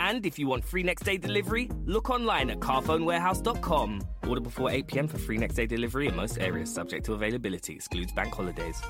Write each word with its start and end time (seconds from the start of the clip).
And 0.00 0.24
if 0.24 0.38
you 0.38 0.48
want 0.48 0.64
free 0.64 0.82
next 0.82 1.04
day 1.04 1.18
delivery, 1.18 1.68
look 1.84 2.08
online 2.08 2.48
at 2.50 2.58
carphonewarehouse.com. 2.60 4.00
Order 4.26 4.40
before 4.40 4.70
8 4.70 4.86
pm 4.86 5.08
for 5.08 5.18
free 5.18 5.36
next 5.36 5.56
day 5.56 5.66
delivery 5.66 6.08
in 6.08 6.16
most 6.16 6.38
areas, 6.38 6.72
subject 6.72 7.04
to 7.04 7.12
availability, 7.12 7.74
excludes 7.74 8.12
bank 8.12 8.34
holidays. 8.34 8.80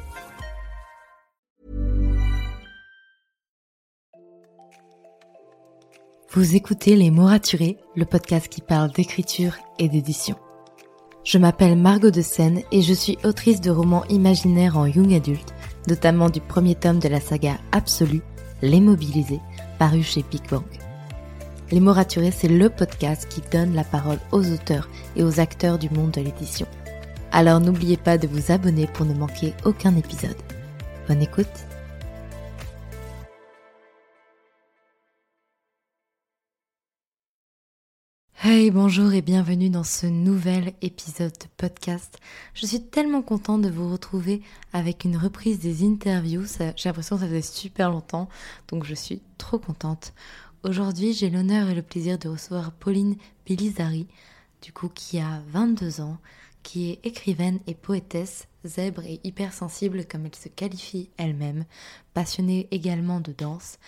Vous 6.33 6.55
écoutez 6.55 6.95
Les 6.95 7.11
mots 7.11 7.27
raturés, 7.27 7.79
le 7.97 8.05
podcast 8.05 8.47
qui 8.49 8.61
parle 8.61 8.93
d'écriture 8.93 9.55
et 9.81 9.89
d'édition. 9.89 10.37
Je 11.25 11.39
m'appelle 11.39 11.77
Margot 11.77 12.13
de 12.13 12.23
Seine 12.23 12.63
et 12.71 12.83
je 12.83 12.95
suis 12.95 13.19
autrice 13.25 13.61
de 13.61 13.73
romans 13.73 14.05
imaginaires 14.07 14.79
en 14.79 14.87
young 14.87 15.13
adulte, 15.13 15.53
notamment 15.89 16.31
du 16.31 16.41
premier 16.41 16.77
tome 16.77 17.01
de 17.01 17.09
la 17.09 17.21
saga 17.21 17.59
Absolue, 17.73 18.23
Les 18.63 18.81
Mobilisés, 18.81 19.41
paru 19.81 20.05
chez 20.05 20.25
Big. 20.31 20.43
Les 21.73 21.79
mots 21.79 21.93
raturés, 21.93 22.33
c'est 22.33 22.49
le 22.49 22.69
podcast 22.69 23.29
qui 23.29 23.43
donne 23.53 23.75
la 23.75 23.85
parole 23.85 24.19
aux 24.33 24.45
auteurs 24.51 24.89
et 25.15 25.23
aux 25.23 25.39
acteurs 25.39 25.79
du 25.79 25.89
monde 25.89 26.11
de 26.11 26.21
l'édition. 26.21 26.67
Alors 27.31 27.61
n'oubliez 27.61 27.97
pas 27.97 28.19
de 28.19 28.27
vous 28.27 28.51
abonner 28.51 28.89
pour 28.89 29.07
ne 29.07 29.15
manquer 29.15 29.55
aucun 29.65 29.97
épisode. 29.97 30.37
Bonne 31.07 31.23
écoute 31.23 31.47
Hey, 38.43 38.71
bonjour 38.73 39.13
et 39.13 39.23
bienvenue 39.23 39.71
dans 39.71 39.85
ce 39.85 40.07
nouvel 40.07 40.73
épisode 40.83 41.33
de 41.33 41.47
podcast. 41.57 42.19
Je 42.55 42.67
suis 42.67 42.81
tellement 42.83 43.23
contente 43.23 43.63
de 43.63 43.71
vous 43.71 43.93
retrouver 43.93 44.43
avec 44.73 45.05
une 45.05 45.17
reprise 45.17 45.61
des 45.61 45.87
interviews. 45.87 46.47
J'ai 46.59 46.89
l'impression 46.89 47.17
que 47.17 47.23
ça 47.23 47.29
faisait 47.29 47.43
super 47.43 47.91
longtemps, 47.91 48.29
donc 48.69 48.85
je 48.85 48.95
suis 48.95 49.23
trop 49.39 49.59
contente. 49.59 50.15
Aujourd'hui, 50.63 51.15
j'ai 51.15 51.31
l'honneur 51.31 51.71
et 51.71 51.75
le 51.75 51.81
plaisir 51.81 52.19
de 52.19 52.29
recevoir 52.29 52.73
Pauline 52.73 53.17
Bilizari, 53.47 54.07
du 54.61 54.75
coup, 54.75 54.91
qui 54.91 55.19
a 55.19 55.41
22 55.49 56.03
ans, 56.03 56.19
qui 56.63 56.91
est 56.91 57.01
écrivaine 57.03 57.61
et 57.67 57.75
poétesse, 57.75 58.47
zèbre 58.67 59.03
et 59.07 59.21
hypersensible 59.25 60.05
comme 60.05 60.27
elle 60.27 60.35
se 60.35 60.51
qualifie 60.51 61.09
elle-même, 61.17 61.65
passionnée 62.13 62.69
également 62.73 63.21
de 63.21 63.33
danse, 63.33 63.79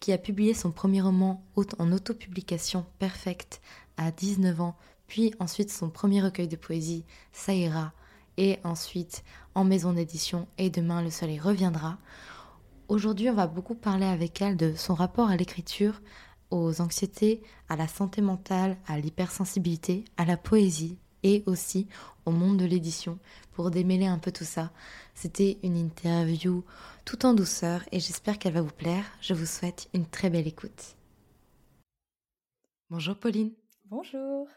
qui 0.00 0.10
a 0.10 0.16
publié 0.16 0.54
son 0.54 0.70
premier 0.70 1.02
roman 1.02 1.44
en 1.78 1.92
autopublication 1.92 2.86
Perfect 2.98 3.60
à 3.98 4.10
19 4.10 4.58
ans, 4.62 4.76
puis 5.08 5.34
ensuite 5.38 5.70
son 5.70 5.90
premier 5.90 6.22
recueil 6.22 6.48
de 6.48 6.56
poésie, 6.56 7.04
Ça 7.32 7.52
ira, 7.52 7.92
et 8.38 8.58
ensuite 8.64 9.22
en 9.54 9.64
maison 9.64 9.92
d'édition 9.92 10.48
Et 10.56 10.70
demain 10.70 11.02
le 11.02 11.10
soleil 11.10 11.38
reviendra. 11.38 11.98
Aujourd'hui, 12.92 13.30
on 13.30 13.34
va 13.34 13.46
beaucoup 13.46 13.74
parler 13.74 14.04
avec 14.04 14.42
elle 14.42 14.58
de 14.58 14.74
son 14.74 14.92
rapport 14.94 15.30
à 15.30 15.36
l'écriture, 15.38 16.02
aux 16.50 16.82
anxiétés, 16.82 17.40
à 17.70 17.74
la 17.74 17.88
santé 17.88 18.20
mentale, 18.20 18.76
à 18.86 18.98
l'hypersensibilité, 18.98 20.04
à 20.18 20.26
la 20.26 20.36
poésie 20.36 20.98
et 21.22 21.42
aussi 21.46 21.88
au 22.26 22.32
monde 22.32 22.58
de 22.58 22.66
l'édition 22.66 23.18
pour 23.52 23.70
démêler 23.70 24.04
un 24.04 24.18
peu 24.18 24.30
tout 24.30 24.44
ça. 24.44 24.72
C'était 25.14 25.56
une 25.62 25.78
interview 25.78 26.64
tout 27.06 27.24
en 27.24 27.32
douceur 27.32 27.80
et 27.92 27.98
j'espère 27.98 28.38
qu'elle 28.38 28.52
va 28.52 28.60
vous 28.60 28.74
plaire. 28.74 29.06
Je 29.22 29.32
vous 29.32 29.46
souhaite 29.46 29.88
une 29.94 30.04
très 30.04 30.28
belle 30.28 30.46
écoute. 30.46 30.96
Bonjour 32.90 33.16
Pauline. 33.16 33.52
Bonjour. 33.86 34.48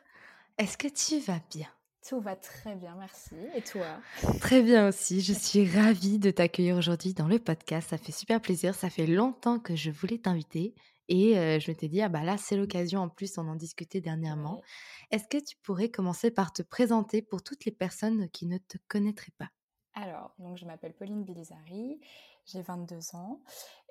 Est-ce 0.57 0.78
que 0.78 0.90
tu 0.90 1.22
vas 1.22 1.40
bien? 1.50 1.69
Tout 2.07 2.21
va 2.21 2.35
très 2.35 2.75
bien, 2.75 2.95
merci. 2.99 3.35
Et 3.55 3.63
toi 3.63 3.97
Très 4.39 4.61
bien 4.61 4.89
aussi. 4.89 5.21
Je 5.21 5.33
suis 5.33 5.67
ravie 5.67 6.19
de 6.19 6.29
t'accueillir 6.29 6.75
aujourd'hui 6.75 7.16
dans 7.16 7.27
le 7.27 7.39
podcast. 7.39 7.89
Ça 7.89 7.97
fait 7.97 8.11
super 8.11 8.39
plaisir. 8.39 8.75
Ça 8.75 8.91
fait 8.91 9.07
longtemps 9.07 9.59
que 9.59 9.75
je 9.75 9.89
voulais 9.89 10.19
t'inviter. 10.19 10.75
Et 11.07 11.35
euh, 11.39 11.59
je 11.59 11.71
m'étais 11.71 11.88
dit, 11.88 12.03
ah 12.03 12.09
bah 12.09 12.21
là, 12.21 12.38
c'est 12.38 12.57
l'occasion. 12.57 12.99
En 12.99 13.09
plus, 13.09 13.39
on 13.39 13.47
en 13.47 13.55
discutait 13.55 14.01
dernièrement. 14.01 14.61
Est-ce 15.09 15.27
que 15.27 15.43
tu 15.43 15.55
pourrais 15.63 15.89
commencer 15.89 16.29
par 16.29 16.53
te 16.53 16.61
présenter 16.61 17.23
pour 17.23 17.41
toutes 17.41 17.66
les 17.66 17.71
personnes 17.71 18.29
qui 18.29 18.45
ne 18.45 18.59
te 18.59 18.77
connaîtraient 18.87 19.33
pas? 19.39 19.49
Alors, 19.95 20.35
donc 20.37 20.57
je 20.57 20.66
m'appelle 20.66 20.93
Pauline 20.93 21.23
Bilizari 21.23 22.01
j'ai 22.45 22.61
22 22.61 23.16
ans 23.16 23.41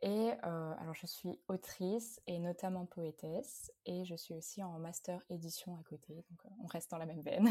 et 0.03 0.33
euh, 0.45 0.75
alors 0.81 0.95
je 0.95 1.07
suis 1.07 1.39
autrice 1.49 2.21
et 2.27 2.39
notamment 2.39 2.85
poétesse 2.85 3.73
et 3.87 4.05
je 4.05 4.15
suis 4.15 4.35
aussi 4.35 4.63
en 4.63 4.79
master 4.79 5.21
édition 5.31 5.75
à 5.77 5.83
côté, 5.89 6.15
donc 6.15 6.45
euh, 6.45 6.49
on 6.63 6.67
reste 6.67 6.91
dans 6.91 6.99
la 6.99 7.07
même 7.07 7.23
veine. 7.23 7.49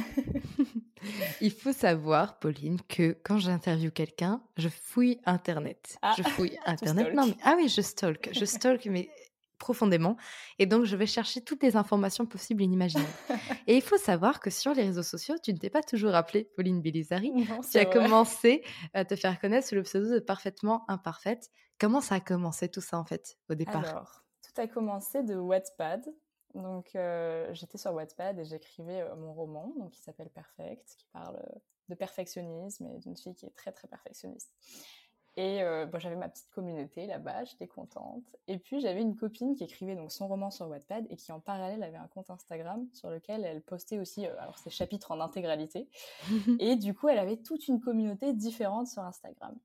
Il 1.42 1.52
faut 1.52 1.74
savoir, 1.74 2.40
Pauline, 2.40 2.80
que 2.88 3.18
quand 3.24 3.38
j'interviewe 3.38 3.92
quelqu'un, 3.92 4.42
je 4.58 4.70
fouille 4.70 5.20
Internet. 5.26 5.98
Ah, 6.02 6.14
je 6.18 6.24
fouille 6.24 6.58
Internet. 6.66 7.14
Non, 7.14 7.28
mais, 7.28 7.38
ah 7.44 7.56
oui, 7.58 7.68
je 7.68 7.82
stalk. 7.82 8.30
Je 8.32 8.46
stalk, 8.46 8.86
mais 8.86 9.10
profondément. 9.64 10.18
Et 10.60 10.66
donc, 10.66 10.84
je 10.84 10.98
vais 10.98 11.06
chercher 11.06 11.40
toutes 11.40 11.64
les 11.64 11.78
informations 11.78 12.26
possibles 12.26 12.62
et 12.62 12.66
inimaginables. 12.66 13.10
et 13.68 13.76
il 13.78 13.82
faut 13.82 13.98
savoir 13.98 14.42
que 14.42 14.50
sur 14.50 14.74
les 14.74 14.84
réseaux 14.84 15.04
sociaux, 15.04 15.36
tu 15.42 15.54
ne 15.54 15.58
t'es 15.58 15.70
pas 15.70 15.82
toujours 15.82 16.16
appelée 16.16 16.50
Pauline 16.58 16.82
Bélizari. 16.82 17.32
tu 17.72 17.78
as 17.78 17.86
commencé 17.86 18.62
à 18.94 19.06
te 19.06 19.16
faire 19.16 19.40
connaître 19.40 19.66
sous 19.66 19.76
le 19.76 19.84
pseudo 19.84 20.14
de 20.14 20.20
Parfaitement 20.20 20.84
Imparfaite. 20.90 21.50
Comment 21.80 22.02
ça 22.02 22.16
a 22.16 22.20
commencé 22.20 22.68
tout 22.68 22.82
ça, 22.82 23.00
en 23.00 23.06
fait, 23.06 23.38
au 23.50 23.56
départ? 23.56 23.88
Alors, 23.88 24.26
tout 24.42 24.62
a 24.62 24.68
commencé 24.68 25.24
de 25.24 25.36
Wattpad. 25.36 26.14
Donc, 26.56 26.96
euh, 26.96 27.48
j'étais 27.54 27.78
sur 27.78 27.94
Wattpad 27.94 28.38
et 28.38 28.46
j'écrivais 28.46 29.02
euh, 29.02 29.16
mon 29.16 29.34
roman, 29.34 29.74
donc, 29.80 29.92
qui 29.92 30.02
s'appelle 30.02 30.30
Perfect, 30.30 30.96
qui 30.98 31.08
parle 31.14 31.38
euh, 31.38 31.60
de 31.88 31.96
perfectionnisme 31.96 32.86
et 32.88 33.00
d'une 33.00 33.16
fille 33.16 33.34
qui 33.34 33.46
est 33.46 33.56
très, 33.56 33.72
très 33.72 33.88
perfectionniste. 33.88 34.54
Et 35.36 35.64
euh, 35.64 35.88
bon, 35.88 36.00
j'avais 36.00 36.16
ma 36.16 36.30
petite 36.30 36.50
communauté 36.52 37.08
là-bas, 37.08 37.44
j'étais 37.46 37.68
contente. 37.68 38.24
Et 38.48 38.60
puis 38.60 38.82
j'avais 38.82 39.02
une 39.02 39.16
copine 39.16 39.56
qui 39.56 39.64
écrivait 39.64 39.96
donc 39.96 40.12
son 40.12 40.28
roman 40.28 40.52
sur 40.52 40.68
Wattpad 40.68 41.08
et 41.10 41.16
qui 41.16 41.32
en 41.32 41.40
parallèle 41.40 41.82
avait 41.82 41.98
un 41.98 42.08
compte 42.08 42.30
Instagram 42.30 42.88
sur 42.94 43.10
lequel 43.10 43.44
elle 43.44 43.64
postait 43.64 43.98
aussi 43.98 44.28
euh, 44.28 44.40
alors 44.40 44.60
ses 44.60 44.70
chapitres 44.70 45.10
en 45.12 45.20
intégralité. 45.20 45.90
et 46.60 46.76
du 46.76 46.94
coup, 46.94 47.08
elle 47.08 47.18
avait 47.18 47.38
toute 47.38 47.68
une 47.68 47.80
communauté 47.80 48.34
différente 48.34 48.88
sur 48.88 49.02
Instagram. 49.02 49.58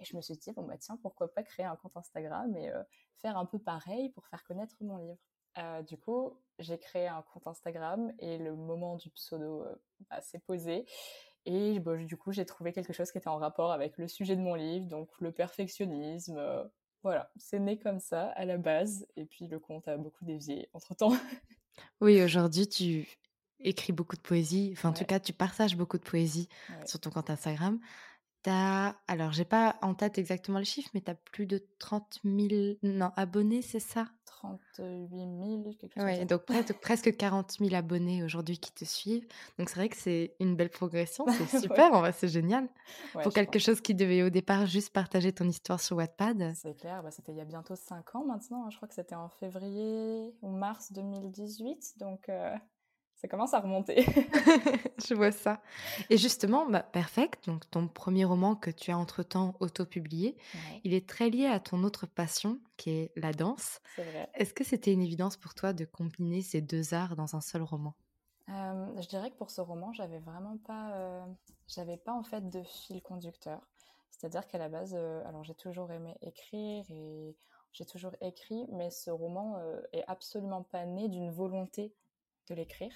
Et 0.00 0.04
je 0.04 0.14
me 0.14 0.20
suis 0.20 0.36
dit 0.36 0.52
bon 0.52 0.64
bah 0.64 0.76
tiens 0.76 0.98
pourquoi 1.00 1.32
pas 1.32 1.42
créer 1.42 1.64
un 1.64 1.76
compte 1.76 1.96
Instagram 1.96 2.54
et 2.54 2.70
euh, 2.70 2.82
faire 3.16 3.38
un 3.38 3.46
peu 3.46 3.58
pareil 3.58 4.10
pour 4.10 4.26
faire 4.26 4.44
connaître 4.44 4.76
mon 4.80 4.98
livre. 4.98 5.82
du 5.88 5.96
coup, 5.96 6.38
j'ai 6.58 6.76
créé 6.78 7.08
un 7.08 7.22
compte 7.22 7.46
Instagram 7.46 8.12
et 8.18 8.36
le 8.36 8.54
moment 8.54 8.96
du 8.96 9.08
pseudo 9.08 9.64
bah, 10.10 10.20
s'est 10.20 10.40
posé. 10.40 10.84
Et 11.46 11.78
bon, 11.78 12.04
du 12.04 12.16
coup, 12.16 12.32
j'ai 12.32 12.44
trouvé 12.44 12.72
quelque 12.72 12.92
chose 12.92 13.10
qui 13.10 13.18
était 13.18 13.28
en 13.28 13.38
rapport 13.38 13.72
avec 13.72 13.98
le 13.98 14.08
sujet 14.08 14.36
de 14.36 14.40
mon 14.40 14.54
livre, 14.54 14.86
donc 14.86 15.08
le 15.20 15.32
perfectionnisme. 15.32 16.36
Euh, 16.36 16.64
voilà, 17.02 17.30
c'est 17.36 17.60
né 17.60 17.78
comme 17.78 18.00
ça 18.00 18.30
à 18.30 18.44
la 18.44 18.58
base. 18.58 19.06
Et 19.16 19.24
puis 19.24 19.46
le 19.46 19.60
conte 19.60 19.86
a 19.86 19.96
beaucoup 19.96 20.24
dévié 20.24 20.68
entre-temps. 20.74 21.12
oui, 22.00 22.20
aujourd'hui, 22.22 22.66
tu 22.66 23.06
écris 23.60 23.92
beaucoup 23.92 24.16
de 24.16 24.20
poésie. 24.20 24.70
Enfin, 24.72 24.90
en 24.90 24.92
tout 24.92 25.04
cas, 25.04 25.20
tu 25.20 25.32
partages 25.32 25.76
beaucoup 25.76 25.98
de 25.98 26.02
poésie 26.02 26.48
sur 26.84 26.98
ton 26.98 27.10
compte 27.10 27.30
Instagram. 27.30 27.78
T'as, 28.42 28.96
alors 29.06 29.32
j'ai 29.32 29.44
pas 29.44 29.76
en 29.82 29.94
tête 29.94 30.18
exactement 30.18 30.58
le 30.58 30.64
chiffre, 30.64 30.90
mais 30.94 31.00
tu 31.00 31.10
as 31.10 31.14
plus 31.14 31.46
de 31.46 31.64
30 31.78 32.20
000 32.24 32.76
non, 32.82 33.10
abonnés, 33.16 33.62
c'est 33.62 33.80
ça? 33.80 34.08
38 34.40 35.08
000, 35.08 35.74
quelque 35.78 35.94
chose 35.94 36.04
ouais, 36.04 36.24
donc 36.24 36.44
presque, 36.44 36.72
presque 36.80 37.16
40 37.16 37.52
000 37.58 37.74
abonnés 37.74 38.22
aujourd'hui 38.22 38.58
qui 38.58 38.72
te 38.72 38.84
suivent. 38.84 39.26
Donc 39.58 39.68
c'est 39.68 39.76
vrai 39.76 39.88
que 39.88 39.96
c'est 39.96 40.34
une 40.40 40.56
belle 40.56 40.70
progression, 40.70 41.24
c'est 41.48 41.60
super, 41.60 41.92
en 41.92 42.00
vrai 42.00 42.12
c'est 42.12 42.28
génial. 42.28 42.68
Pour 43.22 43.32
quelque 43.32 43.58
chose 43.58 43.80
qui 43.80 43.94
devait 43.94 44.22
au 44.22 44.30
départ 44.30 44.66
juste 44.66 44.92
partager 44.92 45.32
ton 45.32 45.48
histoire 45.48 45.80
sur 45.80 45.96
Wattpad. 45.96 46.52
C'est 46.54 46.74
clair, 46.74 47.02
bah, 47.02 47.10
c'était 47.10 47.32
il 47.32 47.38
y 47.38 47.40
a 47.40 47.44
bientôt 47.44 47.76
5 47.76 48.14
ans 48.14 48.24
maintenant, 48.24 48.66
hein. 48.66 48.70
je 48.70 48.76
crois 48.76 48.88
que 48.88 48.94
c'était 48.94 49.14
en 49.14 49.28
février 49.28 50.34
ou 50.42 50.50
mars 50.50 50.92
2018, 50.92 51.94
donc... 51.98 52.28
Euh, 52.28 52.54
ça 53.16 53.28
commence 53.28 53.54
à 53.54 53.60
remonter. 53.60 54.04
je 55.08 55.14
vois 55.14 55.32
ça. 55.32 55.60
Et 56.10 56.18
justement, 56.18 56.66
bah, 56.68 56.82
Perfect, 56.82 57.46
donc 57.46 57.68
ton 57.70 57.88
premier 57.88 58.24
roman 58.24 58.54
que 58.54 58.70
tu 58.70 58.90
as 58.90 58.98
entre-temps 58.98 59.56
auto-publié, 59.60 60.36
il 60.84 60.94
est 60.94 61.08
très 61.08 61.30
lié 61.30 61.46
à 61.46 61.60
ton 61.60 61.82
autre 61.82 62.06
passion, 62.06 62.60
qui 62.76 62.90
est 62.90 63.12
la 63.16 63.32
danse. 63.32 63.80
C'est 63.96 64.04
vrai. 64.04 64.28
Est-ce 64.34 64.54
que 64.54 64.64
c'était 64.64 64.92
une 64.92 65.02
évidence 65.02 65.36
pour 65.36 65.54
toi 65.54 65.72
de 65.72 65.84
combiner 65.84 66.42
ces 66.42 66.60
deux 66.60 66.94
arts 66.94 67.16
dans 67.16 67.34
un 67.36 67.40
seul 67.40 67.62
roman? 67.62 67.94
Je 68.48 69.08
dirais 69.08 69.30
que 69.30 69.36
pour 69.36 69.50
ce 69.50 69.60
roman, 69.60 69.92
j'avais 69.92 70.18
vraiment 70.20 70.56
pas, 70.58 70.92
euh, 70.94 71.26
j'avais 71.66 71.96
pas 71.96 72.12
en 72.12 72.22
fait 72.22 72.48
de 72.48 72.62
fil 72.62 73.02
conducteur. 73.02 73.60
C'est-à-dire 74.10 74.46
qu'à 74.46 74.58
la 74.58 74.68
base, 74.68 74.94
euh, 74.96 75.22
alors 75.26 75.44
j'ai 75.44 75.54
toujours 75.54 75.90
aimé 75.90 76.16
écrire 76.22 76.84
et 76.90 77.36
j'ai 77.72 77.84
toujours 77.84 78.12
écrit, 78.20 78.66
mais 78.72 78.90
ce 78.90 79.10
roman 79.10 79.56
euh, 79.58 79.80
est 79.92 80.04
absolument 80.06 80.62
pas 80.62 80.86
né 80.86 81.08
d'une 81.08 81.30
volonté 81.30 81.92
de 82.48 82.54
l'écrire. 82.54 82.92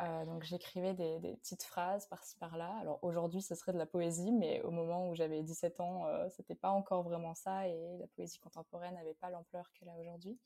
Euh, 0.00 0.24
donc 0.24 0.42
j'écrivais 0.42 0.94
des, 0.94 1.36
petites 1.36 1.62
phrases 1.62 2.06
par-ci 2.06 2.36
par-là. 2.38 2.72
Alors 2.80 2.98
aujourd'hui, 3.02 3.42
ce 3.42 3.54
serait 3.54 3.72
de 3.72 3.78
la 3.78 3.86
poésie, 3.86 4.32
mais 4.32 4.60
au 4.62 4.70
moment 4.70 5.08
où 5.08 5.14
j'avais 5.14 5.42
17 5.42 5.80
ans, 5.80 6.06
euh, 6.06 6.28
c'était 6.30 6.54
pas 6.54 6.70
encore 6.70 7.02
vraiment 7.02 7.34
ça 7.34 7.68
et 7.68 7.98
la 7.98 8.06
poésie 8.08 8.38
contemporaine 8.38 8.94
n'avait 8.94 9.14
pas 9.14 9.30
l'ampleur 9.30 9.70
qu'elle 9.72 9.88
a 9.88 9.96
aujourd'hui. 9.96 10.38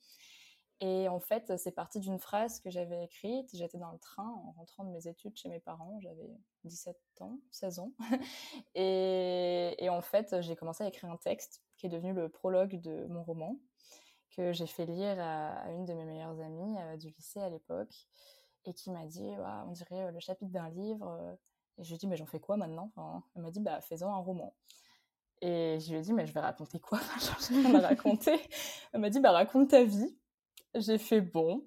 Et 0.81 1.09
en 1.09 1.19
fait, 1.19 1.57
c'est 1.57 1.73
parti 1.73 1.99
d'une 1.99 2.19
phrase 2.19 2.61
que 2.61 2.69
j'avais 2.69 3.03
écrite. 3.03 3.49
J'étais 3.53 3.77
dans 3.77 3.91
le 3.91 3.99
train 3.99 4.29
en 4.29 4.51
rentrant 4.51 4.85
de 4.85 4.91
mes 4.91 5.07
études 5.07 5.35
chez 5.35 5.49
mes 5.49 5.59
parents. 5.59 5.99
J'avais 5.99 6.29
17 6.63 6.95
ans, 7.19 7.37
16 7.51 7.79
ans. 7.79 7.91
et, 8.75 9.75
et 9.77 9.89
en 9.89 10.01
fait, 10.01 10.39
j'ai 10.39 10.55
commencé 10.55 10.85
à 10.85 10.87
écrire 10.87 11.11
un 11.11 11.17
texte 11.17 11.61
qui 11.75 11.87
est 11.87 11.89
devenu 11.89 12.13
le 12.13 12.29
prologue 12.29 12.79
de 12.79 13.07
mon 13.07 13.23
roman 13.23 13.57
que 14.35 14.53
j'ai 14.53 14.67
fait 14.67 14.85
lire 14.85 15.15
à, 15.19 15.71
une 15.71 15.85
de 15.85 15.93
mes 15.93 16.05
meilleures 16.05 16.39
amies 16.39 16.77
euh, 16.79 16.97
du 16.97 17.09
lycée 17.09 17.41
à 17.41 17.49
l'époque 17.49 18.07
et 18.65 18.73
qui 18.73 18.91
m'a 18.91 19.05
dit 19.05 19.29
on 19.67 19.71
dirait 19.71 20.03
euh, 20.03 20.11
le 20.11 20.19
chapitre 20.19 20.51
d'un 20.51 20.69
livre 20.69 21.07
euh. 21.07 21.35
et 21.77 21.83
je 21.83 21.89
lui 21.89 21.95
ai 21.95 21.97
dit 21.97 22.07
mais 22.07 22.17
j'en 22.17 22.25
fais 22.25 22.39
quoi 22.39 22.57
maintenant? 22.57 22.91
Elle 23.35 23.41
m'a 23.41 23.51
dit 23.51 23.59
bah 23.59 23.81
fais-en 23.81 24.13
un 24.13 24.19
roman 24.19 24.53
et 25.41 25.77
je 25.79 25.91
lui 25.91 25.99
ai 25.99 26.01
dit 26.01 26.13
mais 26.13 26.25
je 26.25 26.33
vais 26.33 26.41
raconter 26.41 26.79
quoi 26.79 26.99
j'ai 27.49 27.55
rien 27.55 27.75
à 27.75 27.87
raconter 27.87 28.39
elle 28.93 28.99
m'a 28.99 29.09
dit 29.09 29.19
bah 29.19 29.31
raconte 29.31 29.69
ta 29.69 29.83
vie 29.83 30.17
j'ai 30.75 30.97
fait 30.97 31.21
bon 31.21 31.63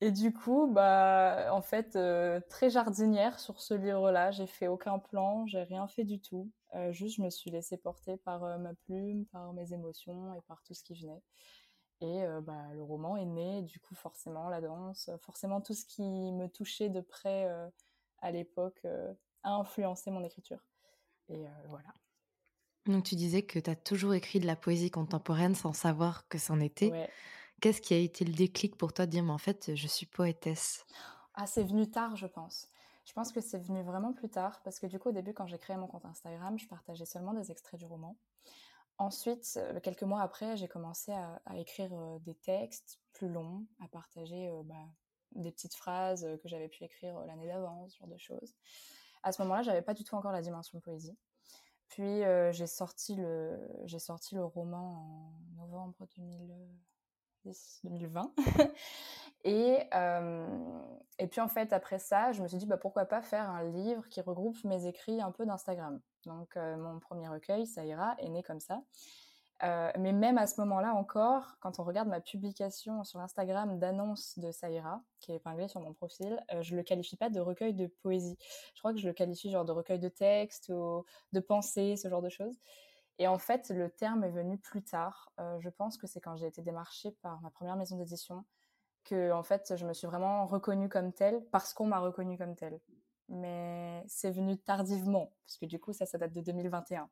et 0.00 0.10
du 0.10 0.32
coup 0.32 0.66
bah 0.72 1.50
en 1.52 1.60
fait 1.60 1.98
très 2.48 2.70
jardinière 2.70 3.38
sur 3.38 3.60
ce 3.60 3.74
livre 3.74 4.10
là 4.10 4.30
j'ai 4.30 4.46
fait 4.46 4.68
aucun 4.68 4.98
plan 4.98 5.46
j'ai 5.46 5.62
rien 5.62 5.86
fait 5.88 6.04
du 6.04 6.20
tout. 6.20 6.50
Juste 6.90 7.16
je 7.16 7.22
me 7.22 7.30
suis 7.30 7.50
laissée 7.50 7.78
porter 7.78 8.18
par 8.18 8.58
ma 8.58 8.74
plume 8.74 9.24
par 9.26 9.52
mes 9.54 9.72
émotions 9.72 10.34
et 10.34 10.42
par 10.42 10.62
tout 10.62 10.74
ce 10.74 10.82
qui 10.82 10.94
venait 10.94 11.22
et 12.00 12.24
bah, 12.42 12.68
le 12.72 12.82
roman 12.82 13.16
est 13.16 13.24
né, 13.24 13.62
du 13.62 13.80
coup, 13.80 13.94
forcément, 13.94 14.48
la 14.48 14.60
danse, 14.60 15.10
forcément, 15.20 15.60
tout 15.60 15.74
ce 15.74 15.84
qui 15.84 16.02
me 16.02 16.48
touchait 16.48 16.88
de 16.88 17.00
près 17.00 17.48
à 18.20 18.30
l'époque 18.30 18.86
a 19.42 19.50
influencé 19.50 20.10
mon 20.10 20.22
écriture. 20.24 20.64
Et 21.28 21.46
voilà. 21.68 21.92
Donc, 22.86 23.04
tu 23.04 23.16
disais 23.16 23.42
que 23.42 23.58
tu 23.58 23.70
as 23.70 23.74
toujours 23.74 24.14
écrit 24.14 24.38
de 24.38 24.46
la 24.46 24.56
poésie 24.56 24.90
contemporaine 24.90 25.54
sans 25.54 25.72
savoir 25.72 26.28
que 26.28 26.38
c'en 26.38 26.60
était. 26.60 27.10
Qu'est-ce 27.60 27.80
qui 27.80 27.94
a 27.94 27.98
été 27.98 28.24
le 28.24 28.32
déclic 28.32 28.76
pour 28.76 28.92
toi 28.92 29.06
de 29.06 29.10
dire, 29.10 29.24
mais 29.24 29.32
en 29.32 29.38
fait, 29.38 29.74
je 29.74 29.86
suis 29.86 30.06
poétesse? 30.06 30.84
Ah, 31.34 31.46
c'est 31.46 31.64
venu 31.64 31.90
tard, 31.90 32.14
je 32.14 32.26
pense. 32.26 32.68
Je 33.06 33.12
pense 33.12 33.32
que 33.32 33.40
c'est 33.40 33.58
venu 33.58 33.82
vraiment 33.82 34.12
plus 34.12 34.28
tard, 34.28 34.62
parce 34.62 34.78
que 34.78 34.86
du 34.86 34.98
coup, 34.98 35.08
au 35.08 35.12
début, 35.12 35.32
quand 35.32 35.46
j'ai 35.46 35.58
créé 35.58 35.76
mon 35.76 35.86
compte 35.86 36.04
Instagram, 36.04 36.58
je 36.58 36.68
partageais 36.68 37.06
seulement 37.06 37.32
des 37.32 37.50
extraits 37.50 37.80
du 37.80 37.86
roman. 37.86 38.16
Ensuite, 38.98 39.58
euh, 39.58 39.78
quelques 39.80 40.04
mois 40.04 40.22
après, 40.22 40.56
j'ai 40.56 40.68
commencé 40.68 41.12
à, 41.12 41.40
écrire 41.56 41.92
euh, 41.92 42.18
des 42.20 42.34
textes 42.34 42.98
plus 43.12 43.28
longs, 43.28 43.66
à 43.84 43.88
partager 43.88 44.48
euh, 44.48 44.62
bah, 44.64 44.88
des 45.32 45.52
petites 45.52 45.74
phrases 45.74 46.26
que 46.42 46.48
j'avais 46.48 46.68
pu 46.68 46.82
écrire 46.84 47.18
l'année 47.26 47.46
d'avant, 47.46 47.88
ce 47.88 47.98
genre 47.98 48.08
de 48.08 48.16
choses. 48.16 48.54
À 49.22 49.32
ce 49.32 49.42
moment-là, 49.42 49.62
j'avais 49.62 49.82
pas 49.82 49.92
du 49.92 50.04
tout 50.04 50.14
encore 50.14 50.32
la 50.32 50.40
dimension 50.40 50.80
poésie. 50.80 51.18
Puis 51.88 52.22
j'ai 52.50 52.66
sorti 52.66 53.14
le 53.14 53.60
j'ai 53.84 54.00
sorti 54.00 54.34
le 54.34 54.44
roman 54.44 55.38
en 55.56 55.62
novembre 55.62 56.06
2020 57.84 58.32
et 59.44 59.78
et 61.18 61.26
puis 61.28 61.40
en 61.40 61.48
fait 61.48 61.72
après 61.72 61.98
ça, 61.98 62.32
je 62.32 62.42
me 62.42 62.48
suis 62.48 62.58
dit 62.58 62.66
bah 62.66 62.76
pourquoi 62.76 63.06
pas 63.06 63.22
faire 63.22 63.48
un 63.48 63.64
livre 63.64 64.08
qui 64.08 64.20
regroupe 64.20 64.62
mes 64.64 64.86
écrits 64.86 65.20
un 65.20 65.32
peu 65.32 65.46
d'Instagram. 65.46 66.00
Donc 66.24 66.56
mon 66.56 66.98
premier 67.00 67.28
recueil, 67.28 67.66
ça 67.66 67.84
est 67.84 68.28
né 68.28 68.42
comme 68.42 68.60
ça. 68.60 68.82
Mais 69.62 70.12
même 70.12 70.38
à 70.38 70.46
ce 70.46 70.60
moment-là 70.60 70.94
encore, 70.94 71.56
quand 71.60 71.78
on 71.78 71.84
regarde 71.84 72.08
ma 72.08 72.20
publication 72.20 73.04
sur 73.04 73.20
Instagram 73.20 73.78
d'annonce 73.78 74.38
de 74.38 74.50
Saïra, 74.50 75.02
qui 75.20 75.32
est 75.32 75.36
épinglée 75.36 75.68
sur 75.68 75.80
mon 75.80 75.92
profil, 75.92 76.42
euh, 76.52 76.62
je 76.62 76.76
le 76.76 76.82
qualifie 76.82 77.16
pas 77.16 77.30
de 77.30 77.40
recueil 77.40 77.74
de 77.74 77.86
poésie. 78.02 78.36
Je 78.74 78.80
crois 78.80 78.92
que 78.92 78.98
je 78.98 79.06
le 79.06 79.14
qualifie 79.14 79.50
genre 79.50 79.64
de 79.64 79.72
recueil 79.72 79.98
de 79.98 80.08
textes 80.08 80.68
ou 80.68 81.04
de 81.32 81.40
pensées, 81.40 81.96
ce 81.96 82.08
genre 82.08 82.22
de 82.22 82.28
choses. 82.28 82.56
Et 83.18 83.28
en 83.28 83.38
fait, 83.38 83.70
le 83.70 83.90
terme 83.90 84.24
est 84.24 84.30
venu 84.30 84.58
plus 84.58 84.82
tard. 84.82 85.32
je 85.58 85.68
pense 85.70 85.96
que 85.96 86.06
c'est 86.06 86.20
quand 86.20 86.36
j'ai 86.36 86.46
été 86.46 86.62
démarchée 86.62 87.12
par 87.22 87.40
ma 87.40 87.50
première 87.50 87.76
maison 87.76 87.96
d'édition 87.96 88.44
que 89.04 89.32
en 89.32 89.42
fait, 89.42 89.74
je 89.76 89.86
me 89.86 89.92
suis 89.92 90.06
vraiment 90.06 90.46
reconnue 90.46 90.88
comme 90.88 91.12
telle 91.12 91.44
parce 91.52 91.72
qu'on 91.72 91.86
m'a 91.86 91.98
reconnue 91.98 92.36
comme 92.36 92.56
telle 92.56 92.80
mais 93.28 94.04
c'est 94.06 94.30
venu 94.30 94.56
tardivement, 94.58 95.32
parce 95.44 95.58
que 95.58 95.66
du 95.66 95.78
coup, 95.78 95.92
ça, 95.92 96.06
ça 96.06 96.18
date 96.18 96.32
de 96.32 96.40
2021. 96.40 97.08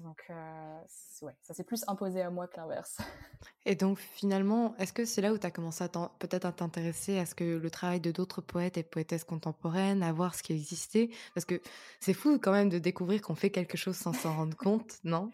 Donc, 0.00 0.24
euh, 0.30 0.80
ouais, 1.22 1.34
ça 1.42 1.54
s'est 1.54 1.64
plus 1.64 1.84
imposé 1.86 2.22
à 2.22 2.30
moi 2.30 2.48
que 2.48 2.56
l'inverse. 2.56 2.98
Et 3.66 3.74
donc, 3.74 3.98
finalement, 3.98 4.74
est-ce 4.78 4.92
que 4.92 5.04
c'est 5.04 5.20
là 5.20 5.32
où 5.32 5.38
tu 5.38 5.46
as 5.46 5.50
commencé 5.50 5.84
peut-être 6.18 6.44
à 6.44 6.52
t'intéresser 6.52 7.18
à 7.18 7.26
ce 7.26 7.34
que 7.34 7.44
le 7.44 7.70
travail 7.70 8.00
de 8.00 8.10
d'autres 8.10 8.40
poètes 8.40 8.76
et 8.78 8.82
poétesses 8.82 9.24
contemporaines, 9.24 10.02
à 10.02 10.12
voir 10.12 10.34
ce 10.34 10.42
qui 10.42 10.52
existait? 10.52 11.10
Parce 11.34 11.44
que 11.44 11.60
c'est 12.00 12.14
fou 12.14 12.38
quand 12.40 12.52
même 12.52 12.68
de 12.68 12.78
découvrir 12.78 13.22
qu'on 13.22 13.34
fait 13.34 13.50
quelque 13.50 13.76
chose 13.76 13.96
sans 13.96 14.12
s'en 14.12 14.34
rendre 14.34 14.56
compte, 14.56 14.98
non? 15.04 15.30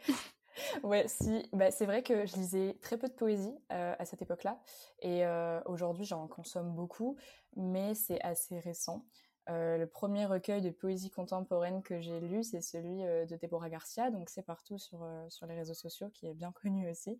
Ouais, 0.82 1.06
si, 1.06 1.48
bah, 1.52 1.70
c'est 1.70 1.86
vrai 1.86 2.02
que 2.02 2.26
je 2.26 2.34
lisais 2.36 2.76
très 2.82 2.98
peu 2.98 3.08
de 3.08 3.12
poésie 3.12 3.54
euh, 3.72 3.94
à 3.98 4.04
cette 4.04 4.22
époque-là, 4.22 4.60
et 5.00 5.24
euh, 5.24 5.60
aujourd'hui 5.66 6.04
j'en 6.04 6.26
consomme 6.26 6.74
beaucoup, 6.74 7.16
mais 7.56 7.94
c'est 7.94 8.20
assez 8.22 8.58
récent. 8.58 9.04
Euh, 9.48 9.78
le 9.78 9.86
premier 9.86 10.26
recueil 10.26 10.60
de 10.60 10.70
poésie 10.70 11.10
contemporaine 11.10 11.82
que 11.82 12.00
j'ai 12.00 12.20
lu, 12.20 12.44
c'est 12.44 12.60
celui 12.60 13.02
euh, 13.04 13.24
de 13.24 13.36
Deborah 13.36 13.70
Garcia, 13.70 14.10
donc 14.10 14.28
c'est 14.28 14.42
partout 14.42 14.76
sur, 14.78 15.02
euh, 15.02 15.26
sur 15.30 15.46
les 15.46 15.54
réseaux 15.54 15.74
sociaux, 15.74 16.10
qui 16.10 16.26
est 16.26 16.34
bien 16.34 16.52
connu 16.62 16.90
aussi. 16.90 17.18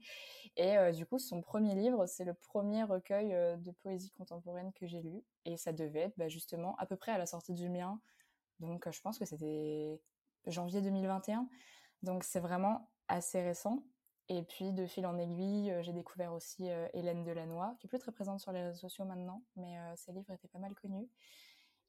Et 0.56 0.76
du 0.92 1.06
coup, 1.06 1.18
son 1.18 1.40
premier 1.40 1.74
livre, 1.74 2.06
c'est 2.06 2.24
le 2.24 2.34
premier 2.34 2.82
recueil 2.82 3.30
de 3.30 3.70
poésie 3.70 4.10
contemporaine 4.10 4.72
que 4.72 4.86
j'ai 4.86 5.00
lu, 5.00 5.22
et 5.44 5.56
ça 5.56 5.72
devait 5.72 6.00
être 6.00 6.18
bah, 6.18 6.28
justement 6.28 6.76
à 6.76 6.86
peu 6.86 6.96
près 6.96 7.12
à 7.12 7.18
la 7.18 7.26
sortie 7.26 7.54
du 7.54 7.68
mien, 7.68 8.00
donc 8.60 8.90
je 8.90 9.00
pense 9.00 9.18
que 9.18 9.24
c'était 9.24 10.00
janvier 10.46 10.82
2021, 10.82 11.48
donc 12.02 12.24
c'est 12.24 12.40
vraiment 12.40 12.90
assez 13.08 13.40
récent. 13.42 13.84
Et 14.30 14.42
puis, 14.42 14.72
de 14.72 14.84
fil 14.84 15.06
en 15.06 15.16
aiguille, 15.16 15.74
j'ai 15.80 15.94
découvert 15.94 16.34
aussi 16.34 16.68
Hélène 16.92 17.24
Delannoy, 17.24 17.74
qui 17.78 17.86
est 17.86 17.88
plus 17.88 17.98
très 17.98 18.12
présente 18.12 18.40
sur 18.40 18.52
les 18.52 18.62
réseaux 18.62 18.80
sociaux 18.80 19.06
maintenant, 19.06 19.42
mais 19.56 19.76
ses 19.96 20.12
livres 20.12 20.30
étaient 20.32 20.48
pas 20.48 20.58
mal 20.58 20.74
connus. 20.74 21.08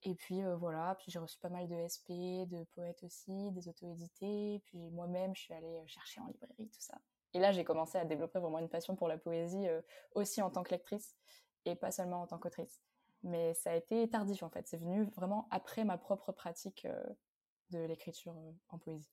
Et 0.03 0.15
puis 0.15 0.41
voilà, 0.57 0.95
puis 0.95 1.11
j'ai 1.11 1.19
reçu 1.19 1.37
pas 1.39 1.49
mal 1.49 1.67
de 1.67 1.75
SP, 1.75 2.47
de 2.47 2.63
poètes 2.75 3.03
aussi, 3.03 3.51
des 3.51 3.67
auto-édités. 3.67 4.61
Puis 4.65 4.89
moi-même, 4.91 5.35
je 5.35 5.41
suis 5.41 5.53
allée 5.53 5.83
chercher 5.87 6.21
en 6.21 6.27
librairie, 6.27 6.69
tout 6.69 6.81
ça. 6.81 6.97
Et 7.33 7.39
là, 7.39 7.51
j'ai 7.51 7.63
commencé 7.63 7.97
à 7.97 8.05
développer 8.05 8.39
vraiment 8.39 8.59
une 8.59 8.69
passion 8.69 8.95
pour 8.95 9.07
la 9.07 9.17
poésie 9.17 9.67
aussi 10.15 10.41
en 10.41 10.49
tant 10.49 10.63
que 10.63 10.71
lectrice 10.71 11.15
et 11.65 11.75
pas 11.75 11.91
seulement 11.91 12.21
en 12.21 12.27
tant 12.27 12.39
qu'autrice. 12.39 12.81
Mais 13.23 13.53
ça 13.53 13.71
a 13.71 13.75
été 13.75 14.09
tardif 14.09 14.41
en 14.43 14.49
fait. 14.49 14.67
C'est 14.67 14.77
venu 14.77 15.03
vraiment 15.15 15.47
après 15.51 15.83
ma 15.83 15.97
propre 15.97 16.31
pratique 16.31 16.87
de 17.71 17.79
l'écriture 17.79 18.33
en 18.69 18.77
poésie. 18.77 19.11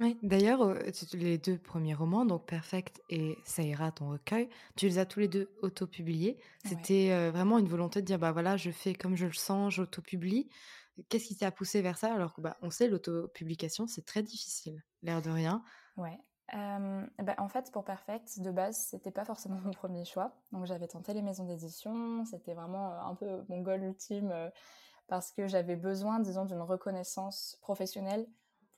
Oui, 0.00 0.16
d'ailleurs, 0.22 0.74
les 1.14 1.38
deux 1.38 1.58
premiers 1.58 1.94
romans, 1.94 2.24
donc 2.24 2.46
Perfect 2.46 3.02
et 3.10 3.36
Ça 3.44 3.62
ira, 3.62 3.90
ton 3.90 4.10
recueil, 4.10 4.48
tu 4.76 4.86
les 4.86 4.98
as 4.98 5.06
tous 5.06 5.18
les 5.18 5.26
deux 5.26 5.50
auto-publiés. 5.60 6.38
C'était 6.64 7.30
vraiment 7.30 7.58
une 7.58 7.66
volonté 7.66 8.00
de 8.00 8.06
dire, 8.06 8.18
bah 8.18 8.30
voilà, 8.30 8.56
je 8.56 8.70
fais 8.70 8.94
comme 8.94 9.16
je 9.16 9.26
le 9.26 9.32
sens, 9.32 9.74
j'auto-publie. 9.74 10.48
Qu'est-ce 11.08 11.26
qui 11.26 11.36
t'a 11.36 11.50
poussé 11.50 11.82
vers 11.82 11.98
ça 11.98 12.12
alors 12.12 12.34
que 12.34 12.40
bah, 12.40 12.56
on 12.62 12.70
sait 12.70 12.88
l'auto-publication 12.88 13.86
c'est 13.86 14.04
très 14.04 14.22
difficile, 14.22 14.82
l'air 15.02 15.22
de 15.22 15.30
rien. 15.30 15.62
Ouais. 15.96 16.18
bah, 16.52 17.34
en 17.38 17.48
fait, 17.48 17.70
pour 17.72 17.84
Perfect, 17.84 18.40
de 18.40 18.50
base, 18.50 18.76
c'était 18.90 19.10
pas 19.10 19.24
forcément 19.24 19.60
mon 19.64 19.72
premier 19.72 20.04
choix. 20.04 20.32
Donc 20.52 20.66
j'avais 20.66 20.88
tenté 20.88 21.12
les 21.12 21.22
maisons 21.22 21.44
d'édition, 21.44 22.24
c'était 22.24 22.54
vraiment 22.54 22.92
un 23.00 23.14
peu 23.14 23.44
mon 23.48 23.62
goal 23.62 23.82
ultime 23.82 24.32
parce 25.08 25.32
que 25.32 25.48
j'avais 25.48 25.76
besoin, 25.76 26.20
disons, 26.20 26.44
d'une 26.44 26.60
reconnaissance 26.60 27.58
professionnelle 27.62 28.26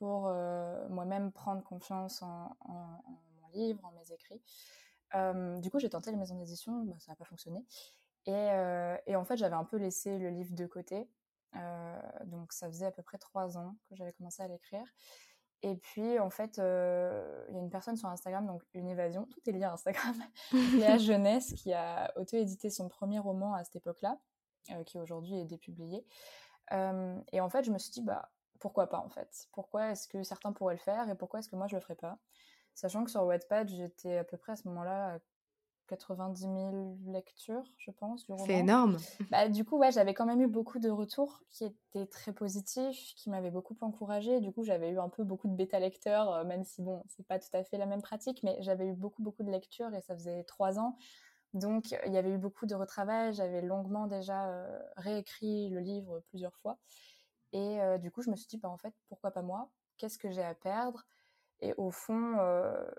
pour 0.01 0.29
euh, 0.29 0.89
moi-même 0.89 1.31
prendre 1.31 1.63
confiance 1.63 2.23
en, 2.23 2.57
mon 2.67 3.49
livre, 3.53 3.85
en 3.85 3.93
mes 3.93 4.13
écrits. 4.13 4.43
Euh, 5.15 5.59
du 5.59 5.71
coup, 5.71 5.79
j'ai 5.79 5.91
tenté 5.91 6.11
les 6.11 6.17
maisons 6.17 6.37
d'édition, 6.37 6.85
bah, 6.85 6.97
ça 6.99 7.13
n'a 7.13 7.17
pas 7.17 7.27
fonctionné. 7.27 7.67
Et, 8.25 8.33
euh, 8.33 8.97
et, 9.07 9.15
en 9.15 9.25
fait, 9.25 9.37
j'avais 9.37 9.57
un 9.57 9.65
peu 9.65 9.77
laissé 9.77 10.19
le 10.19 10.31
livre 10.31 10.55
de 10.55 10.67
côté. 10.67 11.07
donc, 12.25 12.53
ça 12.55 12.67
faisait 12.69 12.87
à 12.87 12.91
peu 12.91 13.03
près 13.03 13.19
trois 13.19 13.59
ans 13.59 13.77
que 13.91 13.95
j'avais 13.95 14.13
commencé 14.15 14.43
à 14.43 14.49
l'écrire. 14.49 14.87
Et 15.63 15.77
puis, 15.77 16.19
en 16.19 16.31
fait, 16.31 16.57
il 16.57 17.55
y 17.55 17.59
a 17.59 17.61
une 17.61 17.71
personne 17.71 17.97
sur 17.97 18.09
Instagram, 18.09 18.47
donc 18.47 18.63
une 18.73 18.89
évasion, 18.89 19.27
tout 19.27 19.41
est 19.47 19.53
lié 19.53 19.65
à 19.65 19.73
Instagram, 19.75 20.17
Léa 20.79 20.97
Jeunesse, 20.97 21.53
qui 21.53 21.75
a 21.75 22.11
auto-édité 22.17 22.71
son 22.71 22.89
premier 22.89 23.19
roman 23.19 23.53
à 23.53 23.65
cette 23.65 23.77
époque-là. 23.77 24.19
qui 24.87 24.99
aujourd'hui 24.99 25.41
est 25.41 25.45
dépublié. 25.45 26.07
et 26.71 27.41
en 27.41 27.51
fait, 27.51 27.65
je 27.65 27.71
me 27.71 27.77
suis 27.77 27.91
dit, 27.91 28.03
bah, 28.03 28.31
pourquoi 28.61 28.89
pas 28.89 28.99
en 28.99 29.09
fait 29.09 29.49
Pourquoi 29.53 29.91
est-ce 29.91 30.07
que 30.07 30.23
certains 30.23 30.53
pourraient 30.53 30.75
le 30.75 30.81
faire 30.81 31.09
et 31.09 31.15
pourquoi 31.15 31.41
est-ce 31.41 31.49
que 31.49 31.57
moi 31.57 31.67
je 31.67 31.77
le 31.77 31.81
ferais 31.81 31.97
pas? 31.97 32.19
Sachant 32.75 33.05
que 33.05 33.11
sur 33.11 33.25
Wattpad, 33.25 33.69
j'étais 33.69 34.19
à 34.19 34.25
peu 34.25 34.37
près 34.37 34.53
à 34.53 34.57
ce 34.57 34.69
moment-là 34.69 35.19
90 35.91 36.43
000 36.43 36.99
lectures, 37.07 37.65
je 37.77 37.91
pense, 37.91 38.25
du 38.25 38.33
roman. 38.33 38.47
C'est 38.47 38.59
énorme. 38.61 38.99
Bah, 39.31 39.49
du 39.49 39.65
coup, 39.65 39.77
ouais, 39.77 39.91
j'avais 39.91 40.15
quand 40.15 40.25
même 40.25 40.41
eu 40.41 40.47
beaucoup 40.47 40.79
de 40.79 40.89
retours 40.89 41.43
qui 41.51 41.65
étaient 41.65 42.07
très 42.07 42.33
positifs, 42.33 43.15
qui 43.17 43.29
m'avaient 43.29 43.51
beaucoup 43.51 43.77
encouragée. 43.81 44.41
Du 44.41 44.53
coup, 44.53 44.63
j'avais 44.63 44.91
eu 44.91 45.01
un 45.01 45.09
peu 45.09 45.25
beaucoup 45.25 45.49
de 45.49 45.55
bêta-lecteurs, 45.55 46.33
euh, 46.33 46.45
même 46.45 46.63
si, 46.63 46.81
bon, 46.81 47.03
c'est 47.09 47.27
pas 47.27 47.41
tout 47.41 47.49
à 47.53 47.65
fait 47.65 47.77
la 47.77 47.87
même 47.87 48.03
pratique, 48.03 48.43
mais 48.45 48.57
j'avais 48.61 48.87
eu 48.87 48.93
beaucoup, 48.93 49.23
beaucoup 49.23 49.43
de 49.43 49.51
lectures 49.51 49.93
et 49.95 50.01
ça 50.01 50.15
faisait 50.15 50.45
trois 50.45 50.79
ans. 50.79 50.97
Donc, 51.53 51.91
il 52.07 52.13
y 52.13 52.17
avait 52.17 52.31
eu 52.31 52.39
beaucoup 52.39 52.67
de 52.67 52.75
retravail. 52.77 53.35
J'avais 53.35 53.61
longuement 53.61 54.07
déjà 54.07 54.49
euh, 54.49 54.79
réécrit 54.97 55.69
le 55.71 55.81
livre 55.81 56.21
plusieurs 56.29 56.55
fois. 56.55 56.79
Et 57.53 57.79
du 57.99 58.11
coup, 58.11 58.23
je 58.23 58.31
me 58.31 58.37
suis 58.37 58.47
dit, 58.49 58.59
bah, 58.59 58.69
en 58.69 58.77
fait, 58.79 58.95
pourquoi 59.09 59.31
pas 59.31 59.43
moi? 59.43 59.71
Qu'est-ce 59.99 60.19
que 60.19 60.31
j'ai 60.31 60.43
à 60.43 60.55
perdre? 60.55 61.05
Et 61.61 61.75
au 61.75 61.91
fond, 61.91 62.37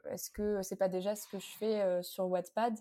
est-ce 0.10 0.29
que 0.29 0.62
c'est 0.62 0.75
pas 0.75 0.89
déjà 0.89 1.15
ce 1.15 1.27
que 1.27 1.39
je 1.39 1.50
fais 1.58 2.03
sur 2.03 2.27
Wattpad? 2.27 2.77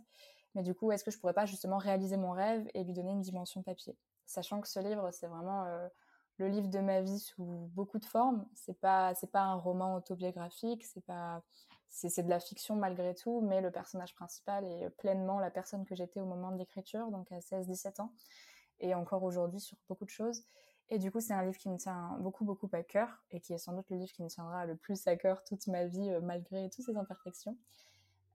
Mais 0.54 0.62
du 0.62 0.74
coup, 0.74 0.90
est-ce 0.92 1.04
que 1.04 1.10
je 1.10 1.18
pourrais 1.18 1.34
pas 1.34 1.46
justement 1.46 1.78
réaliser 1.78 2.16
mon 2.16 2.32
rêve 2.32 2.68
et 2.74 2.84
lui 2.84 2.92
donner 2.92 3.12
une 3.12 3.20
dimension 3.22 3.62
papier? 3.62 3.96
Sachant 4.26 4.60
que 4.60 4.68
ce 4.68 4.80
livre, 4.80 5.10
c'est 5.12 5.26
vraiment 5.26 5.64
le 6.38 6.48
livre 6.48 6.68
de 6.68 6.80
ma 6.80 7.00
vie 7.00 7.18
sous 7.18 7.70
beaucoup 7.74 7.98
de 7.98 8.04
formes. 8.04 8.46
C'est 8.54 8.78
pas 8.80 9.14
c'est 9.14 9.30
pas 9.30 9.42
un 9.42 9.54
roman 9.54 9.94
autobiographique, 9.94 10.84
c'est 10.84 11.04
pas 11.04 11.42
c'est 11.88 12.22
de 12.22 12.30
la 12.30 12.40
fiction 12.40 12.76
malgré 12.76 13.14
tout, 13.14 13.40
mais 13.40 13.60
le 13.60 13.70
personnage 13.70 14.14
principal 14.14 14.64
est 14.64 14.90
pleinement 14.90 15.40
la 15.40 15.50
personne 15.50 15.84
que 15.84 15.94
j'étais 15.94 16.20
au 16.20 16.24
moment 16.26 16.52
de 16.52 16.56
l'écriture, 16.58 17.10
donc 17.10 17.30
à 17.32 17.40
16-17 17.40 17.98
ans, 18.00 18.12
et 18.80 18.94
encore 18.94 19.22
aujourd'hui 19.24 19.60
sur 19.60 19.76
beaucoup 19.88 20.04
de 20.04 20.10
choses. 20.10 20.44
Et 20.90 20.98
du 20.98 21.12
coup, 21.12 21.20
c'est 21.20 21.32
un 21.32 21.44
livre 21.44 21.56
qui 21.56 21.68
me 21.68 21.76
tient 21.76 22.16
beaucoup, 22.18 22.44
beaucoup 22.44 22.68
à 22.72 22.82
cœur 22.82 23.08
et 23.30 23.40
qui 23.40 23.52
est 23.52 23.58
sans 23.58 23.72
doute 23.72 23.88
le 23.90 23.96
livre 23.96 24.12
qui 24.12 24.22
me 24.24 24.28
tiendra 24.28 24.66
le 24.66 24.76
plus 24.76 25.06
à 25.06 25.16
cœur 25.16 25.44
toute 25.44 25.68
ma 25.68 25.86
vie, 25.86 26.10
euh, 26.10 26.20
malgré 26.20 26.68
toutes 26.68 26.84
ses 26.84 26.96
imperfections. 26.96 27.56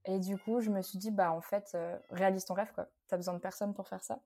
Et 0.05 0.19
du 0.19 0.37
coup, 0.37 0.61
je 0.61 0.69
me 0.69 0.81
suis 0.81 0.97
dit, 0.97 1.11
bah 1.11 1.31
en 1.33 1.41
fait, 1.41 1.71
euh, 1.75 1.97
réalise 2.11 2.45
ton 2.45 2.53
rêve, 2.53 2.71
quoi. 2.73 2.87
T'as 3.07 3.17
besoin 3.17 3.33
de 3.33 3.39
personne 3.39 3.73
pour 3.73 3.87
faire 3.89 4.03
ça. 4.03 4.21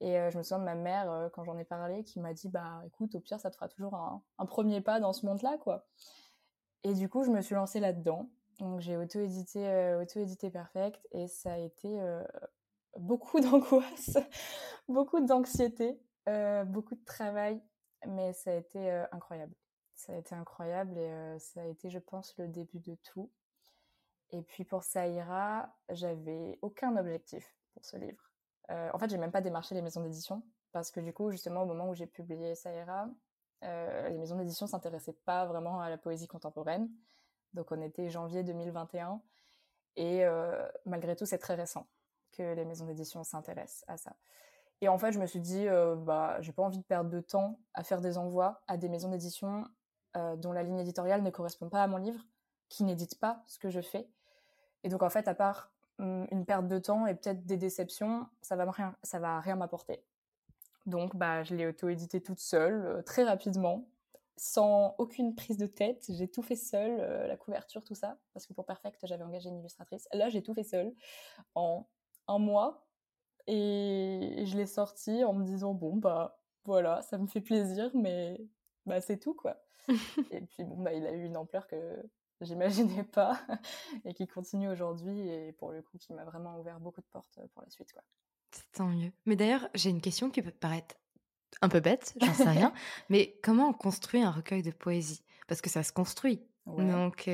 Et 0.00 0.18
euh, 0.18 0.30
je 0.30 0.38
me 0.38 0.42
souviens 0.42 0.58
de 0.58 0.64
ma 0.64 0.74
mère, 0.74 1.30
quand 1.32 1.44
j'en 1.44 1.56
ai 1.56 1.64
parlé, 1.64 2.02
qui 2.02 2.18
m'a 2.18 2.34
dit, 2.34 2.48
bah 2.48 2.82
écoute, 2.86 3.14
au 3.14 3.20
pire, 3.20 3.38
ça 3.38 3.50
te 3.50 3.54
fera 3.54 3.68
toujours 3.68 3.94
un, 3.94 4.46
premier 4.46 4.80
pas 4.80 4.98
dans 4.98 5.12
ce 5.12 5.24
monde-là, 5.24 5.56
quoi. 5.58 5.86
Et 6.82 6.92
du 6.92 7.08
coup, 7.08 7.22
je 7.22 7.30
me 7.30 7.40
suis 7.40 7.54
lancée 7.54 7.78
là-dedans. 7.78 8.28
Donc, 8.58 8.80
j'ai 8.80 8.96
auto-édité, 8.96 9.94
auto-édité 10.00 10.50
Perfect 10.50 11.00
et 11.12 11.28
ça 11.28 11.52
a 11.52 11.58
été 11.58 12.00
beaucoup 12.96 13.40
d'angoisse, 13.40 14.18
beaucoup 14.88 15.20
d'anxiété 15.20 16.00
euh, 16.28 16.64
beaucoup 16.64 16.94
de 16.94 17.04
travail, 17.04 17.62
mais 18.06 18.32
ça 18.32 18.50
a 18.50 18.54
été 18.54 18.90
euh, 18.90 19.04
incroyable. 19.12 19.54
Ça 19.94 20.12
a 20.12 20.16
été 20.16 20.34
incroyable 20.34 20.98
et 20.98 21.10
euh, 21.10 21.38
ça 21.38 21.62
a 21.62 21.66
été, 21.66 21.90
je 21.90 21.98
pense, 21.98 22.36
le 22.38 22.48
début 22.48 22.80
de 22.80 22.94
tout. 22.96 23.30
Et 24.30 24.42
puis 24.42 24.64
pour 24.64 24.82
Saïra, 24.82 25.76
j'avais 25.90 26.58
aucun 26.62 26.96
objectif 26.96 27.54
pour 27.74 27.84
ce 27.84 27.96
livre. 27.96 28.30
en 28.68 28.98
fait, 28.98 29.10
j'ai 29.10 29.18
même 29.18 29.30
pas 29.30 29.42
démarché 29.42 29.74
les 29.74 29.82
maisons 29.82 30.02
d'édition 30.02 30.42
parce 30.72 30.90
que 30.90 30.98
du 30.98 31.12
coup, 31.12 31.30
justement, 31.30 31.62
au 31.62 31.66
moment 31.66 31.88
où 31.88 31.94
j'ai 31.94 32.06
publié 32.06 32.54
Saïra, 32.54 33.08
les 33.62 34.16
maisons 34.18 34.36
d'édition 34.36 34.66
s'intéressaient 34.66 35.16
pas 35.24 35.46
vraiment 35.46 35.80
à 35.80 35.90
la 35.90 35.98
poésie 35.98 36.26
contemporaine. 36.26 36.90
Donc 37.52 37.70
on 37.70 37.80
était 37.80 38.08
janvier 38.10 38.42
2021 38.42 39.22
et 39.96 40.24
malgré 40.86 41.14
tout, 41.14 41.26
c'est 41.26 41.38
très 41.38 41.54
récent 41.54 41.86
que 42.32 42.54
les 42.54 42.64
maisons 42.64 42.86
d'édition 42.86 43.22
s'intéressent 43.22 43.84
à 43.86 43.96
ça. 43.96 44.16
Et 44.80 44.88
en 44.88 44.98
fait, 44.98 45.12
je 45.12 45.18
me 45.18 45.26
suis 45.26 45.40
dit, 45.40 45.66
euh, 45.68 45.96
bah, 45.96 46.40
j'ai 46.40 46.52
pas 46.52 46.62
envie 46.62 46.78
de 46.78 46.84
perdre 46.84 47.10
de 47.10 47.20
temps 47.20 47.58
à 47.74 47.82
faire 47.84 48.00
des 48.00 48.18
envois 48.18 48.62
à 48.66 48.76
des 48.76 48.88
maisons 48.88 49.10
d'édition 49.10 49.64
dont 50.36 50.52
la 50.52 50.62
ligne 50.62 50.78
éditoriale 50.78 51.24
ne 51.24 51.30
correspond 51.30 51.68
pas 51.68 51.82
à 51.82 51.88
mon 51.88 51.96
livre, 51.96 52.24
qui 52.68 52.84
n'éditent 52.84 53.18
pas 53.18 53.42
ce 53.48 53.58
que 53.58 53.68
je 53.68 53.80
fais. 53.80 54.08
Et 54.84 54.88
donc, 54.88 55.02
en 55.02 55.10
fait, 55.10 55.26
à 55.26 55.34
part 55.34 55.72
hum, 55.98 56.28
une 56.30 56.46
perte 56.46 56.68
de 56.68 56.78
temps 56.78 57.08
et 57.08 57.16
peut-être 57.16 57.44
des 57.46 57.56
déceptions, 57.56 58.28
ça 58.40 58.54
va 58.54 58.70
rien, 58.70 58.94
ça 59.02 59.18
va 59.18 59.40
rien 59.40 59.56
m'apporter. 59.56 60.04
Donc, 60.86 61.16
bah, 61.16 61.42
je 61.42 61.56
l'ai 61.56 61.66
auto-édité 61.66 62.20
toute 62.20 62.38
seule, 62.38 63.02
très 63.04 63.24
rapidement, 63.24 63.88
sans 64.36 64.94
aucune 64.98 65.34
prise 65.34 65.56
de 65.56 65.66
tête. 65.66 66.04
J'ai 66.08 66.28
tout 66.28 66.42
fait 66.42 66.56
seule, 66.56 67.26
la 67.26 67.36
couverture, 67.36 67.82
tout 67.82 67.94
ça, 67.96 68.16
parce 68.34 68.46
que 68.46 68.52
pour 68.52 68.66
Perfect, 68.66 69.04
j'avais 69.06 69.24
engagé 69.24 69.48
une 69.48 69.58
illustratrice. 69.58 70.06
Là, 70.12 70.28
j'ai 70.28 70.42
tout 70.42 70.54
fait 70.54 70.62
seule 70.62 70.94
en 71.54 71.88
un 72.28 72.38
mois. 72.38 72.86
Et 73.46 74.44
je 74.46 74.56
l'ai 74.56 74.66
sorti 74.66 75.24
en 75.24 75.34
me 75.34 75.44
disant, 75.44 75.74
bon, 75.74 75.96
bah 75.96 76.40
voilà, 76.64 77.02
ça 77.02 77.18
me 77.18 77.26
fait 77.26 77.40
plaisir, 77.40 77.90
mais 77.94 78.40
bah 78.86 79.00
c'est 79.00 79.18
tout, 79.18 79.34
quoi. 79.34 79.56
et 80.30 80.40
puis, 80.40 80.64
bon, 80.64 80.82
bah 80.82 80.92
il 80.92 81.06
a 81.06 81.12
eu 81.12 81.24
une 81.24 81.36
ampleur 81.36 81.66
que 81.66 82.02
j'imaginais 82.40 83.04
pas 83.04 83.38
et 84.04 84.14
qui 84.14 84.26
continue 84.26 84.68
aujourd'hui 84.68 85.28
et 85.28 85.52
pour 85.52 85.72
le 85.72 85.82
coup, 85.82 85.98
qui 85.98 86.12
m'a 86.12 86.24
vraiment 86.24 86.58
ouvert 86.58 86.80
beaucoup 86.80 87.00
de 87.00 87.06
portes 87.06 87.38
pour 87.52 87.62
la 87.62 87.70
suite, 87.70 87.92
quoi. 87.92 88.02
Tant 88.72 88.86
mieux. 88.86 89.12
Mais 89.26 89.36
d'ailleurs, 89.36 89.68
j'ai 89.74 89.90
une 89.90 90.00
question 90.00 90.30
qui 90.30 90.40
peut 90.40 90.52
paraître 90.52 90.94
un 91.60 91.68
peu 91.68 91.80
bête, 91.80 92.14
j'en 92.20 92.34
sais 92.34 92.48
rien, 92.48 92.72
mais 93.08 93.38
comment 93.42 93.68
on 93.68 93.72
construit 93.72 94.22
un 94.22 94.30
recueil 94.30 94.62
de 94.62 94.70
poésie? 94.70 95.24
Parce 95.48 95.60
que 95.60 95.70
ça 95.70 95.82
se 95.82 95.92
construit. 95.92 96.46
Donc, 96.66 97.28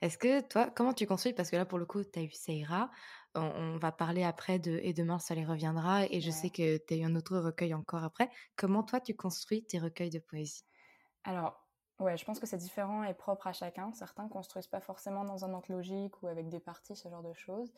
est-ce 0.00 0.16
que 0.16 0.40
toi, 0.40 0.70
comment 0.74 0.94
tu 0.94 1.06
construis? 1.06 1.34
Parce 1.34 1.50
que 1.50 1.56
là, 1.56 1.66
pour 1.66 1.78
le 1.78 1.84
coup, 1.84 2.02
tu 2.02 2.18
as 2.18 2.22
eu 2.22 2.30
Seira, 2.30 2.90
on, 3.34 3.76
va 3.78 3.92
parler 3.92 4.24
après 4.24 4.58
de 4.58 4.80
Et 4.82 4.92
demain, 4.92 5.18
ça 5.18 5.34
les 5.34 5.44
reviendra. 5.44 6.04
Et 6.06 6.20
je 6.20 6.30
sais 6.30 6.50
que 6.50 6.78
tu 6.78 6.94
as 6.94 6.96
eu 6.96 7.04
un 7.04 7.14
autre 7.14 7.38
recueil 7.38 7.74
encore 7.74 8.04
après. 8.04 8.30
Comment 8.56 8.82
toi, 8.82 9.00
tu 9.00 9.14
construis 9.14 9.64
tes 9.64 9.78
recueils 9.78 10.10
de 10.10 10.18
poésie? 10.18 10.64
Alors, 11.24 11.66
ouais, 11.98 12.16
je 12.16 12.24
pense 12.24 12.40
que 12.40 12.46
c'est 12.46 12.56
différent 12.56 13.04
et 13.04 13.14
propre 13.14 13.46
à 13.46 13.52
chacun. 13.52 13.92
Certains 13.94 14.28
construisent 14.28 14.66
pas 14.66 14.80
forcément 14.80 15.24
dans 15.24 15.44
un 15.44 15.52
ordre 15.52 15.70
logique 15.72 16.22
ou 16.22 16.26
avec 16.26 16.48
des 16.48 16.60
parties, 16.60 16.96
ce 16.96 17.08
genre 17.08 17.22
de 17.22 17.34
choses. 17.34 17.72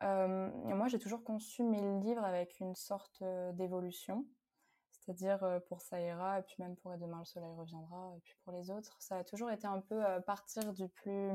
moi, 0.00 0.88
j'ai 0.88 0.98
toujours 0.98 1.24
conçu 1.24 1.62
mes 1.62 1.80
livres 2.00 2.24
avec 2.24 2.60
une 2.60 2.74
sorte 2.74 3.22
d'évolution. 3.54 4.26
C'est-à-dire 4.92 5.60
pour 5.66 5.80
ça 5.80 6.00
ira, 6.00 6.38
et 6.38 6.42
puis 6.42 6.54
même 6.60 6.76
pour 6.76 6.92
Et 6.92 6.98
demain 6.98 7.18
le 7.18 7.24
soleil 7.24 7.52
reviendra, 7.56 8.12
et 8.16 8.20
puis 8.20 8.34
pour 8.44 8.52
les 8.52 8.70
autres, 8.70 8.96
ça 9.00 9.18
a 9.18 9.24
toujours 9.24 9.50
été 9.50 9.66
un 9.66 9.80
peu 9.80 10.00
partir 10.24 10.72
du 10.72 10.88
plus 10.88 11.32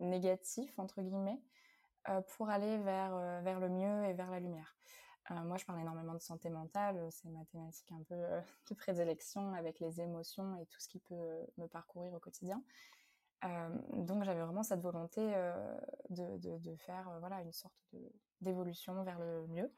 négatif, 0.00 0.76
entre 0.78 1.00
guillemets, 1.00 1.40
pour 2.36 2.48
aller 2.48 2.78
vers, 2.78 3.14
euh, 3.14 3.40
vers 3.42 3.60
le 3.60 3.68
mieux 3.68 4.04
et 4.04 4.12
vers 4.12 4.30
la 4.30 4.40
lumière. 4.40 4.76
Euh, 5.30 5.34
moi, 5.44 5.56
je 5.58 5.64
parle 5.64 5.80
énormément 5.80 6.14
de 6.14 6.20
santé 6.20 6.48
mentale, 6.48 7.08
c'est 7.10 7.28
ma 7.28 7.44
thématique 7.46 7.90
un 7.92 8.02
peu 8.02 8.16
de 8.70 8.74
prédilection 8.74 9.52
avec 9.54 9.80
les 9.80 10.00
émotions 10.00 10.56
et 10.56 10.66
tout 10.66 10.80
ce 10.80 10.88
qui 10.88 10.98
peut 10.98 11.46
me 11.58 11.66
parcourir 11.66 12.12
au 12.14 12.18
quotidien. 12.18 12.62
donc 13.92 14.24
j'avais 14.24 14.42
vraiment 14.42 14.62
cette 14.62 14.80
volonté 14.80 15.22
de, 16.10 16.58
de, 16.58 16.76
faire 16.76 17.10
voilà, 17.20 17.40
une 17.40 17.52
sorte 17.52 17.94
d'évolution 18.40 19.02
vers 19.02 19.18
le 19.18 19.46
mieux. 19.46 19.70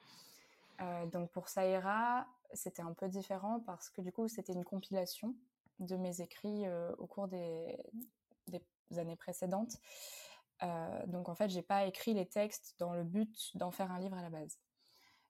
donc 1.13 1.31
pour 1.31 1.49
Saïra, 1.49 2.27
c'était 2.55 2.83
un 2.83 2.93
peu 2.93 3.09
différent 3.09 3.61
parce 3.61 3.89
que 3.89 4.01
du 4.01 4.11
coup 4.11 4.27
c'était 4.27 4.53
une 4.53 4.65
compilation 4.65 5.35
de 5.79 5.97
mes 5.97 6.21
écrits 6.21 6.65
au 6.99 7.07
cours 7.07 7.29
des, 7.29 7.79
des 8.49 8.99
années 8.99 9.17
précédentes. 9.17 9.79
Euh, 10.63 11.07
donc 11.07 11.29
en 11.29 11.35
fait, 11.35 11.49
j'ai 11.49 11.63
pas 11.63 11.85
écrit 11.87 12.15
les 12.15 12.27
textes 12.27 12.75
dans 12.79 12.93
le 12.93 13.05
but 13.05 13.57
d'en 13.57 13.71
faire 13.71 13.91
un 13.91 13.99
livre 13.99 14.17
à 14.17 14.23
la 14.23 14.31
base. 14.31 14.59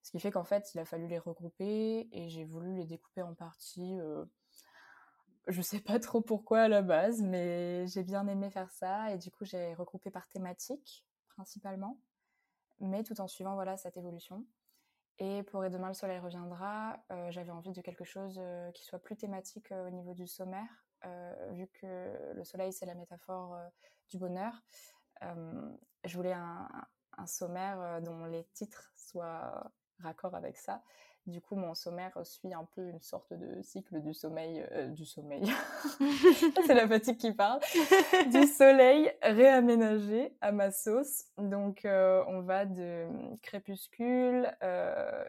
Ce 0.03 0.11
qui 0.11 0.21
fait 0.21 0.31
qu'en 0.31 0.45
fait, 0.45 0.75
il 0.75 0.81
a 0.81 0.85
fallu 0.85 1.07
les 1.07 1.19
regrouper 1.19 2.09
et 2.13 2.29
j'ai 2.29 2.45
voulu 2.45 2.75
les 2.75 2.87
découper 2.87 3.23
en 3.23 3.35
parties. 3.35 3.99
Euh, 4.01 4.25
je 5.47 5.63
sais 5.63 5.81
pas 5.81 5.99
trop 5.99 6.21
pourquoi 6.21 6.63
à 6.63 6.69
la 6.69 6.83
base, 6.83 7.23
mais 7.23 7.87
j'ai 7.87 8.03
bien 8.03 8.27
aimé 8.27 8.51
faire 8.51 8.71
ça 8.71 9.13
et 9.13 9.19
du 9.19 9.31
coup, 9.31 9.45
j'ai 9.45 9.75
regroupé 9.75 10.11
par 10.11 10.29
thématique 10.29 11.07
principalement, 11.29 11.99
mais 12.81 13.03
tout 13.03 13.21
en 13.21 13.29
suivant 13.29 13.55
voilà 13.55 13.77
cette 13.77 13.97
évolution. 13.97 14.45
Et 15.19 15.43
pour 15.45 15.65
Et 15.65 15.71
demain 15.71 15.89
le 15.89 15.95
soleil 15.95 16.19
reviendra, 16.19 16.99
euh, 17.11 17.31
j'avais 17.31 17.51
envie 17.51 17.73
de 17.73 17.81
quelque 17.81 18.05
chose 18.05 18.41
qui 18.75 18.85
soit 18.85 18.99
plus 18.99 19.17
thématique 19.17 19.71
au 19.71 19.91
niveau 19.91 20.15
du 20.15 20.27
sommaire, 20.27 20.85
vu 21.51 21.69
que 21.69 22.33
le 22.35 22.45
soleil 22.45 22.73
c'est 22.73 22.87
la 22.87 22.95
métaphore 22.95 23.57
du 24.09 24.19
bonheur. 24.19 24.63
Euh, 25.23 25.71
je 26.05 26.17
voulais 26.17 26.33
un, 26.33 26.69
sommaire 27.27 27.81
euh, 27.81 28.01
dont 28.01 28.25
les 28.25 28.45
titres 28.55 28.91
soient 28.97 29.71
raccord 30.01 30.35
avec 30.35 30.57
ça. 30.57 30.83
Du 31.27 31.41
coup, 31.41 31.55
mon 31.55 31.75
sommaire 31.75 32.19
suit 32.25 32.53
un 32.53 32.65
peu 32.75 32.89
une 32.89 33.01
sorte 33.01 33.33
de 33.33 33.63
cycle 33.63 34.01
du 34.01 34.13
sommeil, 34.13 34.67
euh, 34.73 34.89
du 34.89 35.07
sommeil. 35.07 35.45
c'est 36.67 36.75
la 36.75 36.89
fatigue 36.89 37.17
qui 37.17 37.33
parle. 37.33 37.61
du 38.33 38.47
soleil 38.49 39.13
réaménagé 39.23 40.37
à 40.41 40.51
ma 40.51 40.73
sauce. 40.73 41.27
Donc, 41.39 41.83
on 41.85 42.41
va 42.41 42.65
de 42.65 43.07
crépuscule, 43.41 44.53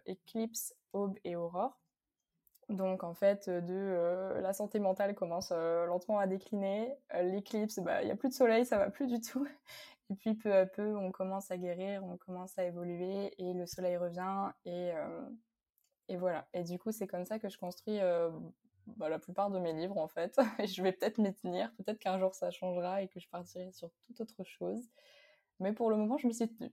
éclipse, 0.07 0.73
aube 0.93 1.19
et 1.23 1.35
aurore. 1.35 1.82
Donc 2.69 3.03
en 3.03 3.13
fait, 3.13 3.49
de 3.49 4.39
la 4.41 4.53
santé 4.53 4.79
mentale 4.79 5.15
commence 5.15 5.51
lentement 5.51 6.19
à 6.19 6.27
décliner. 6.27 6.95
L'éclipse, 7.21 7.79
bah, 7.79 8.01
il 8.01 8.05
n'y 8.05 8.11
a 8.11 8.15
plus 8.15 8.29
de 8.29 8.33
soleil, 8.33 8.65
ça 8.65 8.77
va 8.77 8.89
plus 8.89 9.07
du 9.07 9.21
tout. 9.21 9.47
Et 10.09 10.15
puis 10.15 10.35
peu 10.35 10.53
à 10.53 10.65
peu, 10.65 10.95
on 10.97 11.11
commence 11.11 11.49
à 11.49 11.57
guérir, 11.57 12.03
on 12.03 12.17
commence 12.17 12.57
à 12.59 12.65
évoluer 12.65 13.33
et 13.37 13.53
le 13.53 13.65
soleil 13.65 13.97
revient 13.97 14.51
et 14.65 14.91
Et 16.09 16.17
voilà. 16.17 16.47
Et 16.53 16.63
du 16.63 16.77
coup, 16.79 16.91
c'est 16.91 17.07
comme 17.07 17.25
ça 17.25 17.39
que 17.39 17.49
je 17.49 17.57
construis 17.57 17.99
bah, 18.87 19.09
la 19.09 19.19
plupart 19.19 19.49
de 19.49 19.59
mes 19.59 19.73
livres, 19.73 19.97
en 19.97 20.07
fait. 20.07 20.37
Et 20.59 20.67
je 20.67 20.81
vais 20.83 20.91
peut-être 20.91 21.17
m'y 21.17 21.33
tenir. 21.33 21.71
Peut-être 21.75 21.99
qu'un 21.99 22.19
jour, 22.19 22.35
ça 22.35 22.51
changera 22.51 23.01
et 23.01 23.07
que 23.07 23.19
je 23.19 23.29
partirai 23.29 23.71
sur 23.71 23.89
toute 24.01 24.19
autre 24.21 24.43
chose. 24.43 24.89
Mais 25.59 25.73
pour 25.73 25.89
le 25.89 25.95
moment, 25.97 26.17
je 26.17 26.27
me 26.27 26.33
suis 26.33 26.49
tenue. 26.49 26.71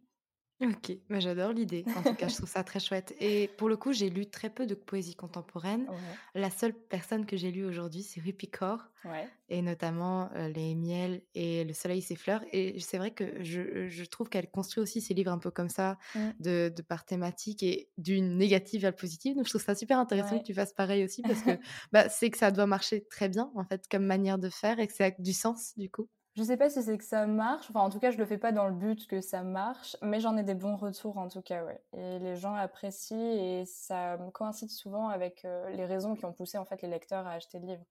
OK, 0.63 0.93
bah, 1.09 1.21
j'adore 1.21 1.53
l'idée. 1.53 1.89
En 1.95 2.03
tout 2.05 2.15
cas, 2.17 2.29
je 2.29 2.37
trouve 2.37 2.49
ça 2.49 2.63
très 2.63 2.81
chouette 2.81 3.15
et 3.19 3.49
pour 3.57 3.71
le 3.71 3.79
coup, 3.79 3.93
j'ai 3.95 4.11
lu 4.11 4.29
très 4.29 4.51
peu 4.51 4.67
de 4.67 4.75
poésie 4.75 5.15
contemporaine. 5.15 5.91
La 6.35 6.51
seule 6.51 6.75
personne 6.75 7.25
que 7.25 7.39
j'ai 7.39 7.51
lue 7.51 7.65
aujourd'hui, 7.65 8.03
c'est 8.03 8.21
Rupi 8.21 8.51
Kaur 8.51 8.89
Ouais. 9.05 9.31
et 9.49 9.63
notamment, 9.63 10.31
heu, 10.37 10.49
Les 10.53 10.75
miels 10.75 11.23
et 11.35 11.65
Le 11.65 11.73
soleil 11.75 12.03
s'effleure 12.03 12.43
et 12.53 12.79
c'est 12.81 12.99
vrai 12.99 13.13
que 13.13 13.43
je 13.45 13.89
je 13.89 14.05
trouve 14.05 14.29
qu'elle 14.29 14.51
construit 14.51 14.83
aussi 14.83 15.01
ses 15.01 15.15
livres 15.15 15.33
un 15.33 15.39
peu 15.39 15.51
comme 15.51 15.71
ça, 15.71 15.99
Mmh. 16.15 16.33
de 16.41 16.71
de 16.75 16.83
par 16.83 17.05
thématique 17.07 17.63
et 17.63 17.91
d'une 17.99 18.37
négative 18.39 18.85
à 18.85 18.89
la 18.89 18.93
positive. 18.93 19.37
Donc 19.37 19.47
je 19.47 19.51
trouve 19.51 19.63
ça 19.63 19.75
super 19.75 19.99
intéressant 19.99 20.39
que 20.39 20.45
tu 20.45 20.55
fasses 20.55 20.75
pareil 20.75 21.05
aussi 21.05 21.25
parce 21.25 21.43
que, 21.43 21.53
bah, 21.93 22.09
c'est 22.11 22.31
que 22.31 22.39
ça 22.39 22.51
doit 22.53 22.67
marcher 22.67 23.07
très 23.09 23.29
bien, 23.31 23.51
en 23.57 23.65
fait, 23.65 23.87
comme 23.91 24.05
manière 24.07 24.39
de 24.39 24.51
faire 24.51 24.79
et 24.81 24.87
que 24.89 24.95
ça 24.95 25.07
a 25.07 25.11
du 25.13 25.33
sens, 25.33 25.73
du 25.79 25.91
coup. 25.91 26.09
Je 26.37 26.45
sais 26.45 26.57
pas 26.57 26.71
si 26.71 26.83
c'est 26.83 26.97
que 26.97 27.05
ça 27.05 27.27
marche, 27.27 27.67
enfin 27.71 27.81
en 27.81 27.91
tout 27.91 27.99
cas 27.99 28.13
je 28.13 28.19
le 28.19 28.25
fais 28.25 28.39
pas 28.39 28.53
dans 28.53 28.67
le 28.67 28.75
but 28.75 29.07
que 29.09 29.21
ça 29.21 29.43
marche, 29.43 29.97
mais 30.01 30.21
j'en 30.21 30.37
ai 30.37 30.45
des 30.45 30.55
bons 30.55 30.77
retours 30.77 31.19
en 31.19 31.29
tout 31.29 31.43
cas, 31.43 31.65
ouais. 31.65 31.83
Et 31.93 32.21
les 32.21 32.37
gens 32.37 32.55
apprécient 32.55 33.19
et 33.19 33.65
ça 33.67 34.17
coïncide 34.33 34.71
souvent 34.71 35.09
avec 35.09 35.45
euh, 35.45 35.69
les 35.71 35.85
raisons 35.85 36.15
qui 36.15 36.25
ont 36.25 36.33
poussé 36.33 36.57
en 36.57 36.65
fait 36.65 36.83
les 36.83 36.89
lecteurs 36.89 37.27
à 37.27 37.33
acheter 37.33 37.59
le 37.59 37.67
livre. 37.67 37.85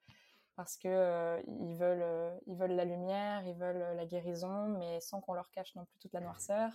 Parce 0.56 0.76
que 0.76 0.90
euh, 0.90 1.42
ils 1.48 1.76
veulent, 1.78 2.02
euh, 2.02 2.38
veulent 2.48 2.74
la 2.74 2.84
lumière, 2.84 3.48
ils 3.48 3.56
veulent 3.56 3.82
euh, 3.82 3.94
la 3.94 4.06
guérison, 4.06 4.68
mais 4.78 5.00
sans 5.00 5.22
qu'on 5.22 5.34
leur 5.34 5.52
cache 5.52 5.74
non 5.76 5.86
plus 5.86 5.98
toute 6.00 6.12
la 6.14 6.20
noirceur. 6.20 6.72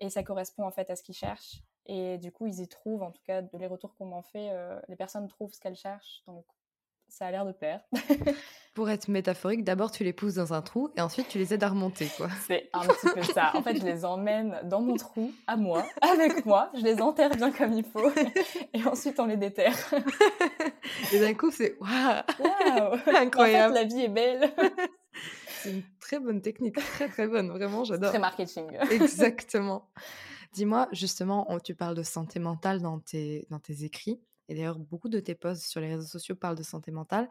Et 0.00 0.10
ça 0.10 0.24
correspond 0.24 0.64
en 0.64 0.72
fait 0.72 0.90
à 0.90 0.96
ce 0.96 1.04
qu'ils 1.04 1.14
cherchent. 1.14 1.62
Et 1.86 2.18
du 2.18 2.32
coup 2.32 2.46
ils 2.48 2.60
y 2.60 2.68
trouvent, 2.68 3.04
en 3.04 3.12
tout 3.12 3.22
cas 3.22 3.42
de 3.42 3.56
les 3.58 3.68
retours 3.68 3.94
qu'on 3.94 4.06
m'en 4.06 4.22
fait, 4.22 4.50
les 4.88 4.96
personnes 4.96 5.28
trouvent 5.28 5.52
ce 5.52 5.60
qu'elles 5.60 5.76
cherchent, 5.76 6.22
donc 6.26 6.44
ça 7.08 7.26
a 7.26 7.30
l'air 7.30 7.44
de 7.46 7.52
plaire. 7.52 7.84
Pour 8.74 8.90
être 8.90 9.06
métaphorique, 9.06 9.62
d'abord 9.62 9.92
tu 9.92 10.02
les 10.02 10.12
pousses 10.12 10.34
dans 10.34 10.52
un 10.52 10.60
trou 10.60 10.90
et 10.96 11.00
ensuite 11.00 11.28
tu 11.28 11.38
les 11.38 11.54
aides 11.54 11.62
à 11.62 11.68
remonter, 11.68 12.08
quoi. 12.16 12.28
C'est 12.48 12.68
un 12.72 12.80
petit 12.86 13.14
peu 13.14 13.22
ça. 13.22 13.52
En 13.54 13.62
fait, 13.62 13.76
je 13.78 13.84
les 13.84 14.04
emmène 14.04 14.58
dans 14.64 14.80
mon 14.80 14.96
trou, 14.96 15.30
à 15.46 15.56
moi, 15.56 15.84
avec 16.00 16.44
moi. 16.44 16.70
Je 16.76 16.82
les 16.82 17.00
enterre 17.00 17.30
bien 17.36 17.52
comme 17.52 17.72
il 17.72 17.84
faut. 17.84 18.10
Et 18.72 18.82
ensuite, 18.84 19.20
on 19.20 19.26
les 19.26 19.36
déterre. 19.36 19.76
Et 21.12 21.20
d'un 21.20 21.34
coup, 21.34 21.52
c'est 21.52 21.76
waouh, 21.80 21.90
En 23.06 23.14
incroyable. 23.14 23.74
fait, 23.74 23.82
la 23.82 23.86
vie 23.88 24.00
est 24.02 24.08
belle. 24.08 24.52
C'est 25.62 25.70
une 25.70 25.82
très 26.00 26.18
bonne 26.18 26.42
technique, 26.42 26.74
très 26.74 27.08
très 27.08 27.28
bonne, 27.28 27.50
vraiment, 27.50 27.84
j'adore. 27.84 28.10
Très 28.10 28.18
marketing. 28.18 28.66
Exactement. 28.90 29.88
Dis-moi, 30.52 30.88
justement, 30.92 31.46
on- 31.48 31.60
tu 31.60 31.74
parles 31.76 31.94
de 31.94 32.02
santé 32.02 32.38
mentale 32.40 32.80
dans 32.82 32.98
tes, 32.98 33.46
dans 33.50 33.60
tes 33.60 33.84
écrits. 33.84 34.20
Et 34.48 34.54
d'ailleurs, 34.54 34.78
beaucoup 34.78 35.08
de 35.08 35.20
tes 35.20 35.34
posts 35.34 35.62
sur 35.64 35.80
les 35.80 35.88
réseaux 35.88 36.06
sociaux 36.06 36.34
parlent 36.36 36.56
de 36.56 36.62
santé 36.62 36.90
mentale. 36.90 37.28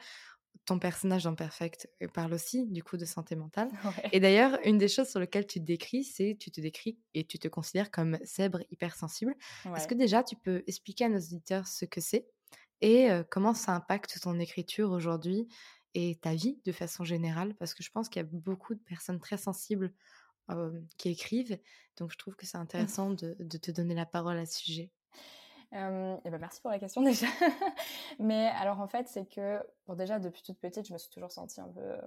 Ton 0.66 0.80
personnage 0.80 1.24
dans 1.26 1.36
Perfect 1.36 1.90
parle 2.14 2.34
aussi, 2.34 2.66
du 2.68 2.84
coup, 2.84 2.96
de 2.98 3.06
santé 3.06 3.36
mentale. 3.36 3.70
Ouais. 3.84 4.14
Et 4.14 4.20
d'ailleurs, 4.22 4.58
une 4.64 4.78
des 4.78 4.88
choses 4.88 5.10
sur 5.10 5.20
lesquelles 5.20 5.46
tu 5.48 5.60
te 5.60 5.66
décris, 5.66 6.04
c'est 6.06 6.38
tu 6.40 6.52
te 6.52 6.62
décris 6.62 7.00
et 7.14 7.26
tu 7.26 7.38
te 7.40 7.48
considères 7.50 7.92
comme 7.92 8.18
zèbre 8.24 8.60
hypersensible. 8.72 9.36
Est-ce 9.76 9.88
Ouais. 9.88 9.88
que 9.88 9.96
déjà, 9.96 10.24
tu 10.24 10.36
peux 10.38 10.64
expliquer 10.68 11.06
à 11.06 11.10
nos 11.10 11.20
auditeurs 11.20 11.68
ce 11.68 11.86
que 11.86 12.00
c'est 12.02 12.28
et 12.82 13.12
euh, 13.12 13.24
comment 13.30 13.54
ça 13.54 13.74
impacte 13.76 14.20
ton 14.22 14.40
écriture 14.40 14.92
aujourd'hui 14.92 15.48
et 15.96 16.16
ta 16.18 16.34
vie 16.36 16.60
de 16.66 16.72
façon 16.72 17.04
générale? 17.04 17.56
Parce 17.56 17.74
que 17.74 17.84
je 17.84 17.92
pense 17.92 18.10
qu'il 18.10 18.22
y 18.22 18.26
a 18.26 18.30
beaucoup 18.32 18.74
de 18.76 18.82
personnes 18.82 19.20
très 19.20 19.38
sensibles 19.38 19.94
euh, 20.52 20.82
qui 20.98 21.10
écrivent. 21.10 21.60
Donc, 21.98 22.12
je 22.12 22.18
trouve 22.18 22.36
que 22.36 22.46
c'est 22.46 22.58
intéressant 22.58 23.12
de, 23.12 23.36
de 23.40 23.58
te 23.58 23.72
donner 23.72 23.96
la 23.96 24.06
parole 24.06 24.38
à 24.40 24.46
ce 24.46 24.60
sujet. 24.60 24.92
Euh, 25.74 26.18
et 26.24 26.30
ben 26.30 26.40
merci 26.40 26.62
pour 26.62 26.72
la 26.72 26.80
question 26.80 27.02
déjà. 27.04 27.28
Mais 28.20 28.48
alors 28.60 28.80
en 28.80 28.88
fait, 28.88 29.08
c'est 29.08 29.26
que 29.26 29.60
bon 29.88 29.96
déjà 29.96 30.20
depuis 30.20 30.44
toute 30.44 30.60
petite, 30.60 30.88
je 30.88 30.94
me 30.94 30.98
suis 30.98 31.10
toujours 31.10 31.32
sentie 31.32 31.62
un 31.62 31.70
peu 31.70 31.98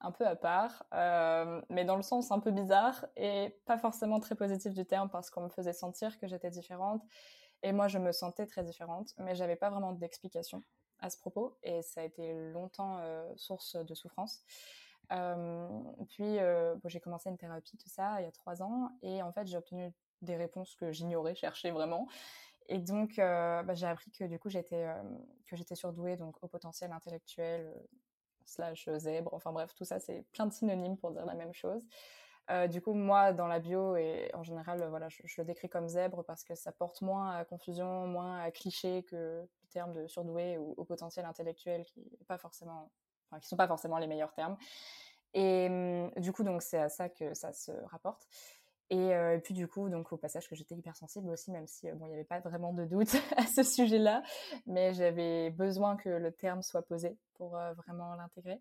un 0.00 0.12
peu 0.12 0.26
à 0.26 0.36
part, 0.36 0.84
euh, 0.92 1.62
mais 1.70 1.84
dans 1.84 1.96
le 1.96 2.02
sens 2.02 2.30
un 2.30 2.38
peu 2.38 2.50
bizarre 2.50 3.06
et 3.16 3.58
pas 3.64 3.78
forcément 3.78 4.20
très 4.20 4.34
positif 4.34 4.74
du 4.74 4.84
terme 4.84 5.08
parce 5.08 5.30
qu'on 5.30 5.42
me 5.42 5.48
faisait 5.48 5.72
sentir 5.72 6.18
que 6.18 6.26
j'étais 6.26 6.50
différente 6.50 7.02
et 7.62 7.72
moi 7.72 7.88
je 7.88 7.98
me 7.98 8.12
sentais 8.12 8.46
très 8.46 8.62
différente, 8.62 9.14
mais 9.18 9.34
j'avais 9.34 9.56
pas 9.56 9.70
vraiment 9.70 9.92
d'explication 9.92 10.62
à 11.00 11.08
ce 11.08 11.16
propos 11.18 11.56
et 11.62 11.80
ça 11.82 12.02
a 12.02 12.04
été 12.04 12.34
longtemps 12.52 12.98
euh, 13.00 13.26
source 13.36 13.76
de 13.76 13.94
souffrance. 13.94 14.42
Puis 15.08 16.38
bon, 16.38 16.88
j'ai 16.88 17.00
commencé 17.00 17.30
une 17.30 17.38
thérapie 17.38 17.76
tout 17.78 17.88
ça 17.88 18.20
il 18.20 18.24
y 18.24 18.28
a 18.28 18.32
trois 18.32 18.62
ans 18.62 18.90
et 19.02 19.22
en 19.22 19.32
fait 19.32 19.46
j'ai 19.46 19.56
obtenu 19.56 19.92
des 20.22 20.36
réponses 20.36 20.74
que 20.74 20.92
j'ignorais, 20.92 21.34
cherchais 21.36 21.70
vraiment. 21.70 22.06
Et 22.68 22.78
donc, 22.78 23.18
euh, 23.18 23.62
bah, 23.62 23.74
j'ai 23.74 23.86
appris 23.86 24.10
que 24.10 24.24
du 24.24 24.38
coup, 24.38 24.48
j'étais 24.48 24.84
euh, 24.84 25.02
que 25.46 25.56
j'étais 25.56 25.74
surdouée, 25.74 26.16
donc 26.16 26.36
au 26.42 26.48
potentiel 26.48 26.92
intellectuel, 26.92 27.66
euh, 27.66 27.80
slash 28.44 28.88
zèbre, 28.96 29.34
enfin 29.34 29.52
bref, 29.52 29.74
tout 29.74 29.84
ça, 29.84 29.98
c'est 29.98 30.24
plein 30.32 30.46
de 30.46 30.52
synonymes 30.52 30.96
pour 30.96 31.10
dire 31.10 31.24
la 31.24 31.34
même 31.34 31.52
chose. 31.52 31.86
Du 32.70 32.80
coup, 32.80 32.94
moi, 32.94 33.32
dans 33.32 33.48
la 33.48 33.58
bio, 33.58 33.96
et 33.96 34.30
en 34.32 34.44
général, 34.44 34.86
voilà, 34.88 35.08
je, 35.08 35.20
je, 35.24 35.40
le 35.40 35.44
décris 35.44 35.68
comme 35.68 35.88
zèbre 35.88 36.22
parce 36.24 36.44
que 36.44 36.54
ça 36.54 36.70
porte 36.70 37.02
moins 37.02 37.32
à 37.32 37.44
confusion, 37.44 38.06
moins 38.06 38.38
à 38.38 38.52
cliché 38.52 39.02
que 39.02 39.16
le 39.16 39.68
terme 39.70 39.92
de 39.92 40.06
surdoué 40.06 40.56
ou 40.56 40.72
au 40.76 40.84
potentiel 40.84 41.26
intellectuel, 41.26 41.84
qui 41.84 42.02
est 42.20 42.24
pas 42.28 42.38
forcément, 42.38 42.92
enfin, 43.28 43.40
qui 43.40 43.48
sont 43.48 43.56
pas 43.56 43.66
forcément 43.66 43.98
les 43.98 44.06
meilleurs 44.06 44.32
termes. 44.32 44.56
Et 45.34 45.66
hum, 45.68 46.10
du 46.18 46.32
coup, 46.32 46.44
donc, 46.44 46.62
c'est 46.62 46.78
à 46.78 46.88
ça 46.88 47.08
que 47.08 47.34
ça 47.34 47.52
se 47.52 47.72
rapporte. 47.90 48.28
Et, 48.90 49.14
euh, 49.14 49.36
et, 49.36 49.40
puis 49.40 49.52
du 49.52 49.66
coup, 49.66 49.88
donc 49.88 50.12
au 50.12 50.16
passage 50.16 50.48
que 50.48 50.54
j'étais 50.54 50.76
hypersensible 50.76 51.28
aussi, 51.30 51.50
même 51.50 51.66
si 51.66 51.90
bon, 51.92 52.06
il 52.06 52.10
n'y 52.10 52.14
avait 52.14 52.24
pas 52.24 52.40
vraiment 52.40 52.72
de 52.72 52.84
doute 52.84 53.16
à 53.36 53.46
ce 53.46 53.62
sujet-là, 53.62 54.22
mais 54.66 54.94
j'avais 54.94 55.50
besoin 55.50 55.96
que 55.96 56.08
le 56.08 56.30
terme 56.30 56.62
soit 56.62 56.82
posé 56.82 57.18
pour 57.34 57.56
euh, 57.56 57.72
vraiment 57.74 58.14
l'intégrer. 58.14 58.60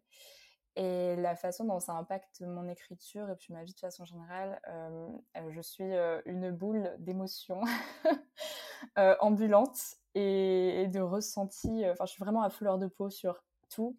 Et 0.78 1.16
la 1.16 1.36
façon 1.36 1.64
dont 1.64 1.80
ça 1.80 1.94
impacte 1.94 2.42
mon 2.42 2.68
écriture 2.68 3.30
et 3.30 3.36
puis 3.36 3.54
ma 3.54 3.64
vie 3.64 3.74
de 3.74 3.80
façon 3.80 4.04
générale, 4.04 4.60
euh, 4.68 5.08
je 5.50 5.62
suis 5.62 5.90
une 6.26 6.52
boule 6.52 6.94
d'émotions 7.00 7.62
euh, 8.98 9.16
ambulante 9.22 9.80
et, 10.16 10.82
et, 10.82 10.88
de 10.88 11.00
ressenti. 11.00 11.86
Enfin, 11.90 12.06
je 12.06 12.12
suis 12.12 12.22
vraiment 12.22 12.42
à 12.42 12.50
fleur 12.50 12.78
de 12.78 12.88
peau 12.88 13.10
sur 13.10 13.42
tout. 13.70 13.96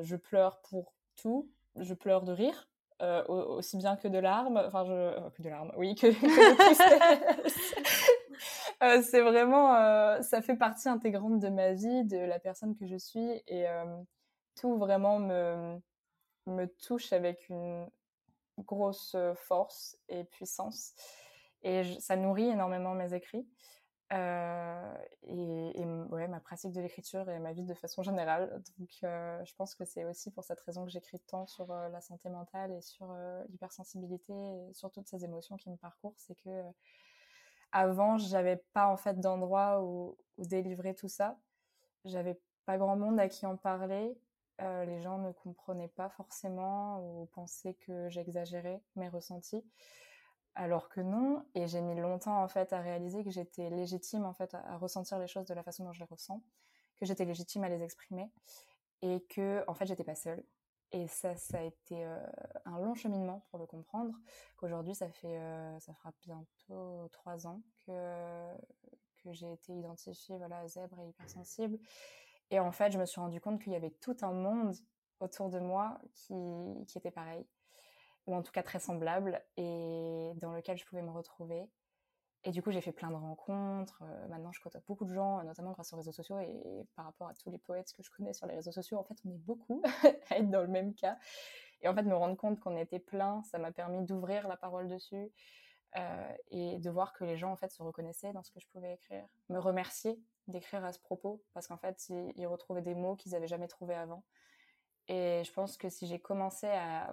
Je 0.00 0.16
pleure 0.16 0.60
pour 0.62 0.92
tout. 1.14 1.48
Je 1.76 1.94
pleure 1.94 2.24
de 2.24 2.32
rire 2.32 2.68
euh, 3.00 3.24
aussi 3.26 3.76
bien 3.76 3.96
que 3.96 4.08
de 4.08 4.18
larmes, 4.18 4.60
enfin 4.66 4.84
je, 4.84 4.92
euh, 4.92 5.30
que 5.30 5.40
de 5.42 5.48
larmes, 5.48 5.72
oui, 5.76 5.94
que, 5.94 6.08
que 6.20 7.44
euh, 8.82 9.02
c'est 9.02 9.20
vraiment, 9.20 10.20
ça 10.22 10.42
fait 10.42 10.56
partie 10.56 10.88
intégrante 10.88 11.38
de 11.38 11.48
ma 11.48 11.74
vie, 11.74 12.04
de 12.04 12.18
la 12.18 12.40
personne 12.40 12.74
que 12.74 12.86
je 12.86 12.96
suis, 12.96 13.42
et 13.46 13.66
tout 14.60 14.76
vraiment 14.78 15.20
me, 15.20 15.78
me 16.46 16.66
touche 16.66 17.12
avec 17.12 17.48
une 17.48 17.88
grosse 18.58 19.14
force 19.36 19.96
et 20.08 20.24
puissance, 20.24 20.94
et 21.62 21.84
ça 22.00 22.16
nourrit 22.16 22.48
énormément 22.48 22.94
mes 22.94 23.14
écrits. 23.14 23.46
Euh, 24.12 24.94
et, 25.24 25.84
ouais, 26.10 26.28
ma 26.28 26.40
pratique 26.40 26.72
de 26.72 26.80
l'écriture 26.80 27.28
et 27.28 27.38
ma 27.38 27.52
vie 27.52 27.64
de 27.64 27.74
façon 27.74 28.02
générale. 28.02 28.62
Donc, 28.78 28.88
euh, 29.04 29.44
je 29.44 29.54
pense 29.54 29.74
que 29.74 29.84
c'est 29.84 30.04
aussi 30.04 30.30
pour 30.30 30.44
cette 30.44 30.60
raison 30.60 30.84
que 30.84 30.90
j'écris 30.90 31.20
tant 31.20 31.46
sur 31.46 31.70
euh, 31.70 31.88
la 31.90 32.00
santé 32.00 32.30
mentale 32.30 32.72
et 32.72 32.80
sur 32.80 33.14
l'hypersensibilité 33.50 34.32
et 34.32 34.72
sur 34.72 34.90
toutes 34.90 35.08
ces 35.08 35.24
émotions 35.24 35.56
qui 35.56 35.70
me 35.70 35.76
parcourent. 35.76 36.14
C'est 36.16 36.36
que 36.36 36.62
avant, 37.72 38.16
j'avais 38.16 38.56
pas 38.72 38.88
en 38.88 38.96
fait 38.96 39.20
d'endroit 39.20 39.82
où, 39.82 40.16
où, 40.38 40.46
délivrer 40.46 40.94
tout 40.94 41.08
ça. 41.08 41.38
J'avais 42.04 42.40
pas 42.64 42.78
grand 42.78 42.96
monde 42.96 43.20
à 43.20 43.28
qui 43.28 43.44
en 43.46 43.56
parler. 43.56 44.18
Les 44.60 45.00
gens 45.02 45.18
ne 45.18 45.30
comprenaient 45.30 45.88
pas 45.88 46.08
forcément 46.08 47.00
ou 47.00 47.26
pensaient 47.26 47.74
que 47.74 48.08
j'exagérais 48.08 48.82
mes 48.96 49.08
ressentis 49.08 49.64
alors 50.54 50.88
que 50.88 51.00
non 51.00 51.44
et 51.54 51.66
j'ai 51.66 51.80
mis 51.80 51.94
longtemps 51.94 52.42
en 52.42 52.48
fait 52.48 52.72
à 52.72 52.80
réaliser 52.80 53.24
que 53.24 53.30
j'étais 53.30 53.70
légitime 53.70 54.24
en 54.24 54.32
fait 54.34 54.54
à, 54.54 54.76
ressentir 54.76 55.18
les 55.18 55.28
choses 55.28 55.46
de 55.46 55.54
la 55.54 55.62
façon 55.62 55.84
dont 55.84 55.92
je 55.92 56.00
les 56.00 56.06
ressens 56.06 56.42
que 56.96 57.06
j'étais 57.06 57.24
légitime 57.24 57.64
à 57.64 57.68
les 57.68 57.82
exprimer 57.82 58.30
et 59.02 59.24
que 59.28 59.64
en 59.68 59.74
fait 59.74 59.86
j'étais 59.86 60.04
pas 60.04 60.16
seule. 60.16 60.44
Et 60.90 61.06
ça 61.06 61.36
ça 61.36 61.58
a 61.58 61.62
été 61.62 62.04
euh, 62.04 62.18
un 62.64 62.78
long 62.80 62.94
cheminement 62.94 63.46
pour 63.50 63.58
le 63.58 63.66
comprendre 63.66 64.14
qu'aujourd'hui 64.56 64.94
ça 64.94 65.08
fait 65.10 65.38
euh, 65.38 65.78
ça 65.80 65.94
fera 65.94 66.12
bientôt 66.22 67.08
trois 67.12 67.46
ans 67.46 67.62
que 67.86 68.54
que 69.22 69.32
j'ai 69.32 69.52
été 69.52 69.72
identifiée 69.72 70.38
voilà 70.38 70.66
zèbre 70.66 70.98
et 71.00 71.08
hypersensible. 71.08 71.78
Et 72.50 72.58
en 72.58 72.72
fait 72.72 72.90
je 72.90 72.98
me 72.98 73.06
suis 73.06 73.20
rendu 73.20 73.40
compte 73.40 73.60
qu'il 73.62 73.72
y 73.72 73.76
avait 73.76 73.90
tout 73.90 74.16
un 74.22 74.32
monde 74.32 74.74
autour 75.20 75.50
de 75.50 75.60
moi 75.60 76.00
qui 76.14 76.34
qui 76.86 76.98
était 76.98 77.10
pareil 77.10 77.46
ou 78.28 78.34
en 78.34 78.42
tout 78.42 78.52
cas 78.52 78.62
très 78.62 78.78
semblable, 78.78 79.42
et 79.56 80.32
dans 80.36 80.52
lequel 80.52 80.76
je 80.76 80.84
pouvais 80.84 81.02
me 81.02 81.10
retrouver. 81.10 81.66
Et 82.44 82.50
du 82.50 82.62
coup, 82.62 82.70
j'ai 82.70 82.82
fait 82.82 82.92
plein 82.92 83.10
de 83.10 83.16
rencontres. 83.16 84.02
Euh, 84.02 84.28
maintenant, 84.28 84.52
je 84.52 84.60
côtoie 84.60 84.82
beaucoup 84.86 85.06
de 85.06 85.14
gens, 85.14 85.42
notamment 85.42 85.72
grâce 85.72 85.92
aux 85.94 85.96
réseaux 85.96 86.12
sociaux, 86.12 86.38
et, 86.38 86.86
par 86.94 87.06
rapport 87.06 87.28
à 87.28 87.34
tous 87.34 87.50
les 87.50 87.56
poètes 87.56 87.90
que 87.94 88.02
je 88.02 88.10
connais 88.10 88.34
sur 88.34 88.46
les 88.46 88.54
réseaux 88.54 88.70
sociaux, 88.70 88.98
en 88.98 89.02
fait, 89.02 89.16
on 89.24 89.30
est 89.30 89.38
beaucoup 89.38 89.82
à 90.30 90.36
être 90.36 90.50
dans 90.50 90.60
le 90.60 90.68
même 90.68 90.94
cas. 90.94 91.18
Et 91.80 91.88
en 91.88 91.94
fait, 91.94 92.02
me 92.02 92.14
rendre 92.14 92.36
compte 92.36 92.60
qu'on 92.60 92.76
était 92.76 92.98
plein, 92.98 93.42
ça 93.44 93.58
m'a 93.58 93.72
permis 93.72 94.04
d'ouvrir 94.04 94.46
la 94.46 94.58
parole 94.58 94.88
dessus, 94.88 95.32
euh, 95.96 96.32
et 96.50 96.78
de 96.78 96.90
voir 96.90 97.14
que 97.14 97.24
les 97.24 97.38
gens, 97.38 97.50
en 97.50 97.56
fait, 97.56 97.72
se 97.72 97.82
reconnaissaient 97.82 98.34
dans 98.34 98.42
ce 98.42 98.50
que 98.50 98.60
je 98.60 98.68
pouvais 98.68 98.92
écrire. 98.92 99.24
Me 99.48 99.58
remercier 99.58 100.20
d'écrire 100.48 100.84
à 100.84 100.92
ce 100.92 101.00
propos, 101.00 101.42
parce 101.54 101.66
qu'en 101.66 101.78
fait, 101.78 102.10
ils, 102.36 102.46
retrouvaient 102.46 102.82
des 102.82 102.94
mots 102.94 103.16
qu'ils 103.16 103.32
n'avaient 103.32 103.48
jamais 103.48 103.68
trouvés 103.68 103.94
avant. 103.94 104.22
Et 105.08 105.42
je 105.44 105.52
pense 105.52 105.76
que 105.76 105.88
si 105.88 106.06
j'ai 106.06 106.18
commencé 106.18 106.66
à, 106.66 107.12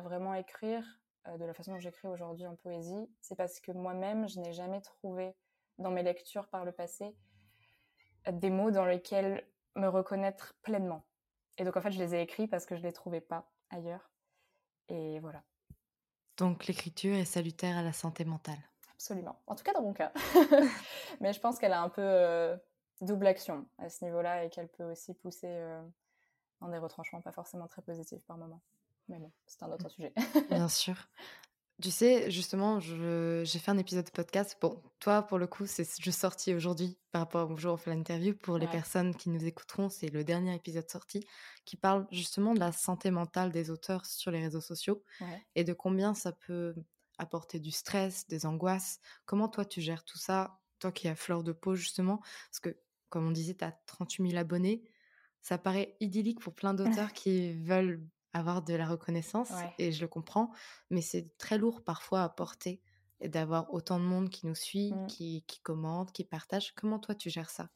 vraiment 0.00 0.34
écrire 0.34 0.84
euh, 1.26 1.36
de 1.36 1.44
la 1.44 1.52
façon 1.52 1.72
dont 1.72 1.78
j'écris 1.78 2.08
aujourd'hui 2.08 2.46
en 2.46 2.56
poésie, 2.56 3.10
c'est 3.20 3.36
parce 3.36 3.60
que 3.60 3.72
moi-même, 3.72 4.28
je 4.28 4.40
n'ai 4.40 4.52
jamais 4.52 4.80
trouvé 4.80 5.34
dans 5.78 5.90
mes 5.90 6.02
lectures 6.02 6.48
par 6.48 6.64
le 6.64 6.72
passé 6.72 7.14
des 8.30 8.50
mots 8.50 8.70
dans 8.70 8.86
lesquels 8.86 9.44
me 9.74 9.88
reconnaître 9.88 10.54
pleinement. 10.62 11.04
Et 11.58 11.64
donc 11.64 11.76
en 11.76 11.80
fait, 11.80 11.90
je 11.90 11.98
les 11.98 12.14
ai 12.14 12.22
écrits 12.22 12.46
parce 12.46 12.66
que 12.66 12.76
je 12.76 12.80
ne 12.80 12.86
les 12.86 12.92
trouvais 12.92 13.20
pas 13.20 13.50
ailleurs. 13.70 14.10
Et 14.88 15.18
voilà. 15.20 15.42
Donc 16.36 16.66
l'écriture 16.66 17.14
est 17.14 17.24
salutaire 17.24 17.76
à 17.76 17.82
la 17.82 17.92
santé 17.92 18.24
mentale. 18.24 18.58
Absolument. 18.92 19.40
En 19.46 19.54
tout 19.54 19.64
cas 19.64 19.72
dans 19.72 19.82
mon 19.82 19.92
cas. 19.92 20.12
Mais 21.20 21.32
je 21.32 21.40
pense 21.40 21.58
qu'elle 21.58 21.72
a 21.72 21.82
un 21.82 21.88
peu 21.88 22.02
euh, 22.02 22.56
double 23.00 23.26
action 23.26 23.66
à 23.78 23.88
ce 23.88 24.04
niveau-là 24.04 24.44
et 24.44 24.50
qu'elle 24.50 24.68
peut 24.68 24.84
aussi 24.84 25.14
pousser 25.14 25.48
euh, 25.48 25.82
dans 26.62 26.70
des 26.70 26.78
retranchements 26.78 27.20
pas 27.20 27.32
forcément 27.32 27.68
très 27.68 27.82
positifs 27.82 28.22
par 28.26 28.38
moment. 28.38 28.62
Mais 29.08 29.18
bon, 29.18 29.32
c'est 29.46 29.62
un 29.62 29.70
autre 29.70 29.88
sujet. 29.88 30.12
Bien 30.48 30.68
sûr. 30.68 30.96
Tu 31.82 31.90
sais, 31.90 32.30
justement, 32.30 32.78
j'ai 32.78 33.58
fait 33.58 33.70
un 33.70 33.78
épisode 33.78 34.04
de 34.04 34.10
podcast. 34.10 34.56
Bon, 34.60 34.80
toi, 35.00 35.22
pour 35.22 35.38
le 35.38 35.48
coup, 35.48 35.66
c'est 35.66 35.88
juste 36.00 36.20
sorti 36.20 36.54
aujourd'hui 36.54 36.96
par 37.10 37.22
rapport 37.22 37.50
au 37.50 37.56
jour 37.56 37.72
où 37.72 37.74
on 37.74 37.76
fait 37.76 37.90
l'interview. 37.92 38.34
Pour 38.34 38.58
les 38.58 38.68
personnes 38.68 39.16
qui 39.16 39.30
nous 39.30 39.44
écouteront, 39.44 39.88
c'est 39.88 40.08
le 40.08 40.22
dernier 40.22 40.54
épisode 40.54 40.88
sorti 40.88 41.26
qui 41.64 41.76
parle 41.76 42.06
justement 42.12 42.54
de 42.54 42.60
la 42.60 42.70
santé 42.70 43.10
mentale 43.10 43.50
des 43.50 43.70
auteurs 43.70 44.06
sur 44.06 44.30
les 44.30 44.40
réseaux 44.40 44.60
sociaux 44.60 45.02
et 45.56 45.64
de 45.64 45.72
combien 45.72 46.14
ça 46.14 46.30
peut 46.30 46.74
apporter 47.18 47.58
du 47.58 47.72
stress, 47.72 48.28
des 48.28 48.46
angoisses. 48.46 49.00
Comment 49.24 49.48
toi, 49.48 49.64
tu 49.64 49.80
gères 49.80 50.04
tout 50.04 50.18
ça? 50.18 50.60
Toi 50.78 50.92
qui 50.92 51.08
as 51.08 51.16
fleur 51.16 51.42
de 51.42 51.52
peau, 51.52 51.74
justement, 51.74 52.18
parce 52.18 52.60
que, 52.60 52.76
comme 53.08 53.26
on 53.26 53.32
disait, 53.32 53.54
tu 53.54 53.64
as 53.64 53.72
38 53.86 54.30
000 54.30 54.40
abonnés. 54.40 54.84
Ça 55.42 55.58
paraît 55.58 55.96
idyllique 56.00 56.40
pour 56.40 56.54
plein 56.54 56.74
d'auteurs 57.06 57.12
qui 57.12 57.52
veulent 57.52 58.00
avoir 58.32 58.62
de 58.62 58.74
la 58.74 58.86
reconnaissance 58.86 59.52
et 59.78 59.92
je 59.92 60.00
le 60.00 60.08
comprends, 60.08 60.50
mais 60.90 61.02
c'est 61.02 61.36
très 61.36 61.58
lourd 61.58 61.82
parfois 61.82 62.22
à 62.22 62.28
porter 62.30 62.80
d'avoir 63.20 63.72
autant 63.72 63.98
de 63.98 64.04
monde 64.04 64.30
qui 64.30 64.46
nous 64.46 64.54
suit, 64.54 64.92
mmh. 64.92 65.06
qui, 65.06 65.44
qui 65.46 65.60
commente, 65.60 66.12
qui 66.12 66.24
partage. 66.24 66.74
Comment 66.74 66.98
toi 66.98 67.14
tu 67.14 67.30
gères 67.30 67.50
ça? 67.50 67.68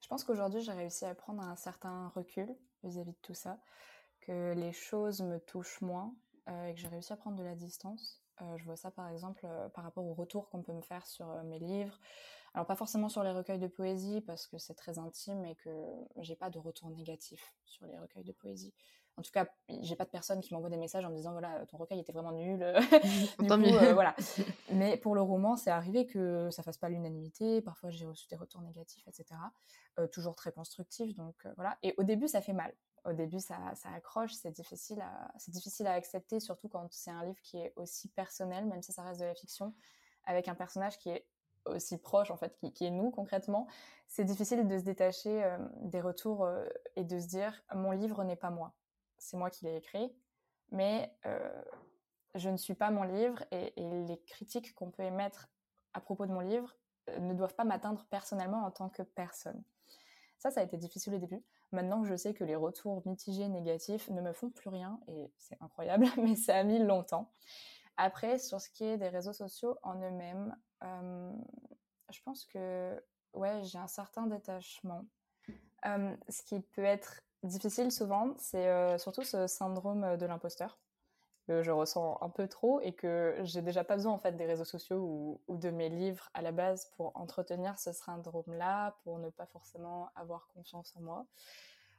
Je 0.00 0.08
pense 0.08 0.22
qu'aujourd'hui 0.22 0.60
j'ai 0.60 0.72
réussi 0.72 1.04
à 1.04 1.14
prendre 1.14 1.42
un 1.42 1.56
certain 1.56 2.08
recul 2.08 2.54
vis-à-vis 2.82 3.12
de 3.12 3.18
tout 3.22 3.34
ça, 3.34 3.58
que 4.20 4.52
les 4.52 4.72
choses 4.72 5.20
me 5.20 5.38
touchent 5.38 5.80
moins 5.80 6.14
euh, 6.48 6.66
et 6.66 6.74
que 6.74 6.80
j'ai 6.80 6.88
réussi 6.88 7.12
à 7.12 7.16
prendre 7.16 7.36
de 7.36 7.42
la 7.42 7.54
distance. 7.54 8.22
Euh, 8.42 8.58
je 8.58 8.64
vois 8.64 8.76
ça 8.76 8.90
par 8.90 9.08
exemple 9.08 9.46
euh, 9.46 9.68
par 9.70 9.84
rapport 9.84 10.04
au 10.04 10.14
retour 10.14 10.48
qu'on 10.50 10.62
peut 10.62 10.72
me 10.72 10.82
faire 10.82 11.06
sur 11.06 11.26
mes 11.44 11.58
livres. 11.58 11.98
Alors 12.54 12.66
pas 12.66 12.76
forcément 12.76 13.08
sur 13.08 13.22
les 13.24 13.32
recueils 13.32 13.58
de 13.58 13.66
poésie 13.66 14.20
parce 14.20 14.46
que 14.46 14.58
c'est 14.58 14.74
très 14.74 14.98
intime 14.98 15.44
et 15.44 15.56
que 15.56 15.70
j'ai 16.18 16.36
pas 16.36 16.50
de 16.50 16.58
retour 16.58 16.88
négatif 16.90 17.54
sur 17.64 17.86
les 17.86 17.98
recueils 17.98 18.24
de 18.24 18.32
poésie 18.32 18.72
en 19.16 19.22
tout 19.22 19.30
cas, 19.30 19.46
j'ai 19.68 19.94
pas 19.94 20.04
de 20.04 20.10
personne 20.10 20.40
qui 20.40 20.52
m'envoie 20.52 20.70
des 20.70 20.76
messages 20.76 21.04
en 21.04 21.10
me 21.10 21.14
disant 21.14 21.32
voilà, 21.32 21.64
ton 21.66 21.76
recueil 21.76 22.00
était 22.00 22.12
vraiment 22.12 22.32
nul. 22.32 22.64
Tant 23.48 23.58
mieux. 23.58 23.80
Euh, 23.80 23.94
voilà. 23.94 24.14
Mais 24.72 24.96
pour 24.96 25.14
le 25.14 25.22
roman, 25.22 25.56
c'est 25.56 25.70
arrivé 25.70 26.06
que 26.06 26.50
ça 26.50 26.62
fasse 26.62 26.78
pas 26.78 26.88
l'unanimité. 26.88 27.62
Parfois, 27.62 27.90
j'ai 27.90 28.06
reçu 28.06 28.26
des 28.28 28.36
retours 28.36 28.62
négatifs, 28.62 29.06
etc. 29.06 29.40
Euh, 29.98 30.08
toujours 30.08 30.34
très 30.34 30.50
constructifs. 30.50 31.14
Donc 31.14 31.36
euh, 31.46 31.52
voilà. 31.54 31.78
Et 31.82 31.94
au 31.96 32.02
début, 32.02 32.26
ça 32.26 32.40
fait 32.40 32.52
mal. 32.52 32.74
Au 33.04 33.12
début, 33.12 33.38
ça, 33.38 33.58
ça 33.74 33.90
accroche. 33.90 34.32
C'est 34.32 34.50
difficile 34.50 35.00
à, 35.00 35.30
c'est 35.38 35.52
difficile 35.52 35.86
à 35.86 35.92
accepter, 35.92 36.40
surtout 36.40 36.68
quand 36.68 36.86
c'est 36.90 37.10
un 37.10 37.24
livre 37.24 37.40
qui 37.42 37.58
est 37.58 37.72
aussi 37.76 38.08
personnel, 38.08 38.66
même 38.66 38.82
si 38.82 38.92
ça 38.92 39.02
reste 39.02 39.20
de 39.20 39.26
la 39.26 39.34
fiction, 39.34 39.74
avec 40.24 40.48
un 40.48 40.54
personnage 40.54 40.98
qui 40.98 41.10
est 41.10 41.26
aussi 41.66 41.98
proche 41.98 42.30
en 42.30 42.36
fait 42.36 42.56
qui, 42.74 42.84
est 42.84 42.90
nous 42.90 43.10
concrètement 43.10 43.66
c'est 44.06 44.24
difficile 44.24 44.66
de 44.66 44.78
se 44.78 44.84
détacher 44.84 45.56
des 45.80 46.00
retours 46.00 46.48
et 46.96 47.04
de 47.04 47.18
se 47.18 47.26
dire 47.26 47.62
mon 47.74 47.90
livre 47.90 48.22
n'est 48.24 48.36
pas 48.36 48.50
moi 48.50 48.74
c'est 49.24 49.36
moi 49.36 49.50
qui 49.50 49.64
l'ai 49.64 49.76
écrit, 49.76 50.12
mais 50.70 51.12
euh, 51.26 51.62
je 52.34 52.50
ne 52.50 52.56
suis 52.56 52.74
pas 52.74 52.90
mon 52.90 53.02
livre 53.02 53.42
et, 53.50 53.72
les 53.76 54.20
critiques 54.26 54.74
qu'on 54.74 54.90
peut 54.90 55.02
émettre 55.02 55.48
à 55.94 56.00
propos 56.00 56.26
de 56.26 56.32
mon 56.32 56.40
livre 56.40 56.76
euh, 57.10 57.18
ne 57.18 57.34
doivent 57.34 57.54
pas 57.54 57.64
m'atteindre 57.64 58.06
personnellement 58.10 58.64
en 58.64 58.70
tant 58.70 58.88
que 58.88 59.02
personne. 59.02 59.62
Ça, 60.38 60.50
ça 60.50 60.60
a 60.60 60.64
été 60.64 60.76
difficile 60.76 61.14
au 61.14 61.18
début. 61.18 61.42
Maintenant 61.72 62.02
que 62.02 62.08
je 62.08 62.16
sais 62.16 62.34
que 62.34 62.44
les 62.44 62.54
retours 62.54 63.02
mitigés, 63.06 63.48
négatifs 63.48 64.10
ne 64.10 64.20
me 64.20 64.32
font 64.32 64.50
plus 64.50 64.68
rien, 64.68 65.00
et 65.08 65.32
c'est 65.38 65.56
incroyable, 65.62 66.06
mais 66.18 66.36
ça 66.36 66.56
a 66.56 66.62
mis 66.62 66.78
longtemps. 66.78 67.32
Après, 67.96 68.38
sur 68.38 68.60
ce 68.60 68.68
qui 68.70 68.84
est 68.84 68.98
des 68.98 69.08
réseaux 69.08 69.32
sociaux 69.32 69.76
en 69.82 69.94
eux-mêmes, 70.00 70.56
je 70.82 72.20
pense 72.24 72.44
que 72.44 73.02
ouais, 73.34 73.62
j'ai 73.64 73.78
un 73.78 73.88
certain 73.88 74.26
détachement. 74.26 75.04
ce 75.84 76.42
qui 76.44 76.60
peut 76.60 76.84
être 76.84 77.22
difficile 77.42 77.92
souvent, 77.92 78.34
c'est 78.38 78.98
surtout 78.98 79.22
ce 79.22 79.46
syndrome 79.46 80.16
de 80.16 80.26
l'imposteur 80.26 80.78
que 81.46 81.62
je 81.62 81.70
ressens 81.70 82.18
un 82.22 82.30
peu 82.30 82.48
trop 82.48 82.80
et 82.80 82.92
que 82.92 83.36
j'ai 83.42 83.60
déjà 83.60 83.84
pas 83.84 83.96
besoin 83.96 84.12
en 84.12 84.18
fait 84.18 84.32
des 84.32 84.46
réseaux 84.46 84.64
sociaux 84.64 85.40
ou, 85.46 85.56
de 85.56 85.70
mes 85.70 85.88
livres 85.88 86.30
à 86.32 86.42
la 86.42 86.52
base 86.52 86.90
pour 86.96 87.14
entretenir 87.16 87.78
ce 87.78 87.92
syndrome-là, 87.92 88.96
pour 89.04 89.18
ne 89.18 89.28
pas 89.28 89.46
forcément 89.46 90.10
avoir 90.14 90.48
confiance 90.48 90.94
en 90.96 91.00
moi. 91.00 91.26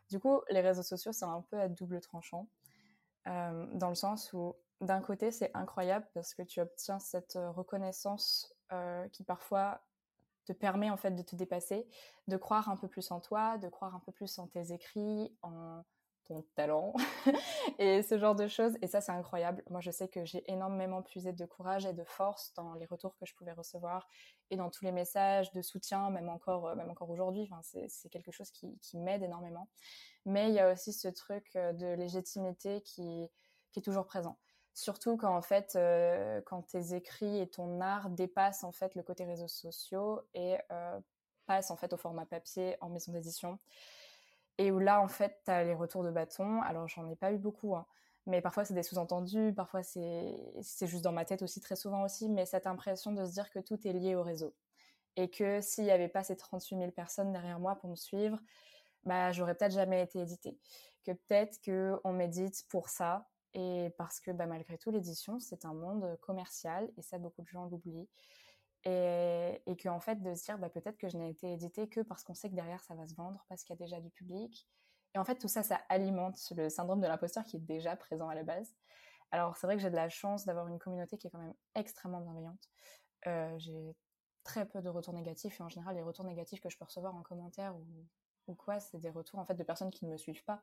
Du 0.09 0.19
coup, 0.19 0.41
les 0.49 0.61
réseaux 0.61 0.83
sociaux, 0.83 1.11
c'est 1.11 1.25
un 1.25 1.41
peu 1.41 1.59
à 1.59 1.67
double 1.67 2.01
tranchant, 2.01 2.47
dans 3.25 3.89
le 3.89 3.95
sens 3.95 4.33
où 4.33 4.55
d'un 4.81 5.01
côté, 5.01 5.31
c'est 5.31 5.51
incroyable 5.53 6.07
parce 6.13 6.33
que 6.33 6.41
tu 6.41 6.59
obtiens 6.59 6.99
cette 6.99 7.37
reconnaissance 7.55 8.53
qui 9.11 9.23
parfois 9.23 9.81
te 10.45 10.53
permet 10.53 10.89
en 10.89 10.97
fait 10.97 11.11
de 11.11 11.21
te 11.21 11.35
dépasser, 11.35 11.87
de 12.27 12.37
croire 12.37 12.69
un 12.69 12.77
peu 12.77 12.87
plus 12.87 13.11
en 13.11 13.19
toi, 13.19 13.57
de 13.57 13.67
croire 13.67 13.95
un 13.95 13.99
peu 13.99 14.11
plus 14.11 14.37
en 14.39 14.47
tes 14.47 14.71
écrits, 14.71 15.35
en 15.41 15.83
ton 16.25 16.43
talent 16.55 16.93
et 17.79 18.01
ce 18.01 18.17
genre 18.17 18.35
de 18.35 18.47
choses. 18.47 18.77
Et 18.81 18.87
ça, 18.87 19.01
c'est 19.01 19.11
incroyable. 19.11 19.63
Moi, 19.69 19.79
je 19.81 19.91
sais 19.91 20.07
que 20.07 20.25
j'ai 20.25 20.43
énormément 20.51 21.01
puisé 21.01 21.33
de 21.33 21.45
courage 21.45 21.85
et 21.85 21.93
de 21.93 22.03
force 22.03 22.53
dans 22.55 22.73
les 22.73 22.85
retours 22.85 23.15
que 23.17 23.25
je 23.25 23.35
pouvais 23.35 23.51
recevoir 23.51 24.07
et 24.49 24.57
dans 24.57 24.69
tous 24.69 24.85
les 24.85 24.91
messages 24.91 25.51
de 25.51 25.61
soutien, 25.61 26.09
même 26.09 26.29
encore, 26.29 26.67
euh, 26.67 26.75
même 26.75 26.89
encore 26.89 27.09
aujourd'hui. 27.09 27.47
Enfin, 27.49 27.61
c'est 27.61 28.09
quelque 28.09 28.31
chose 28.31 28.51
qui, 28.51 28.97
m'aide 28.97 29.23
énormément. 29.23 29.69
Mais 30.25 30.49
il 30.49 30.55
y 30.55 30.59
a 30.59 30.71
aussi 30.71 30.93
ce 30.93 31.07
truc 31.07 31.55
euh, 31.55 31.73
de 31.73 31.93
légitimité 31.93 32.81
qui 32.81 33.29
est 33.75 33.81
toujours 33.81 34.05
présent. 34.05 34.37
Surtout 34.75 35.15
quand 35.15 35.33
en 35.33 35.41
fait, 35.41 35.77
euh, 35.77 36.41
quand 36.45 36.61
tes 36.63 36.95
écrits 36.95 37.39
et 37.39 37.47
ton 37.47 37.79
art 37.79 38.09
dépassent 38.09 38.65
en 38.65 38.73
fait 38.73 38.93
le 38.95 39.03
côté 39.03 39.23
réseaux 39.23 39.47
sociaux 39.47 40.21
et 40.33 40.57
euh, 40.69 40.99
passent 41.45 41.71
en 41.71 41.77
fait 41.77 41.93
au 41.93 41.97
format 41.97 42.25
papier 42.25 42.75
en 42.81 42.89
maison 42.89 43.13
d'édition. 43.13 43.57
Et 44.57 44.71
où 44.71 44.79
là 44.79 45.01
en 45.01 45.07
fait, 45.07 45.39
tu 45.45 45.51
as 45.51 45.63
les 45.63 45.73
retours 45.73 46.03
de 46.03 46.11
bâton. 46.11 46.61
Alors 46.61 46.89
j'en 46.89 47.09
ai 47.09 47.15
pas 47.15 47.31
eu 47.31 47.37
beaucoup, 47.37 47.73
hein, 47.77 47.85
mais 48.25 48.41
parfois 48.41 48.65
c'est 48.65 48.73
des 48.73 48.83
sous-entendus, 48.83 49.53
parfois 49.55 49.81
c'est 49.81 50.87
juste 50.87 51.03
dans 51.03 51.13
ma 51.13 51.23
tête 51.23 51.41
aussi 51.41 51.61
très 51.61 51.77
souvent 51.77 52.03
aussi, 52.03 52.27
mais 52.27 52.45
cette 52.45 52.67
impression 52.67 53.13
de 53.13 53.25
se 53.25 53.31
dire 53.31 53.49
que 53.51 53.59
tout 53.59 53.87
est 53.87 53.93
lié 53.93 54.15
au 54.15 54.23
réseau. 54.23 54.53
Et 55.15 55.29
que 55.29 55.61
s'il 55.61 55.85
n'y 55.85 55.91
avait 55.91 56.09
pas 56.09 56.23
ces 56.23 56.35
38 56.35 56.77
000 56.77 56.91
personnes 56.91 57.31
derrière 57.31 57.59
moi 57.59 57.75
pour 57.77 57.89
me 57.89 57.95
suivre, 57.95 58.39
bah 59.05 59.31
j'aurais 59.31 59.55
peut-être 59.55 59.73
jamais 59.73 60.03
été 60.03 60.19
éditée. 60.19 60.59
Que 61.05 61.13
peut-être 61.13 61.59
qu'on 61.63 62.11
m'édite 62.11 62.65
pour 62.69 62.89
ça, 62.89 63.29
et 63.55 63.89
parce 63.97 64.19
que 64.19 64.31
bah, 64.31 64.45
malgré 64.45 64.77
tout, 64.77 64.91
l'édition, 64.91 65.39
c'est 65.39 65.63
un 65.63 65.73
monde 65.73 66.17
commercial, 66.19 66.91
et 66.97 67.01
ça, 67.01 67.17
beaucoup 67.17 67.41
de 67.41 67.47
gens 67.47 67.65
l'oublient. 67.65 68.09
Et, 68.83 69.61
et 69.65 69.77
qu'en 69.77 69.99
fait, 70.01 70.21
de 70.21 70.35
se 70.35 70.43
dire, 70.43 70.59
bah, 70.59 70.69
peut-être 70.69 70.97
que 70.97 71.07
je 71.07 71.17
n'ai 71.17 71.29
été 71.29 71.53
édité 71.53 71.87
que 71.87 72.01
parce 72.01 72.23
qu'on 72.23 72.35
sait 72.35 72.49
que 72.49 72.55
derrière, 72.55 72.83
ça 72.83 72.95
va 72.95 73.07
se 73.07 73.15
vendre, 73.15 73.43
parce 73.47 73.63
qu'il 73.63 73.73
y 73.73 73.77
a 73.77 73.83
déjà 73.83 74.01
du 74.01 74.09
public. 74.11 74.67
Et 75.15 75.17
en 75.17 75.23
fait, 75.23 75.37
tout 75.37 75.47
ça, 75.47 75.63
ça 75.63 75.79
alimente 75.87 76.37
le 76.55 76.69
syndrome 76.69 76.99
de 76.99 77.07
l'imposteur 77.07 77.45
qui 77.45 77.55
est 77.55 77.61
déjà 77.61 77.95
présent 77.95 78.27
à 78.27 78.35
la 78.35 78.43
base. 78.43 78.75
Alors, 79.31 79.55
c'est 79.55 79.67
vrai 79.67 79.77
que 79.77 79.81
j'ai 79.81 79.89
de 79.89 79.95
la 79.95 80.09
chance 80.09 80.45
d'avoir 80.45 80.67
une 80.67 80.77
communauté 80.77 81.17
qui 81.17 81.27
est 81.27 81.29
quand 81.29 81.39
même 81.39 81.55
extrêmement 81.75 82.19
bienveillante. 82.19 82.69
Euh, 83.27 83.57
j'ai 83.57 83.95
très 84.43 84.67
peu 84.67 84.81
de 84.81 84.89
retours 84.89 85.13
négatifs, 85.13 85.61
et 85.61 85.63
en 85.63 85.69
général, 85.69 85.95
les 85.95 86.03
retours 86.03 86.25
négatifs 86.25 86.59
que 86.59 86.69
je 86.69 86.77
peux 86.77 86.85
recevoir 86.85 87.15
en 87.15 87.23
commentaire 87.23 87.73
ou, 87.75 87.87
ou 88.47 88.55
quoi, 88.55 88.81
c'est 88.81 88.99
des 88.99 89.09
retours 89.09 89.39
en 89.39 89.45
fait 89.45 89.55
de 89.55 89.63
personnes 89.63 89.89
qui 89.91 90.05
ne 90.05 90.11
me 90.11 90.17
suivent 90.17 90.43
pas, 90.43 90.61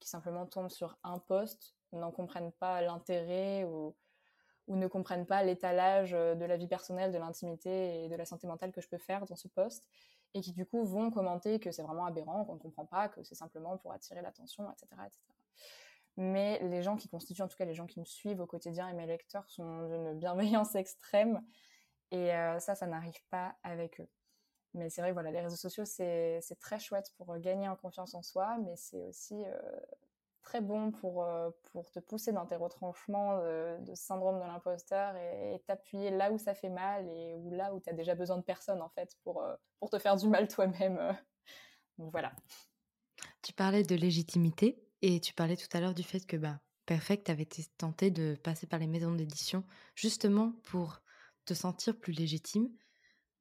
qui 0.00 0.08
simplement 0.08 0.46
tombent 0.46 0.70
sur 0.70 0.96
un 1.02 1.18
post, 1.18 1.74
n'en 1.92 2.10
comprennent 2.10 2.52
pas 2.52 2.80
l'intérêt 2.80 3.64
ou, 3.64 3.94
ou 4.66 4.76
ne 4.76 4.86
comprennent 4.86 5.26
pas 5.26 5.42
l'étalage 5.42 6.14
euh, 6.14 6.34
de 6.34 6.44
la 6.44 6.56
vie 6.56 6.68
personnelle, 6.68 7.12
de 7.12 7.18
l'intimité 7.18 8.04
et 8.04 8.08
de 8.08 8.16
la 8.16 8.24
santé 8.24 8.46
mentale 8.46 8.72
que 8.72 8.80
je 8.80 8.88
peux 8.88 8.98
faire 8.98 9.26
dans 9.26 9.36
ce 9.36 9.48
post, 9.48 9.84
et 10.34 10.40
qui 10.40 10.52
du 10.52 10.66
coup 10.66 10.84
vont 10.84 11.10
commenter 11.10 11.60
que 11.60 11.70
c'est 11.70 11.82
vraiment 11.82 12.06
aberrant, 12.06 12.44
qu'on 12.44 12.54
ne 12.54 12.58
comprend 12.58 12.86
pas, 12.86 13.08
que 13.08 13.22
c'est 13.22 13.34
simplement 13.34 13.76
pour 13.78 13.92
attirer 13.92 14.22
l'attention, 14.22 14.70
etc., 14.70 14.88
etc. 15.06 15.20
Mais 16.16 16.60
les 16.68 16.82
gens 16.82 16.96
qui 16.96 17.08
constituent, 17.08 17.42
en 17.42 17.48
tout 17.48 17.56
cas 17.56 17.64
les 17.64 17.74
gens 17.74 17.86
qui 17.86 18.00
me 18.00 18.04
suivent 18.04 18.40
au 18.40 18.46
quotidien 18.46 18.88
et 18.88 18.94
mes 18.94 19.06
lecteurs, 19.06 19.48
sont 19.48 19.86
d'une 19.88 20.18
bienveillance 20.18 20.74
extrême, 20.74 21.42
et 22.10 22.32
euh, 22.34 22.58
ça, 22.58 22.74
ça 22.74 22.86
n'arrive 22.86 23.20
pas 23.30 23.56
avec 23.62 24.00
eux. 24.00 24.08
Mais 24.74 24.90
c'est 24.90 25.00
vrai 25.00 25.12
voilà, 25.12 25.30
les 25.30 25.40
réseaux 25.40 25.56
sociaux, 25.56 25.84
c'est 25.84 26.40
très 26.60 26.78
chouette 26.78 27.12
pour 27.16 27.32
euh, 27.32 27.38
gagner 27.38 27.68
en 27.68 27.76
confiance 27.76 28.14
en 28.14 28.22
soi, 28.22 28.58
mais 28.58 28.74
c'est 28.76 29.02
aussi 29.04 29.44
euh, 29.46 29.56
très 30.42 30.60
bon 30.60 30.90
pour, 30.90 31.24
euh, 31.24 31.50
pour 31.72 31.90
te 31.92 32.00
pousser 32.00 32.32
dans 32.32 32.44
tes 32.44 32.56
retranchements 32.56 33.38
de 33.38 33.94
syndrome 33.94 34.40
de 34.40 34.44
l'imposteur 34.44 35.16
et 35.16 35.62
t'appuyer 35.66 36.10
là 36.10 36.32
où 36.32 36.38
ça 36.38 36.54
fait 36.54 36.68
mal 36.68 37.08
et 37.08 37.34
où 37.36 37.50
là 37.52 37.72
où 37.72 37.80
tu 37.80 37.88
as 37.88 37.92
déjà 37.92 38.14
besoin 38.14 38.36
de 38.36 38.42
personne 38.42 38.82
en 38.82 38.90
fait 38.90 39.16
pour, 39.22 39.42
pour 39.78 39.90
te 39.90 39.98
faire 39.98 40.16
du 40.16 40.28
mal 40.28 40.48
toi-même 40.48 41.16
voilà. 41.98 42.32
Tu 43.42 43.52
parlais 43.52 43.82
de 43.82 43.94
légitimité 43.94 44.82
et 45.02 45.20
tu 45.20 45.34
parlais 45.34 45.56
tout 45.56 45.68
à 45.72 45.80
l'heure 45.80 45.94
du 45.94 46.02
fait 46.02 46.26
que 46.26 46.36
bah, 46.36 46.60
Perfect 46.86 47.30
avait 47.30 47.44
été 47.44 47.64
tenté 47.78 48.10
de 48.10 48.36
passer 48.42 48.66
par 48.66 48.78
les 48.78 48.86
maisons 48.86 49.14
d'édition 49.14 49.64
justement 49.94 50.52
pour 50.64 51.00
te 51.44 51.54
sentir 51.54 51.98
plus 51.98 52.12
légitime. 52.12 52.68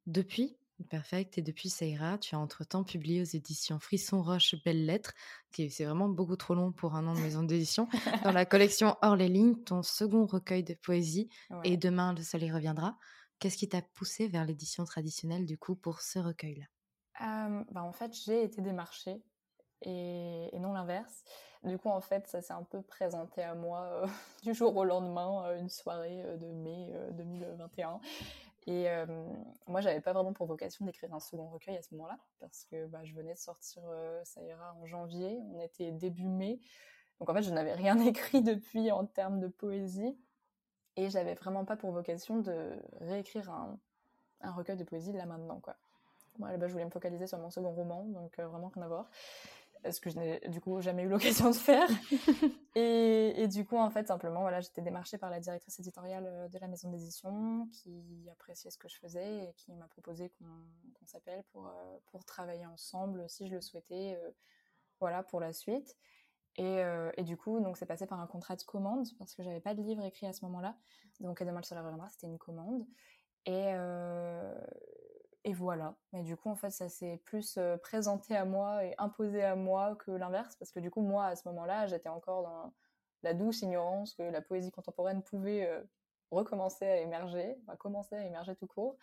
Depuis 0.05 0.57
Perfect 0.89 1.37
et 1.37 1.41
depuis 1.41 1.69
Seira, 1.69 2.17
tu 2.17 2.35
as 2.35 2.39
entre-temps 2.39 2.83
publié 2.83 3.21
aux 3.21 3.25
éditions 3.25 3.79
Frisson 3.79 4.21
Roche 4.21 4.55
Belles 4.63 4.85
Lettres, 4.85 5.13
qui 5.51 5.69
c'est 5.69 5.85
vraiment 5.85 6.09
beaucoup 6.09 6.35
trop 6.35 6.55
long 6.55 6.71
pour 6.71 6.95
un 6.95 7.05
an 7.07 7.13
de 7.13 7.19
maison 7.19 7.43
d'édition, 7.43 7.87
dans 8.23 8.31
la 8.31 8.45
collection 8.45 8.95
Hors 9.01 9.15
les 9.15 9.29
lignes, 9.29 9.55
ton 9.63 9.83
second 9.83 10.25
recueil 10.25 10.63
de 10.63 10.73
poésie, 10.73 11.29
et 11.63 11.77
Demain 11.77 12.13
le 12.13 12.23
soleil 12.23 12.51
reviendra. 12.51 12.97
Qu'est-ce 13.39 13.57
qui 13.57 13.69
t'a 13.69 13.81
poussé 13.81 14.27
vers 14.27 14.45
l'édition 14.45 14.83
traditionnelle 14.85 15.45
du 15.45 15.57
coup 15.57 15.75
pour 15.75 16.01
ce 16.01 16.19
recueil-là? 16.19 16.65
Bah, 17.71 17.83
En 17.83 17.93
fait, 17.93 18.13
j'ai 18.25 18.43
été 18.43 18.61
démarchée 18.61 19.21
et, 19.81 20.49
et 20.51 20.59
non 20.59 20.73
l'inverse. 20.73 21.23
Du 21.63 21.77
coup, 21.77 21.89
en 21.89 22.01
fait, 22.01 22.27
ça 22.27 22.41
s'est 22.41 22.53
un 22.53 22.63
peu 22.63 22.81
présenté 22.81 23.41
à 23.41 23.55
moi 23.55 23.83
euh, 23.83 24.07
du 24.43 24.53
jour 24.53 24.75
au 24.75 24.83
lendemain, 24.83 25.45
euh, 25.45 25.59
une 25.59 25.69
soirée 25.69 26.21
euh, 26.25 26.37
de 26.37 26.47
mai 26.47 26.93
2021. 27.11 27.99
Et 28.65 28.87
moi, 29.67 29.81
j'avais 29.81 30.01
pas 30.01 30.13
vraiment 30.13 30.33
pour 30.33 30.47
vocation 30.47 30.85
d'écrire 30.85 31.13
un 31.13 31.19
second 31.19 31.47
recueil 31.47 31.75
à 31.77 31.81
ce 31.81 31.93
moment-là, 31.95 32.17
parce 32.39 32.63
que 32.65 32.85
bah, 32.87 33.03
je 33.03 33.13
venais 33.13 33.33
de 33.33 33.39
sortir 33.39 33.81
Ça 34.23 34.41
ira 34.41 34.75
en 34.81 34.85
janvier, 34.85 35.39
on 35.53 35.59
était 35.59 35.91
début 35.91 36.27
mai. 36.27 36.59
Donc 37.19 37.29
en 37.29 37.33
fait, 37.33 37.41
je 37.41 37.51
n'avais 37.51 37.73
rien 37.73 37.99
écrit 37.99 38.41
depuis 38.41 38.91
en 38.91 39.05
termes 39.05 39.39
de 39.39 39.47
poésie. 39.47 40.17
Et 40.95 41.09
j'avais 41.09 41.33
vraiment 41.33 41.65
pas 41.65 41.75
pour 41.75 41.91
vocation 41.91 42.39
de 42.39 42.71
réécrire 43.01 43.49
un, 43.49 43.79
recueil 44.51 44.77
de 44.77 44.83
poésie 44.83 45.11
là 45.11 45.25
maintenant, 45.25 45.59
quoi. 45.59 45.75
Moi, 46.39 46.49
je 46.59 46.71
voulais 46.71 46.85
me 46.85 46.89
focaliser 46.89 47.27
sur 47.27 47.37
mon 47.37 47.49
second 47.51 47.71
roman, 47.71 48.05
donc 48.05 48.39
vraiment 48.39 48.69
rien 48.69 48.83
à 48.83 48.87
voir 48.87 49.09
ce 49.91 49.99
que 49.99 50.09
je 50.09 50.17
n'ai 50.17 50.39
du 50.49 50.61
coup 50.61 50.79
jamais 50.81 51.03
eu 51.03 51.09
l'occasion 51.09 51.49
de 51.49 51.55
faire. 51.55 51.87
et, 52.75 53.47
du 53.47 53.65
coup, 53.65 53.77
en 53.77 53.89
fait, 53.89 54.07
simplement, 54.07 54.41
voilà, 54.41 54.61
j'étais 54.61 54.81
démarchée 54.81 55.17
par 55.17 55.29
la 55.29 55.39
directrice 55.39 55.79
éditoriale 55.79 56.25
euh, 56.25 56.47
de 56.47 56.57
la 56.59 56.67
maison 56.67 56.89
d'édition 56.89 57.67
qui 57.71 58.27
appréciait 58.31 58.71
ce 58.71 58.77
que 58.77 58.87
je 58.87 58.97
faisais 58.97 59.45
et 59.45 59.53
qui 59.57 59.73
m'a 59.73 59.87
proposé 59.87 60.29
qu'on 60.29 61.05
s'appelle 61.05 61.43
pour, 61.51 61.67
euh, 61.67 61.97
pour 62.07 62.25
travailler 62.25 62.65
ensemble 62.65 63.29
si 63.29 63.47
je 63.47 63.55
le 63.55 63.61
souhaitais, 63.61 64.17
euh, 64.21 64.31
voilà, 64.99 65.23
pour 65.23 65.39
la 65.39 65.53
suite. 65.53 65.97
Et, 66.57 66.81
et, 67.17 67.23
du 67.23 67.35
coup, 67.35 67.59
donc 67.61 67.77
c'est 67.77 67.87
passé 67.87 68.05
par 68.05 68.19
un 68.19 68.27
contrat 68.27 68.55
de 68.55 68.61
commande 68.61 69.07
parce 69.17 69.33
que 69.33 69.41
j'avais 69.41 69.59
pas 69.59 69.73
de 69.73 69.81
livre 69.81 70.03
écrit 70.03 70.27
à 70.27 70.33
ce 70.33 70.45
moment-là. 70.45 70.77
Donc, 71.19 71.41
Demain 71.41 71.63
sur 71.63 71.73
la 71.73 71.81
reviendra, 71.81 72.07
c'était 72.09 72.27
une 72.27 72.37
commande. 72.37 72.85
Et, 73.47 73.73
et 75.45 75.53
voilà. 75.53 75.95
Mais 76.13 76.23
du 76.23 76.37
coup, 76.37 76.49
en 76.49 76.55
fait, 76.55 76.69
ça 76.69 76.87
s'est 76.89 77.21
plus 77.25 77.57
euh, 77.57 77.77
présenté 77.77 78.35
à 78.35 78.45
moi 78.45 78.85
et 78.85 78.95
imposé 78.97 79.43
à 79.43 79.55
moi 79.55 79.95
que 79.95 80.11
l'inverse, 80.11 80.55
parce 80.55 80.71
que 80.71 80.79
du 80.79 80.89
coup, 80.89 81.01
moi, 81.01 81.25
à 81.27 81.35
ce 81.35 81.47
moment-là, 81.49 81.85
j'étais 81.87 82.09
encore 82.09 82.43
dans 82.43 82.73
la 83.23 83.33
douce 83.33 83.61
ignorance 83.61 84.13
que 84.13 84.23
la 84.23 84.41
poésie 84.41 84.71
contemporaine 84.71 85.21
pouvait 85.21 85.67
euh, 85.67 85.81
recommencer 86.31 86.85
à 86.85 86.97
émerger, 86.97 87.57
à 87.67 87.75
commencer 87.75 88.15
à 88.15 88.25
émerger 88.25 88.55
tout 88.55 88.67
court, 88.67 88.97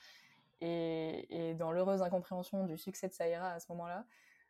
et, 0.62 1.54
dans 1.58 1.72
l'heureuse 1.72 2.02
incompréhension 2.02 2.64
du 2.64 2.76
succès 2.76 3.08
de 3.08 3.14
Saïra 3.14 3.52
à 3.52 3.60
ce 3.60 3.66
moment-là. 3.72 4.04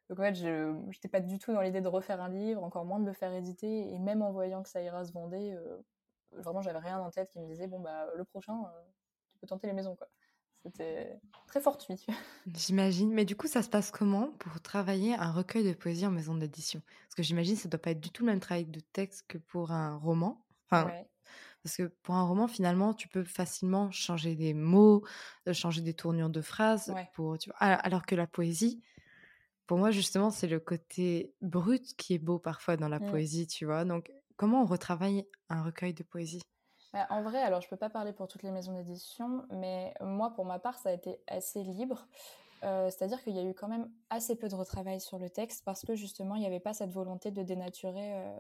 Donc 0.08 0.18
en 0.18 0.22
fait, 0.22 0.34
je 0.34 0.72
n'étais 0.86 1.08
pas 1.08 1.20
du 1.20 1.38
tout 1.38 1.52
dans 1.52 1.60
l'idée 1.60 1.80
de 1.80 1.88
refaire 1.88 2.20
un 2.20 2.28
livre, 2.28 2.64
encore 2.64 2.84
moins 2.84 2.98
de 2.98 3.06
le 3.06 3.12
faire 3.12 3.32
éditer, 3.32 3.92
et 3.92 3.98
même 3.98 4.22
en 4.22 4.32
voyant 4.32 4.62
que 4.62 4.68
Saïra 4.68 5.04
se 5.04 5.12
vendait, 5.12 5.52
euh, 5.52 5.78
vraiment, 6.32 6.62
j'avais 6.62 6.80
rien 6.80 6.98
en 7.00 7.10
tête 7.10 7.30
qui 7.30 7.38
me 7.38 7.46
disait, 7.46 7.68
bon, 7.68 7.78
bah, 7.80 8.08
le 8.16 8.24
prochain, 8.24 8.56
tu 9.32 9.38
peux 9.38 9.46
tenter 9.46 9.68
les 9.68 9.72
maisons, 9.72 9.94
quoi. 9.94 10.08
C'était 10.62 11.18
très 11.46 11.60
fortuit. 11.60 12.06
J'imagine. 12.54 13.12
Mais 13.12 13.24
du 13.24 13.34
coup, 13.36 13.46
ça 13.46 13.62
se 13.62 13.68
passe 13.68 13.90
comment 13.90 14.32
pour 14.38 14.60
travailler 14.60 15.14
un 15.14 15.32
recueil 15.32 15.64
de 15.64 15.72
poésie 15.72 16.06
en 16.06 16.10
maison 16.10 16.34
d'édition? 16.34 16.82
Parce 17.04 17.14
que 17.14 17.22
j'imagine 17.22 17.54
que 17.54 17.62
ça 17.62 17.68
ne 17.68 17.70
doit 17.70 17.80
pas 17.80 17.92
être 17.92 18.00
du 18.00 18.10
tout 18.10 18.24
le 18.24 18.30
même 18.30 18.40
travail 18.40 18.66
de 18.66 18.80
texte 18.80 19.24
que 19.26 19.38
pour 19.38 19.72
un 19.72 19.96
roman. 19.96 20.44
Enfin, 20.66 20.90
Parce 21.62 21.76
que 21.76 21.84
pour 22.02 22.14
un 22.14 22.24
roman, 22.24 22.46
finalement, 22.46 22.94
tu 22.94 23.08
peux 23.08 23.24
facilement 23.24 23.90
changer 23.90 24.34
des 24.34 24.54
mots, 24.54 25.04
euh, 25.48 25.52
changer 25.52 25.80
des 25.80 25.94
tournures 25.94 26.30
de 26.30 26.40
phrases. 26.40 26.94
Pour, 27.14 27.38
tu 27.38 27.50
vois, 27.50 27.58
alors 27.58 28.06
que 28.06 28.14
la 28.14 28.26
poésie, 28.26 28.82
pour 29.66 29.78
moi, 29.78 29.90
justement, 29.90 30.30
c'est 30.30 30.46
le 30.46 30.60
côté 30.60 31.32
brut 31.42 31.94
qui 31.96 32.14
est 32.14 32.18
beau 32.18 32.38
parfois 32.38 32.76
dans 32.76 32.88
la 32.88 32.98
mmh. 32.98 33.10
poésie, 33.10 33.46
tu 33.46 33.64
vois. 33.64 33.84
Donc, 33.84 34.12
comment 34.36 34.62
on 34.62 34.66
retravaille 34.66 35.26
un 35.48 35.62
recueil 35.62 35.94
de 35.94 36.02
poésie? 36.02 36.42
Bah, 36.92 37.06
en 37.10 37.22
vrai, 37.22 37.40
alors 37.40 37.60
je 37.60 37.68
peux 37.68 37.76
pas 37.76 37.90
parler 37.90 38.12
pour 38.12 38.26
toutes 38.26 38.42
les 38.42 38.50
maisons 38.50 38.72
d'édition, 38.72 39.44
mais 39.50 39.94
moi, 40.00 40.30
pour 40.30 40.44
ma 40.44 40.58
part, 40.58 40.78
ça 40.78 40.88
a 40.88 40.92
été 40.92 41.20
assez 41.28 41.62
libre. 41.62 42.06
Euh, 42.62 42.90
c'est-à-dire 42.90 43.22
qu'il 43.22 43.34
y 43.34 43.38
a 43.38 43.44
eu 43.44 43.54
quand 43.54 43.68
même 43.68 43.90
assez 44.10 44.36
peu 44.36 44.48
de 44.48 44.54
retravail 44.54 45.00
sur 45.00 45.18
le 45.18 45.30
texte 45.30 45.64
parce 45.64 45.82
que 45.82 45.94
justement, 45.94 46.34
il 46.34 46.40
n'y 46.40 46.46
avait 46.46 46.60
pas 46.60 46.74
cette 46.74 46.90
volonté 46.90 47.30
de 47.30 47.42
dénaturer, 47.42 48.16
euh, 48.16 48.38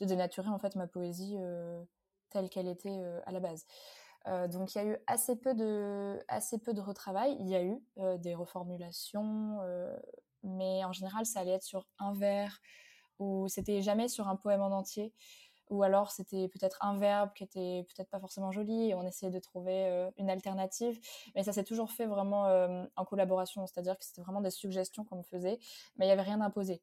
de 0.00 0.06
dénaturer 0.06 0.48
en 0.48 0.58
fait 0.58 0.76
ma 0.76 0.86
poésie 0.86 1.36
euh, 1.38 1.82
telle 2.30 2.50
qu'elle 2.50 2.68
était 2.68 3.00
à 3.26 3.32
la 3.32 3.40
base. 3.40 3.64
donc 4.50 4.74
il 4.74 4.78
y 4.78 4.80
a 4.80 4.84
eu 4.84 4.96
assez 5.06 5.36
peu 5.36 5.54
de, 5.54 6.18
assez 6.26 6.58
peu 6.58 6.74
de 6.74 6.80
retravail. 6.80 7.36
Il 7.38 7.48
y 7.48 7.54
a 7.54 7.62
eu 7.62 7.80
des 8.18 8.34
reformulations, 8.34 9.60
mais 10.42 10.84
en 10.84 10.92
général, 10.92 11.26
ça 11.26 11.40
allait 11.40 11.52
être 11.52 11.62
sur 11.62 11.86
un 12.00 12.12
vers 12.12 12.60
ou 13.20 13.46
c'était 13.46 13.82
jamais 13.82 14.08
sur 14.08 14.26
un 14.26 14.34
poème 14.34 14.62
en 14.62 14.72
entier 14.72 15.14
ou 15.70 15.82
alors 15.82 16.10
c'était 16.10 16.48
peut-être 16.48 16.78
un 16.80 16.96
verbe 16.98 17.32
qui 17.34 17.44
était 17.44 17.86
peut-être 17.88 18.10
pas 18.10 18.20
forcément 18.20 18.52
joli 18.52 18.90
et 18.90 18.94
on 18.94 19.02
essayait 19.06 19.32
de 19.32 19.38
trouver 19.38 19.86
euh, 19.86 20.10
une 20.18 20.30
alternative. 20.30 20.98
Mais 21.34 21.42
ça 21.42 21.52
s'est 21.52 21.64
toujours 21.64 21.90
fait 21.90 22.06
vraiment 22.06 22.46
euh, 22.46 22.84
en 22.96 23.04
collaboration. 23.04 23.66
C'est-à-dire 23.66 23.98
que 23.98 24.04
c'était 24.04 24.22
vraiment 24.22 24.40
des 24.40 24.50
suggestions 24.50 25.04
qu'on 25.04 25.16
me 25.16 25.22
faisait 25.22 25.58
mais 25.96 26.06
il 26.06 26.08
n'y 26.08 26.12
avait 26.12 26.22
rien 26.22 26.38
d'imposé. 26.38 26.82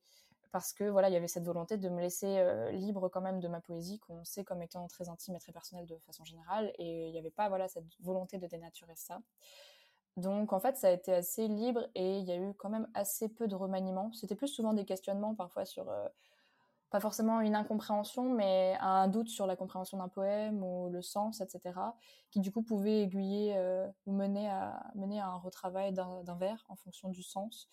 Parce 0.51 0.73
que 0.73 0.83
voilà 0.83 1.09
il 1.09 1.13
y 1.13 1.15
avait 1.15 1.27
cette 1.27 1.45
volonté 1.45 1.77
de 1.77 1.89
me 1.89 2.01
laisser 2.01 2.39
euh, 2.39 2.71
libre 2.71 3.07
quand 3.09 3.21
même 3.21 3.39
de 3.39 3.47
ma 3.47 3.61
poésie 3.61 3.99
qu'on 3.99 4.23
sait 4.25 4.43
comme 4.43 4.61
étant 4.61 4.87
très 4.87 5.09
intime 5.09 5.35
et 5.35 5.39
très 5.39 5.51
personnelle 5.53 5.85
de 5.85 5.97
façon 5.99 6.25
générale. 6.25 6.73
Et 6.77 7.07
il 7.07 7.11
n'y 7.11 7.19
avait 7.19 7.31
pas 7.31 7.49
voilà 7.49 7.67
cette 7.67 7.85
volonté 8.01 8.37
de 8.37 8.47
dénaturer 8.47 8.95
ça. 8.95 9.21
Donc 10.17 10.51
en 10.51 10.59
fait 10.59 10.75
ça 10.75 10.87
a 10.87 10.91
été 10.91 11.13
assez 11.13 11.47
libre 11.47 11.87
et 11.95 12.17
il 12.17 12.25
y 12.25 12.31
a 12.31 12.35
eu 12.35 12.53
quand 12.55 12.69
même 12.69 12.87
assez 12.95 13.29
peu 13.29 13.47
de 13.47 13.55
remaniements. 13.55 14.11
C'était 14.13 14.35
plus 14.35 14.49
souvent 14.49 14.73
des 14.73 14.85
questionnements 14.85 15.35
parfois 15.35 15.65
sur 15.65 15.89
pas 16.91 16.99
forcément 16.99 17.39
une 17.39 17.55
incompréhension, 17.55 18.33
mais 18.33 18.77
un 18.81 19.07
doute 19.07 19.29
sur 19.29 19.47
la 19.47 19.55
compréhension 19.55 19.97
d'un 19.97 20.09
poème 20.09 20.61
ou 20.61 20.89
le 20.89 21.01
sens, 21.01 21.39
etc., 21.39 21.79
qui 22.31 22.41
du 22.41 22.51
coup 22.51 22.63
pouvait 22.63 23.03
aiguiller 23.03 23.53
euh, 23.55 23.87
ou 24.05 24.11
mener 24.11 24.49
à, 24.49 24.91
mener 24.95 25.21
à 25.21 25.27
un 25.27 25.37
retravail 25.37 25.93
d'un 25.93 26.35
vers 26.35 26.65
en 26.67 26.75
fonction 26.75 27.09
du 27.09 27.23
sens. 27.23 27.69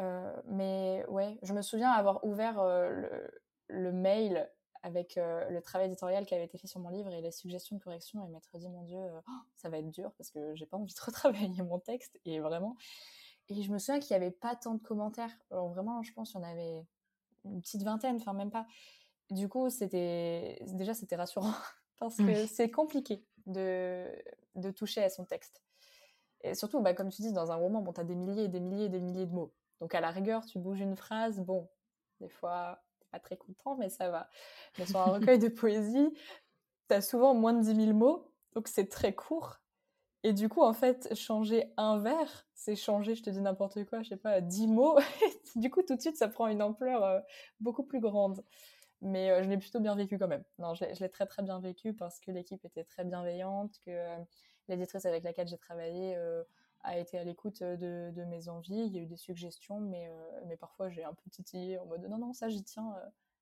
Euh, 0.00 0.36
mais 0.46 1.06
ouais, 1.08 1.38
je 1.42 1.54
me 1.54 1.62
souviens 1.62 1.90
avoir 1.90 2.22
ouvert 2.24 2.58
euh, 2.58 3.08
le, 3.68 3.92
mail 3.92 4.50
avec 4.82 5.16
le 5.16 5.60
travail 5.60 5.86
éditorial 5.86 6.26
qui 6.26 6.34
avait 6.34 6.44
été 6.44 6.58
fait 6.58 6.66
sur 6.66 6.80
mon 6.80 6.90
livre 6.90 7.10
et 7.10 7.22
les 7.22 7.30
suggestions 7.30 7.76
de 7.76 7.82
correction 7.82 8.22
et 8.26 8.28
m'être 8.28 8.58
dit, 8.58 8.68
mon 8.68 8.82
Dieu, 8.82 8.98
oh, 9.00 9.32
ça 9.56 9.70
va 9.70 9.78
être 9.78 9.90
dur 9.90 10.12
parce 10.18 10.30
que 10.30 10.54
j'ai 10.54 10.66
pas 10.66 10.76
envie 10.76 10.92
de 10.92 11.00
retravailler 11.06 11.62
mon 11.62 11.78
texte. 11.78 12.20
Et 12.26 12.40
vraiment, 12.40 12.76
et 13.48 13.62
je 13.62 13.72
me 13.72 13.78
souviens 13.78 14.00
qu'il 14.00 14.14
n'y 14.14 14.22
avait 14.22 14.34
pas 14.34 14.54
tant 14.54 14.74
de 14.74 14.82
commentaires. 14.82 15.34
Alors 15.50 15.70
vraiment, 15.70 16.02
je 16.02 16.12
pense 16.12 16.32
qu'il 16.32 16.40
y 16.42 16.44
en 16.44 16.46
avait 16.46 16.84
une 17.44 17.60
petite 17.60 17.82
vingtaine, 17.82 18.16
enfin 18.16 18.32
même 18.32 18.50
pas. 18.50 18.66
Du 19.30 19.48
coup, 19.48 19.70
c'était 19.70 20.58
déjà 20.66 20.94
c'était 20.94 21.16
rassurant 21.16 21.52
parce 21.98 22.16
que 22.16 22.46
c'est 22.46 22.70
compliqué 22.70 23.24
de, 23.46 24.06
de 24.54 24.70
toucher 24.70 25.02
à 25.02 25.10
son 25.10 25.24
texte. 25.24 25.62
Et 26.42 26.54
surtout, 26.54 26.80
bah, 26.80 26.92
comme 26.92 27.08
tu 27.08 27.22
dis, 27.22 27.32
dans 27.32 27.50
un 27.50 27.54
roman, 27.54 27.80
bon, 27.80 27.92
tu 27.92 28.00
as 28.00 28.04
des 28.04 28.14
milliers 28.14 28.44
et 28.44 28.48
des 28.48 28.60
milliers 28.60 28.84
et 28.86 28.90
des 28.90 29.00
milliers 29.00 29.26
de 29.26 29.32
mots. 29.32 29.54
Donc 29.80 29.94
à 29.94 30.00
la 30.00 30.10
rigueur, 30.10 30.44
tu 30.44 30.58
bouges 30.58 30.80
une 30.80 30.96
phrase, 30.96 31.40
bon, 31.40 31.68
des 32.20 32.28
fois, 32.28 32.82
t'es 33.00 33.06
pas 33.10 33.18
très 33.18 33.36
content, 33.36 33.76
mais 33.76 33.88
ça 33.88 34.10
va. 34.10 34.28
Mais 34.78 34.86
sur 34.86 35.00
un 35.00 35.04
recueil 35.12 35.38
de 35.38 35.48
poésie, 35.48 36.12
tu 36.88 36.94
as 36.94 37.00
souvent 37.00 37.34
moins 37.34 37.54
de 37.54 37.62
10 37.62 37.86
000 37.86 37.96
mots, 37.96 38.30
donc 38.52 38.68
c'est 38.68 38.88
très 38.88 39.14
court. 39.14 39.58
Et 40.24 40.32
du 40.32 40.48
coup, 40.48 40.62
en 40.62 40.72
fait, 40.72 41.14
changer 41.14 41.70
un 41.76 41.98
vers, 41.98 42.46
c'est 42.54 42.76
changer, 42.76 43.14
je 43.14 43.22
te 43.22 43.28
dis 43.28 43.42
n'importe 43.42 43.84
quoi, 43.84 44.02
je 44.02 44.08
sais 44.08 44.16
pas, 44.16 44.40
dix 44.40 44.66
mots. 44.66 44.96
du 45.54 45.68
coup, 45.68 45.82
tout 45.82 45.94
de 45.94 46.00
suite, 46.00 46.16
ça 46.16 46.28
prend 46.28 46.48
une 46.48 46.62
ampleur 46.62 47.04
euh, 47.04 47.20
beaucoup 47.60 47.84
plus 47.84 48.00
grande. 48.00 48.42
Mais 49.02 49.30
euh, 49.30 49.42
je 49.42 49.50
l'ai 49.50 49.58
plutôt 49.58 49.80
bien 49.80 49.94
vécu 49.94 50.18
quand 50.18 50.26
même. 50.26 50.42
Non, 50.58 50.72
je 50.74 50.86
l'ai 50.98 51.10
très 51.10 51.26
très 51.26 51.42
bien 51.42 51.60
vécu 51.60 51.92
parce 51.92 52.20
que 52.20 52.30
l'équipe 52.30 52.64
était 52.64 52.84
très 52.84 53.04
bienveillante, 53.04 53.78
que 53.84 53.90
euh, 53.90 54.16
l'éditrice 54.68 55.04
avec 55.04 55.24
laquelle 55.24 55.46
j'ai 55.46 55.58
travaillé 55.58 56.16
a 56.84 56.98
été 56.98 57.18
à 57.18 57.24
l'écoute 57.24 57.62
de, 57.62 58.10
de, 58.10 58.24
mes 58.24 58.48
envies. 58.48 58.86
Il 58.86 58.94
y 58.94 58.98
a 58.98 59.02
eu 59.02 59.06
des 59.06 59.16
suggestions, 59.16 59.78
mais, 59.80 60.10
mais 60.46 60.56
parfois 60.56 60.88
j'ai 60.88 61.04
un 61.04 61.12
peu 61.12 61.30
titillé 61.30 61.78
en 61.78 61.86
mode 61.86 62.02
non, 62.08 62.18
non, 62.18 62.32
ça 62.32 62.48
j'y 62.48 62.62
tiens. 62.62 62.94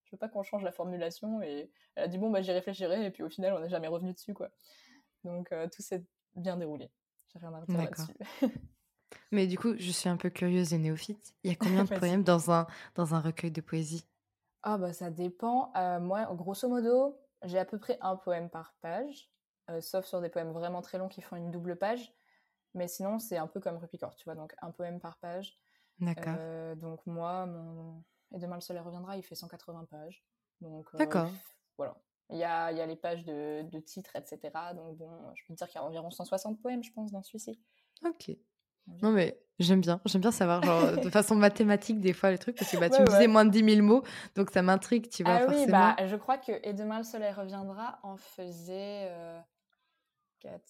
je 0.05 0.13
veux 0.13 0.19
pas 0.19 0.29
qu'on 0.29 0.43
change 0.43 0.65
la 0.65 0.73
formulation. 0.73 1.43
Et 1.43 1.71
elle 1.95 2.05
a 2.05 2.09
dit 2.09 2.19
bon, 2.19 2.31
bah 2.31 2.43
j'y 2.43 2.51
réfléchirai. 2.51 3.07
Et 3.07 3.11
puis 3.11 3.23
au 3.23 3.29
final, 3.29 3.55
on 3.55 3.61
n'est 3.61 3.69
jamais 3.69 3.89
revenu 3.89 4.13
dessus, 4.13 4.35
quoi. 4.35 4.51
Donc 5.25 5.55
tout 5.73 5.83
s'est 5.83 6.05
bien 6.35 6.57
déroulé. 6.57 6.91
J'ai 7.33 7.39
rien 7.39 7.55
à 7.55 7.65
dire 7.65 7.79
là-dessus. 7.79 8.15
Mais 9.31 9.47
du 9.47 9.59
coup, 9.59 9.75
je 9.77 9.91
suis 9.91 10.09
un 10.09 10.17
peu 10.17 10.31
curieuse 10.31 10.73
et 10.73 10.79
néophyte. 10.79 11.35
Il 11.43 11.51
y 11.51 11.55
a 11.55 11.57
combien 11.57 11.85
de 11.85 11.89
poèmes 11.99 12.23
dans 12.23 12.51
un, 12.51 12.67
dans 12.95 13.15
un 13.15 13.21
recueil 13.21 13.51
de 13.51 13.61
poésie? 13.61 14.07
Ah 14.63 14.79
bah 14.79 14.93
ça 14.93 15.11
dépend. 15.11 15.73
Euh, 15.77 16.01
moi, 16.01 16.33
grosso 16.35 16.69
modo, 16.69 17.19
j'ai 17.43 17.59
à 17.59 17.65
peu 17.65 17.79
près 17.79 17.99
un 18.01 18.17
poème 18.17 18.49
par 18.49 18.75
page, 18.81 19.31
euh, 19.71 19.81
sauf 19.81 20.05
sur 20.07 20.21
des 20.21 20.29
poèmes 20.29 20.53
vraiment 20.53 20.83
très 20.83 20.99
longs 20.99 21.09
qui 21.09 21.21
font 21.21 21.37
une 21.37 21.51
double 21.51 21.77
page. 21.77 22.13
Mais 22.75 22.89
sinon, 22.89 23.19
c'est 23.19 23.37
un 23.37 23.47
peu 23.47 23.61
comme 23.61 23.77
Rupicor, 23.77 24.15
tu 24.15 24.25
vois, 24.25 24.35
donc 24.35 24.55
un 24.63 24.71
poème 24.71 25.01
par 25.01 25.19
page. 25.19 25.59
D'accord. 25.99 26.37
donc 26.77 27.05
moi, 27.07 27.47
mon... 27.47 28.03
Et 28.35 28.39
demain 28.39 28.55
le 28.55 28.61
soleil 28.61 28.83
reviendra, 28.83 29.17
il 29.17 29.23
fait 29.23 29.35
180 29.35 29.85
pages. 29.91 30.25
Donc 30.61 30.95
D'accord. 30.97 31.31
voilà. 31.77 31.97
Il 32.31 32.39
y 32.39 32.45
a, 32.45 32.73
il 32.73 32.79
y 32.79 32.81
a 32.81 32.87
les 32.87 32.97
pages 32.97 33.25
de, 33.25 33.63
de, 33.63 33.79
titres, 33.79 34.17
etc. 34.17 34.41
Donc 34.75 34.97
bon, 34.97 35.11
je 35.35 35.45
peux 35.47 35.55
te 35.55 35.59
dire 35.59 35.69
qu'il 35.69 35.81
y 35.81 35.85
a 35.85 35.87
environ 35.87 36.11
160 36.11 36.61
poèmes, 36.61 36.83
je 36.83 36.93
pense, 36.93 37.13
dans 37.13 37.23
celui-ci. 37.23 37.61
Ok. 38.05 38.37
Non, 39.03 39.11
mais 39.11 39.39
j'aime 39.59 39.81
bien. 39.81 40.01
J'aime 40.07 40.23
bien 40.23 40.31
savoir, 40.33 40.63
genre, 40.63 40.97
de 40.97 41.11
façon 41.11 41.35
mathématique, 41.35 42.01
des 42.01 42.13
fois, 42.13 42.31
les 42.31 42.39
trucs, 42.39 42.57
parce 42.57 42.71
que 42.71 42.79
bah, 42.79 42.91
tu 42.91 43.01
me 43.01 43.07
disais 43.07 43.29
moins 43.29 43.45
de 43.45 43.51
10 43.51 43.77
000 43.77 43.87
mots, 43.87 44.03
donc 44.35 44.51
ça 44.51 44.63
m'intrigue, 44.63 45.09
tu 45.09 45.23
vois, 45.23 45.35
ah, 45.35 45.41
forcément. 45.41 45.65
Oui, 45.65 45.71
bah, 45.71 46.07
je 46.07 46.17
crois 46.17 46.39
que 46.39 46.53
Et 46.63 46.73
demain 46.73 46.99
le 46.99 47.05
soleil 47.05 47.33
reviendra 47.33 48.01
en 48.03 48.17
faisait 48.17 49.09
euh, 49.11 49.41
4 50.41 50.63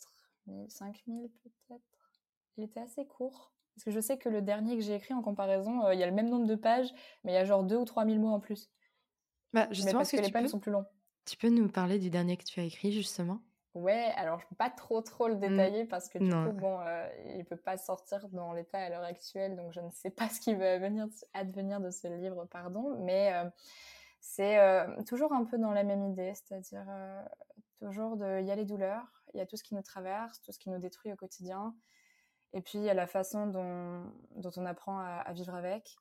000, 0.47 0.67
5 0.69 1.03
000 1.07 1.29
peut-être. 1.43 1.83
Il 2.57 2.65
était 2.65 2.81
assez 2.81 3.07
court. 3.07 3.53
Parce 3.75 3.85
que 3.85 3.91
je 3.91 4.01
sais 4.01 4.19
que 4.19 4.29
le 4.29 4.43
dernier 4.43 4.77
que 4.77 4.83
j'ai 4.83 4.95
écrit 4.95 5.15
en 5.15 5.23
comparaison, 5.23 5.87
euh, 5.87 5.95
il 5.95 6.01
y 6.01 6.03
a 6.03 6.07
le 6.07 6.13
même 6.13 6.29
nombre 6.29 6.47
de 6.47 6.55
pages, 6.55 6.93
mais 7.25 7.33
il 7.33 7.35
y 7.35 7.39
a 7.39 7.45
genre 7.47 7.65
2 7.65 7.77
ou 7.77 7.85
3 7.87 8.05
000 8.05 8.19
mots 8.19 8.29
en 8.29 8.41
plus. 8.41 8.71
Bah, 9.55 9.67
justement, 9.71 9.93
mais 9.93 9.99
parce 10.01 10.11
que, 10.11 10.17
que 10.19 10.23
les 10.23 10.31
poèmes 10.31 10.49
sont 10.49 10.61
plus 10.61 10.73
longs. 10.73 10.85
Tu 11.25 11.37
peux 11.37 11.49
nous 11.49 11.69
parler 11.69 11.99
du 11.99 12.11
dernier 12.11 12.37
que 12.37 12.45
tu 12.45 12.61
as 12.61 12.65
écrit, 12.65 12.93
justement? 12.93 13.41
Ouais, 13.75 14.13
alors 14.17 14.39
je 14.39 14.47
peux 14.47 14.55
pas 14.55 14.69
trop 14.69 15.01
trop 15.01 15.29
le 15.29 15.37
mmh. 15.37 15.41
détailler 15.41 15.85
parce 15.87 16.09
que 16.11 16.19
du 16.19 16.29
coup, 16.29 16.53
bon, 16.53 16.81
euh, 16.81 17.09
il 17.37 17.45
peut 17.45 17.57
pas 17.57 17.79
sortir 17.79 18.29
dans 18.29 18.53
l'état 18.53 18.79
à 18.79 18.91
l'heure 18.91 19.05
actuelle, 19.05 19.57
donc 19.57 19.73
je 19.73 19.81
ne 19.81 19.91
sais 19.91 20.11
pas 20.11 20.29
ce 20.29 20.41
qui 20.41 20.55
va 20.55 20.79
venir, 20.79 21.07
advenir 21.33 21.81
de 21.81 21.91
ce 21.91 22.07
livre, 22.07 22.45
pardon, 22.51 22.99
mais 23.01 23.33
euh, 23.33 23.49
c'est 24.21 24.59
euh, 24.59 25.03
toujours 25.05 25.33
un 25.33 25.45
peu 25.45 25.57
dans 25.57 25.73
la 25.73 25.85
même 25.85 26.05
idée, 26.05 26.35
c'est-à-dire 26.35 26.85
toujours 27.79 28.19
de, 28.19 28.41
il 28.41 28.47
y 28.47 28.51
a 28.51 28.57
les 28.57 28.67
douleurs, 28.67 29.25
il 29.33 29.39
y 29.39 29.41
a 29.41 29.47
tout 29.47 29.57
ce 29.57 29.65
qui 29.65 29.75
nous 29.75 29.83
traverse, 29.83 30.43
tout 30.43 30.53
ce 30.53 30.59
qui 30.59 30.69
nous 30.69 30.79
détruit 30.79 31.11
au 31.11 31.17
quotidien, 31.17 31.75
et 32.53 32.61
puis 32.61 32.79
il 32.79 32.85
y 32.85 32.91
a 32.91 32.95
la 32.95 33.07
façon 33.07 33.47
dont, 33.47 34.05
dont 34.37 34.53
on 34.57 34.67
apprend 34.67 34.99
à, 34.99 35.23
à, 35.25 35.33
vivre 35.33 35.55
avec. 35.55 35.97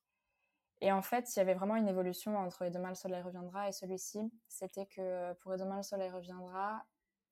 Et 0.82 0.92
en 0.92 1.02
fait, 1.02 1.36
il 1.36 1.40
y 1.40 1.42
avait 1.42 1.54
vraiment 1.54 1.76
une 1.76 1.88
évolution 1.88 2.38
entre 2.38 2.64
Et 2.64 2.72
demain 2.72 2.90
le 2.90 2.96
soleil 2.96 3.22
reviendra 3.22 3.70
et 3.70 3.72
celui-ci. 3.72 4.20
C'était 4.48 4.88
que 4.88 5.34
pour 5.34 5.54
Et 5.54 5.58
demain 5.58 5.78
le 5.78 5.84
soleil 5.84 6.10
reviendra, 6.10 6.84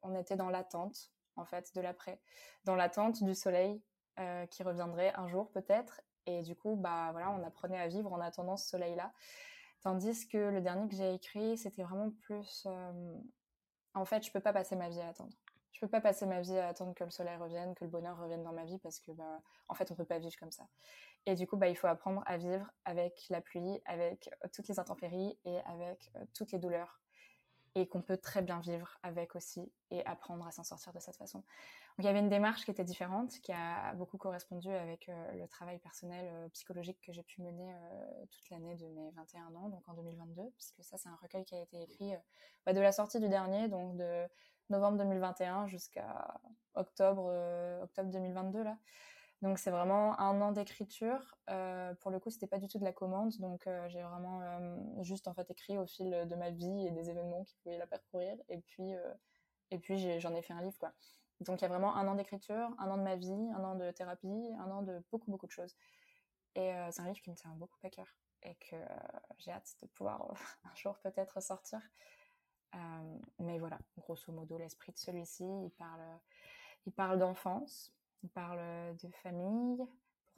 on 0.01 0.15
était 0.15 0.35
dans 0.35 0.49
l'attente, 0.49 1.11
en 1.35 1.45
fait, 1.45 1.73
de 1.75 1.81
l'après, 1.81 2.21
dans 2.65 2.75
l'attente 2.75 3.23
du 3.23 3.35
soleil 3.35 3.81
euh, 4.19 4.45
qui 4.47 4.63
reviendrait 4.63 5.13
un 5.15 5.27
jour 5.27 5.49
peut-être. 5.51 6.01
Et 6.25 6.41
du 6.41 6.55
coup, 6.55 6.75
bah 6.75 7.09
voilà, 7.11 7.31
on 7.31 7.43
apprenait 7.43 7.79
à 7.79 7.87
vivre 7.87 8.11
en 8.11 8.19
attendant 8.19 8.57
ce 8.57 8.67
soleil-là. 8.69 9.13
Tandis 9.81 10.27
que 10.27 10.37
le 10.37 10.61
dernier 10.61 10.87
que 10.89 10.95
j'ai 10.95 11.13
écrit, 11.13 11.57
c'était 11.57 11.83
vraiment 11.83 12.11
plus. 12.21 12.63
Euh, 12.65 13.17
en 13.93 14.05
fait, 14.05 14.25
je 14.25 14.31
peux 14.31 14.41
pas 14.41 14.53
passer 14.53 14.75
ma 14.75 14.89
vie 14.89 14.99
à 14.99 15.09
attendre. 15.09 15.33
Je 15.71 15.79
peux 15.79 15.87
pas 15.87 16.01
passer 16.01 16.25
ma 16.25 16.41
vie 16.41 16.57
à 16.57 16.67
attendre 16.67 16.93
que 16.93 17.05
le 17.05 17.09
soleil 17.09 17.37
revienne, 17.37 17.73
que 17.75 17.85
le 17.85 17.89
bonheur 17.89 18.17
revienne 18.17 18.43
dans 18.43 18.51
ma 18.51 18.65
vie 18.65 18.77
parce 18.79 18.99
que, 18.99 19.11
bah, 19.13 19.41
en 19.69 19.73
fait, 19.73 19.89
on 19.91 19.95
peut 19.95 20.03
pas 20.03 20.19
vivre 20.19 20.35
comme 20.37 20.51
ça. 20.51 20.67
Et 21.25 21.35
du 21.35 21.47
coup, 21.47 21.57
bah, 21.57 21.67
il 21.67 21.75
faut 21.75 21.87
apprendre 21.87 22.23
à 22.25 22.37
vivre 22.37 22.69
avec 22.85 23.25
la 23.29 23.41
pluie, 23.41 23.81
avec 23.85 24.29
euh, 24.43 24.47
toutes 24.53 24.67
les 24.67 24.79
intempéries 24.79 25.37
et 25.45 25.59
avec 25.65 26.11
toutes 26.33 26.51
les 26.51 26.59
douleurs 26.59 26.99
et 27.75 27.87
qu'on 27.87 28.01
peut 28.01 28.17
très 28.17 28.41
bien 28.41 28.59
vivre 28.59 28.97
avec 29.03 29.35
aussi 29.35 29.71
et 29.91 30.05
apprendre 30.05 30.45
à 30.47 30.51
s'en 30.51 30.63
sortir 30.63 30.93
de 30.93 30.99
cette 30.99 31.17
façon. 31.17 31.39
Donc 31.39 31.99
il 31.99 32.05
y 32.05 32.07
avait 32.07 32.19
une 32.19 32.29
démarche 32.29 32.65
qui 32.65 32.71
était 32.71 32.83
différente, 32.83 33.31
qui 33.41 33.51
a 33.51 33.93
beaucoup 33.93 34.17
correspondu 34.17 34.69
avec 34.69 35.09
euh, 35.09 35.31
le 35.33 35.47
travail 35.47 35.79
personnel 35.79 36.29
euh, 36.31 36.49
psychologique 36.49 36.99
que 37.01 37.11
j'ai 37.11 37.23
pu 37.23 37.41
mener 37.41 37.73
euh, 37.73 38.25
toute 38.31 38.49
l'année 38.49 38.75
de 38.75 38.87
mes 38.87 39.11
21 39.11 39.55
ans, 39.55 39.69
donc 39.69 39.87
en 39.87 39.93
2022, 39.93 40.51
puisque 40.55 40.83
ça 40.83 40.97
c'est 40.97 41.09
un 41.09 41.17
recueil 41.21 41.45
qui 41.45 41.55
a 41.55 41.61
été 41.61 41.81
écrit 41.81 42.13
bah, 42.65 42.73
de 42.73 42.79
la 42.79 42.91
sortie 42.91 43.19
du 43.19 43.29
dernier, 43.29 43.67
donc 43.67 43.95
de 43.97 44.27
novembre 44.69 44.97
2021 44.97 45.67
jusqu'à 45.67 46.39
octobre, 46.75 47.31
octobre 47.83 48.09
2022 48.09 48.63
là. 48.63 48.77
Donc 49.41 49.57
c'est 49.57 49.71
vraiment 49.71 50.19
un 50.19 50.41
an 50.41 50.51
d'écriture. 50.51 51.37
Euh, 51.49 51.93
pour 51.95 52.11
le 52.11 52.19
coup, 52.19 52.29
c'était 52.29 52.47
pas 52.47 52.57
du 52.57 52.67
tout 52.67 52.77
de 52.77 52.83
la 52.83 52.91
commande, 52.91 53.37
donc 53.39 53.67
euh, 53.67 53.87
j'ai 53.87 54.01
vraiment 54.01 54.41
euh, 54.41 55.03
juste 55.03 55.27
en 55.29 55.33
fait 55.33 55.49
écrit 55.49 55.77
au 55.77 55.85
fil 55.85 56.09
de 56.29 56.35
ma 56.35 56.49
vie 56.49 56.87
et 56.87 56.91
des 56.91 57.09
événements 57.09 57.43
qui 57.45 57.55
pouvaient 57.63 57.77
la 57.77 57.87
parcourir. 57.87 58.35
Et 58.49 58.59
puis 58.59 58.91
et 59.71 59.79
puis 59.79 60.19
j'en 60.19 60.35
ai, 60.35 60.41
fait 60.41 60.53
un 60.53 60.61
livre 60.61 60.77
quoi. 60.77 60.93
Donc 61.41 61.61
il 61.61 61.61
y 61.61 61.65
a 61.65 61.69
vraiment 61.69 61.95
un 61.95 62.07
an 62.07 62.15
d'écriture, 62.15 62.69
un 62.79 62.89
an 62.91 62.97
de 62.97 63.03
ma 63.03 63.15
vie, 63.15 63.31
un 63.55 63.63
an 63.63 63.75
de 63.75 63.91
thérapie, 63.91 64.51
un 64.59 64.71
an 64.71 64.81
de 64.81 65.01
beaucoup 65.11 65.31
beaucoup 65.31 65.47
de 65.47 65.51
choses. 65.51 65.75
Et 66.55 66.73
c'est 66.91 67.01
un 67.01 67.05
livre 67.05 67.21
qui 67.21 67.29
me 67.29 67.35
tient 67.35 67.51
beaucoup 67.51 67.77
à 67.83 67.89
cœur 67.89 68.07
et 68.43 68.55
que 68.55 68.75
j'ai 69.37 69.51
hâte 69.51 69.73
de 69.81 69.87
pouvoir 69.87 70.33
un 70.65 70.75
jour 70.75 70.97
peut-être 70.99 71.41
sortir. 71.41 71.79
mais 73.39 73.57
voilà, 73.57 73.79
grosso 73.97 74.33
modo, 74.33 74.57
l'esprit 74.57 74.91
de 74.91 74.97
celui-ci, 74.97 75.45
il 75.45 75.71
parle, 75.77 76.19
il 76.85 76.91
parle 76.91 77.19
d'enfance, 77.19 77.93
il 78.23 78.29
parle 78.29 78.59
euh, 78.59 78.93
de 78.93 79.09
famille 79.23 79.77
pour 79.77 79.89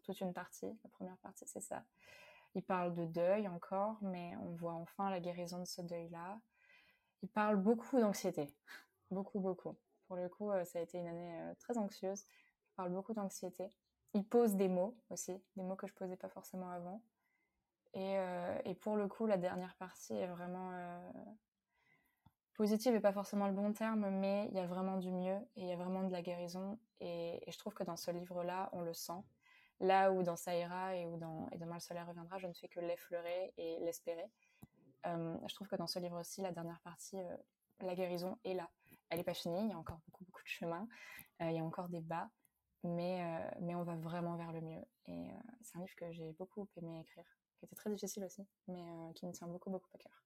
toute 0.04 0.22
une 0.22 0.34
partie. 0.34 0.78
La 0.84 0.90
première 0.90 1.18
partie, 1.18 1.46
c'est 1.48 1.62
ça. 1.62 1.84
Il 2.54 2.64
parle 2.64 2.94
de 2.94 3.06
deuil 3.06 3.48
encore, 3.48 3.98
mais 4.02 4.36
on 4.38 4.52
voit 4.56 4.74
enfin 4.74 5.10
la 5.10 5.20
guérison 5.20 5.60
de 5.60 5.66
ce 5.66 5.82
deuil-là. 5.82 6.40
Il 7.22 7.30
parle 7.30 7.58
beaucoup 7.58 8.00
d'anxiété. 8.00 8.48
Beaucoup, 9.10 9.40
beaucoup. 9.40 9.78
Pour 10.08 10.16
le 10.16 10.28
coup, 10.28 10.52
euh, 10.52 10.66
ça 10.66 10.80
a 10.80 10.82
été 10.82 10.98
une 10.98 11.08
année 11.08 11.40
euh, 11.40 11.54
très 11.56 11.78
anxieuse. 11.78 12.24
Il 12.24 12.76
parle 12.76 12.92
beaucoup 12.92 13.14
d'anxiété. 13.14 13.70
Il 14.14 14.26
pose 14.26 14.56
des 14.56 14.68
mots 14.68 14.98
aussi, 15.10 15.42
des 15.56 15.64
mots 15.64 15.76
que 15.76 15.88
je 15.88 15.94
posais 15.94 16.18
pas 16.18 16.30
forcément 16.30 16.70
avant. 16.70 17.02
Et, 17.94 18.16
et 18.64 18.76
pour 18.76 18.96
le 18.96 19.10
coup, 19.10 19.26
la 19.26 19.38
dernière 19.38 19.76
partie 19.76 20.14
est 20.14 20.28
vraiment 20.28 20.72
positive 22.54 22.94
n'est 22.94 23.00
pas 23.00 23.14
forcément 23.14 23.48
le 23.48 23.54
bon 23.54 23.74
terme, 23.74 24.10
mais 24.10 24.48
il 24.52 24.58
y 24.58 24.60
a 24.60 24.68
vraiment 24.68 24.98
du 24.98 25.12
mieux 25.12 25.38
et 25.56 25.62
il 25.62 25.68
y 25.68 25.72
a 25.72 25.76
vraiment 25.76 26.04
de 26.04 26.12
la 26.12 26.22
guérison. 26.22 26.80
Et, 27.00 27.42
je 27.48 27.58
trouve 27.58 27.74
que 27.74 27.84
dans 27.84 27.98
ce 27.98 28.12
livre-là, 28.12 28.70
on 28.74 28.82
le 28.82 28.94
sent. 28.94 29.22
Là 29.80 30.12
où 30.12 30.22
dans 30.22 30.36
Saïra 30.36 30.96
et 30.96 31.08
où 31.08 31.18
dans 31.18 31.50
Et 31.52 31.58
demain 31.58 31.76
le 31.76 31.80
soleil 31.80 32.04
reviendra, 32.04 32.38
je 32.38 32.48
ne 32.48 32.54
fais 32.54 32.68
que 32.68 32.80
l'effleurer 32.80 33.54
et 33.58 33.80
l'espérer. 33.80 34.30
Euh, 35.08 35.38
je 35.48 35.56
trouve 35.56 35.68
que 35.68 35.76
dans 35.76 35.88
ce 35.88 35.98
livre 35.98 36.20
aussi, 36.20 36.42
la 36.42 36.52
dernière 36.52 36.80
partie, 36.82 37.18
euh, 37.18 37.36
la 37.80 37.96
guérison 37.96 38.38
est 38.44 38.54
là. 38.54 38.70
Elle 39.10 39.18
n'est 39.18 39.24
pas 39.24 39.34
finie, 39.34 39.64
il 39.66 39.70
y 39.70 39.74
a 39.74 39.78
encore 39.78 40.00
beaucoup, 40.06 40.24
beaucoup 40.26 40.44
de 40.44 40.48
chemin, 40.48 40.88
euh, 41.42 41.50
il 41.50 41.56
y 41.56 41.60
a 41.60 41.64
encore 41.64 41.90
des 41.90 42.02
bas, 42.02 42.30
mais, 42.84 43.22
mais 43.60 43.76
on 43.76 43.84
va 43.84 43.96
vraiment 43.96 44.38
vers 44.38 44.52
le 44.54 44.62
mieux. 44.62 44.84
Et 45.08 45.32
c'est 45.62 45.78
un 45.78 45.82
livre 45.82 45.96
que 45.96 46.12
j'ai 46.12 46.32
beaucoup 46.34 46.70
aimé 46.78 47.02
écrire, 47.02 47.26
qui 47.58 47.66
était 47.66 47.76
très 47.76 47.90
difficile 47.90 48.24
aussi, 48.24 48.48
mais 48.68 49.14
qui 49.16 49.26
me 49.26 49.32
tient 49.32 49.48
beaucoup, 49.48 49.70
beaucoup 49.70 49.90
à 49.96 49.98
cœur. 49.98 50.24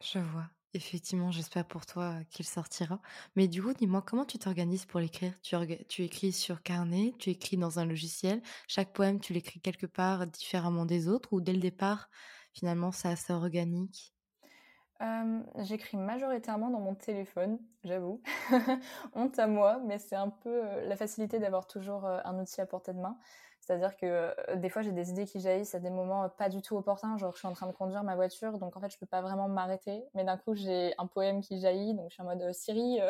Je 0.00 0.18
vois. 0.18 0.50
Effectivement, 0.74 1.30
j'espère 1.30 1.66
pour 1.66 1.84
toi 1.84 2.14
qu'il 2.30 2.46
sortira. 2.46 3.00
Mais 3.36 3.46
du 3.46 3.62
coup, 3.62 3.74
dis-moi, 3.74 4.00
comment 4.00 4.24
tu 4.24 4.38
t'organises 4.38 4.86
pour 4.86 5.00
l'écrire? 5.00 5.34
Tu, 5.42 6.02
écris 6.02 6.32
sur 6.32 6.62
carnet, 6.62 7.12
tu 7.18 7.28
écris 7.28 7.58
dans 7.58 7.78
un 7.78 7.84
logiciel. 7.84 8.40
Chaque 8.68 8.94
poème, 8.94 9.20
tu 9.20 9.34
l'écris 9.34 9.60
quelque 9.60 9.86
part 9.86 10.26
différemment 10.26 10.86
des 10.86 11.08
autres 11.08 11.34
ou 11.34 11.42
dès 11.42 11.52
le 11.52 11.60
départ, 11.60 12.08
finalement, 12.54 12.90
c'est 12.90 13.08
assez 13.08 13.34
organique? 13.34 14.14
J'écris 15.58 15.96
majoritairement 15.96 16.70
dans 16.70 16.80
mon 16.80 16.94
téléphone, 16.94 17.58
j'avoue. 17.82 18.22
Honte 19.14 19.38
à 19.38 19.48
moi, 19.48 19.80
mais 19.84 19.98
c'est 19.98 20.14
un 20.14 20.30
peu 20.30 20.62
la 20.86 20.96
facilité 20.96 21.38
d'avoir 21.40 21.66
toujours 21.66 22.06
un 22.06 22.38
outil 22.38 22.60
à 22.60 22.66
portée 22.66 22.92
de 22.92 23.00
main. 23.00 23.18
C'est-à-dire 23.62 23.96
que 23.96 24.06
euh, 24.06 24.56
des 24.56 24.68
fois, 24.68 24.82
j'ai 24.82 24.90
des 24.90 25.10
idées 25.10 25.24
qui 25.24 25.38
jaillissent 25.38 25.76
à 25.76 25.78
des 25.78 25.88
moments 25.88 26.28
pas 26.28 26.48
du 26.48 26.62
tout 26.62 26.76
opportuns. 26.76 27.16
Genre, 27.16 27.32
je 27.32 27.38
suis 27.38 27.46
en 27.46 27.52
train 27.52 27.68
de 27.68 27.72
conduire 27.72 28.02
ma 28.02 28.16
voiture, 28.16 28.58
donc 28.58 28.76
en 28.76 28.80
fait, 28.80 28.90
je 28.90 28.98
peux 28.98 29.06
pas 29.06 29.22
vraiment 29.22 29.48
m'arrêter. 29.48 30.02
Mais 30.14 30.24
d'un 30.24 30.36
coup, 30.36 30.56
j'ai 30.56 30.94
un 30.98 31.06
poème 31.06 31.40
qui 31.40 31.60
jaillit, 31.60 31.94
donc 31.94 32.10
je 32.10 32.14
suis 32.14 32.22
en 32.22 32.26
mode 32.26 32.42
euh, 32.42 32.52
Siri, 32.52 33.00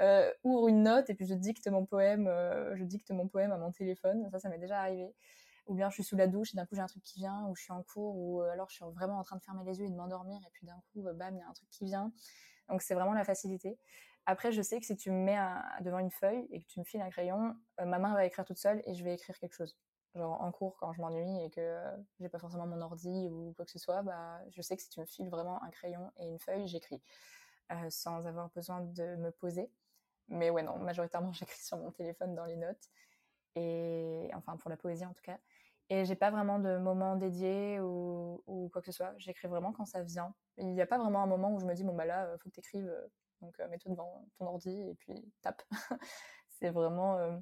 euh, 0.00 0.30
ouvre 0.44 0.68
une 0.68 0.82
note 0.82 1.08
et 1.08 1.14
puis 1.14 1.24
je 1.26 1.32
dicte 1.32 1.66
mon 1.68 1.86
poème, 1.86 2.30
je 2.74 2.84
dicte 2.84 3.10
mon 3.10 3.26
poème 3.26 3.52
à 3.52 3.56
mon 3.56 3.72
téléphone. 3.72 4.28
Ça, 4.30 4.38
ça 4.38 4.50
m'est 4.50 4.58
déjà 4.58 4.80
arrivé. 4.80 5.14
Ou 5.66 5.74
bien 5.74 5.88
je 5.88 5.94
suis 5.94 6.04
sous 6.04 6.16
la 6.16 6.26
douche 6.26 6.52
et 6.52 6.58
d'un 6.58 6.66
coup 6.66 6.74
j'ai 6.74 6.82
un 6.82 6.86
truc 6.86 7.02
qui 7.02 7.20
vient, 7.20 7.46
ou 7.48 7.56
je 7.56 7.62
suis 7.62 7.72
en 7.72 7.82
cours, 7.82 8.14
ou 8.18 8.42
alors 8.42 8.68
je 8.68 8.74
suis 8.74 8.84
vraiment 8.94 9.18
en 9.18 9.22
train 9.22 9.36
de 9.36 9.42
fermer 9.42 9.64
les 9.64 9.80
yeux 9.80 9.86
et 9.86 9.90
de 9.90 9.96
m'endormir 9.96 10.38
et 10.46 10.50
puis 10.52 10.66
d'un 10.66 10.78
coup, 10.92 11.02
bam, 11.14 11.34
il 11.34 11.38
y 11.38 11.42
a 11.42 11.48
un 11.48 11.52
truc 11.54 11.70
qui 11.70 11.86
vient. 11.86 12.12
Donc 12.68 12.82
c'est 12.82 12.94
vraiment 12.94 13.14
la 13.14 13.24
facilité. 13.24 13.78
Après, 14.26 14.52
je 14.52 14.62
sais 14.62 14.80
que 14.80 14.86
si 14.86 14.96
tu 14.96 15.10
me 15.10 15.22
mets 15.22 15.38
devant 15.82 15.98
une 15.98 16.10
feuille 16.10 16.46
et 16.50 16.62
que 16.62 16.66
tu 16.66 16.80
me 16.80 16.84
files 16.84 17.02
un 17.02 17.10
crayon, 17.10 17.56
euh, 17.80 17.84
ma 17.84 17.98
main 17.98 18.14
va 18.14 18.24
écrire 18.24 18.44
toute 18.44 18.58
seule 18.58 18.82
et 18.86 18.94
je 18.94 19.04
vais 19.04 19.14
écrire 19.14 19.38
quelque 19.38 19.54
chose. 19.54 19.76
Genre 20.14 20.40
en 20.40 20.50
cours, 20.52 20.76
quand 20.78 20.92
je 20.92 21.00
m'ennuie 21.00 21.44
et 21.44 21.50
que 21.50 21.80
j'ai 22.20 22.28
pas 22.28 22.38
forcément 22.38 22.66
mon 22.66 22.80
ordi 22.80 23.28
ou 23.28 23.52
quoi 23.54 23.64
que 23.64 23.70
ce 23.70 23.78
soit, 23.78 24.02
bah, 24.02 24.40
je 24.50 24.62
sais 24.62 24.76
que 24.76 24.82
si 24.82 24.88
tu 24.88 25.00
me 25.00 25.06
files 25.06 25.28
vraiment 25.28 25.62
un 25.62 25.70
crayon 25.70 26.10
et 26.18 26.26
une 26.26 26.38
feuille, 26.38 26.66
j'écris 26.68 27.02
euh, 27.72 27.90
sans 27.90 28.26
avoir 28.26 28.48
besoin 28.50 28.80
de 28.80 29.16
me 29.16 29.30
poser. 29.30 29.70
Mais 30.28 30.50
ouais, 30.50 30.62
non, 30.62 30.78
majoritairement, 30.78 31.32
j'écris 31.32 31.60
sur 31.62 31.76
mon 31.78 31.90
téléphone 31.90 32.34
dans 32.34 32.46
les 32.46 32.56
notes. 32.56 32.88
Et 33.56 34.30
enfin, 34.34 34.56
pour 34.56 34.70
la 34.70 34.76
poésie 34.76 35.04
en 35.04 35.12
tout 35.12 35.22
cas. 35.22 35.38
Et 35.90 36.06
j'ai 36.06 36.16
pas 36.16 36.30
vraiment 36.30 36.58
de 36.58 36.78
moment 36.78 37.16
dédié 37.16 37.78
ou, 37.80 38.42
ou 38.46 38.70
quoi 38.70 38.80
que 38.80 38.86
ce 38.86 38.92
soit. 38.92 39.14
J'écris 39.18 39.48
vraiment 39.48 39.72
quand 39.72 39.84
ça 39.84 40.02
vient. 40.02 40.34
Il 40.56 40.72
n'y 40.72 40.80
a 40.80 40.86
pas 40.86 40.98
vraiment 40.98 41.22
un 41.22 41.26
moment 41.26 41.52
où 41.52 41.60
je 41.60 41.66
me 41.66 41.74
dis, 41.74 41.84
bon, 41.84 41.94
bah 41.94 42.06
là, 42.06 42.38
faut 42.38 42.48
que 42.48 42.54
tu 42.54 42.60
écrives 42.60 42.90
donc, 43.44 43.60
euh, 43.60 43.68
mets-toi 43.68 43.92
devant 43.92 44.26
ton 44.38 44.46
ordi 44.46 44.70
et 44.70 44.94
puis 44.94 45.14
tape. 45.42 45.62
c'est 46.60 46.70
vraiment 46.70 47.18
euh, 47.18 47.36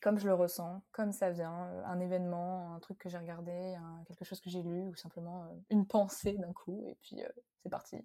comme 0.00 0.18
je 0.18 0.26
le 0.26 0.34
ressens, 0.34 0.82
comme 0.92 1.12
ça 1.12 1.30
vient, 1.30 1.66
euh, 1.66 1.84
un 1.84 2.00
événement, 2.00 2.74
un 2.74 2.80
truc 2.80 2.98
que 2.98 3.08
j'ai 3.08 3.18
regardé, 3.18 3.76
quelque 4.06 4.24
chose 4.24 4.40
que 4.40 4.50
j'ai 4.50 4.62
lu 4.62 4.88
ou 4.88 4.94
simplement 4.96 5.48
une 5.70 5.86
pensée 5.86 6.34
d'un 6.34 6.52
coup 6.52 6.86
et 6.88 6.96
puis 6.96 7.22
c'est 7.62 7.70
parti. 7.70 7.96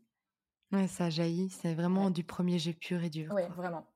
Ouais, 0.71 0.87
ça 0.87 1.09
jaillit, 1.09 1.49
c'est 1.49 1.73
vraiment 1.73 2.09
du 2.09 2.23
premier 2.23 2.59
jet 2.59 2.73
pur 2.73 3.01
et 3.01 3.09
dur. 3.09 3.31
Oui, 3.33 3.43
vraiment. 3.55 3.87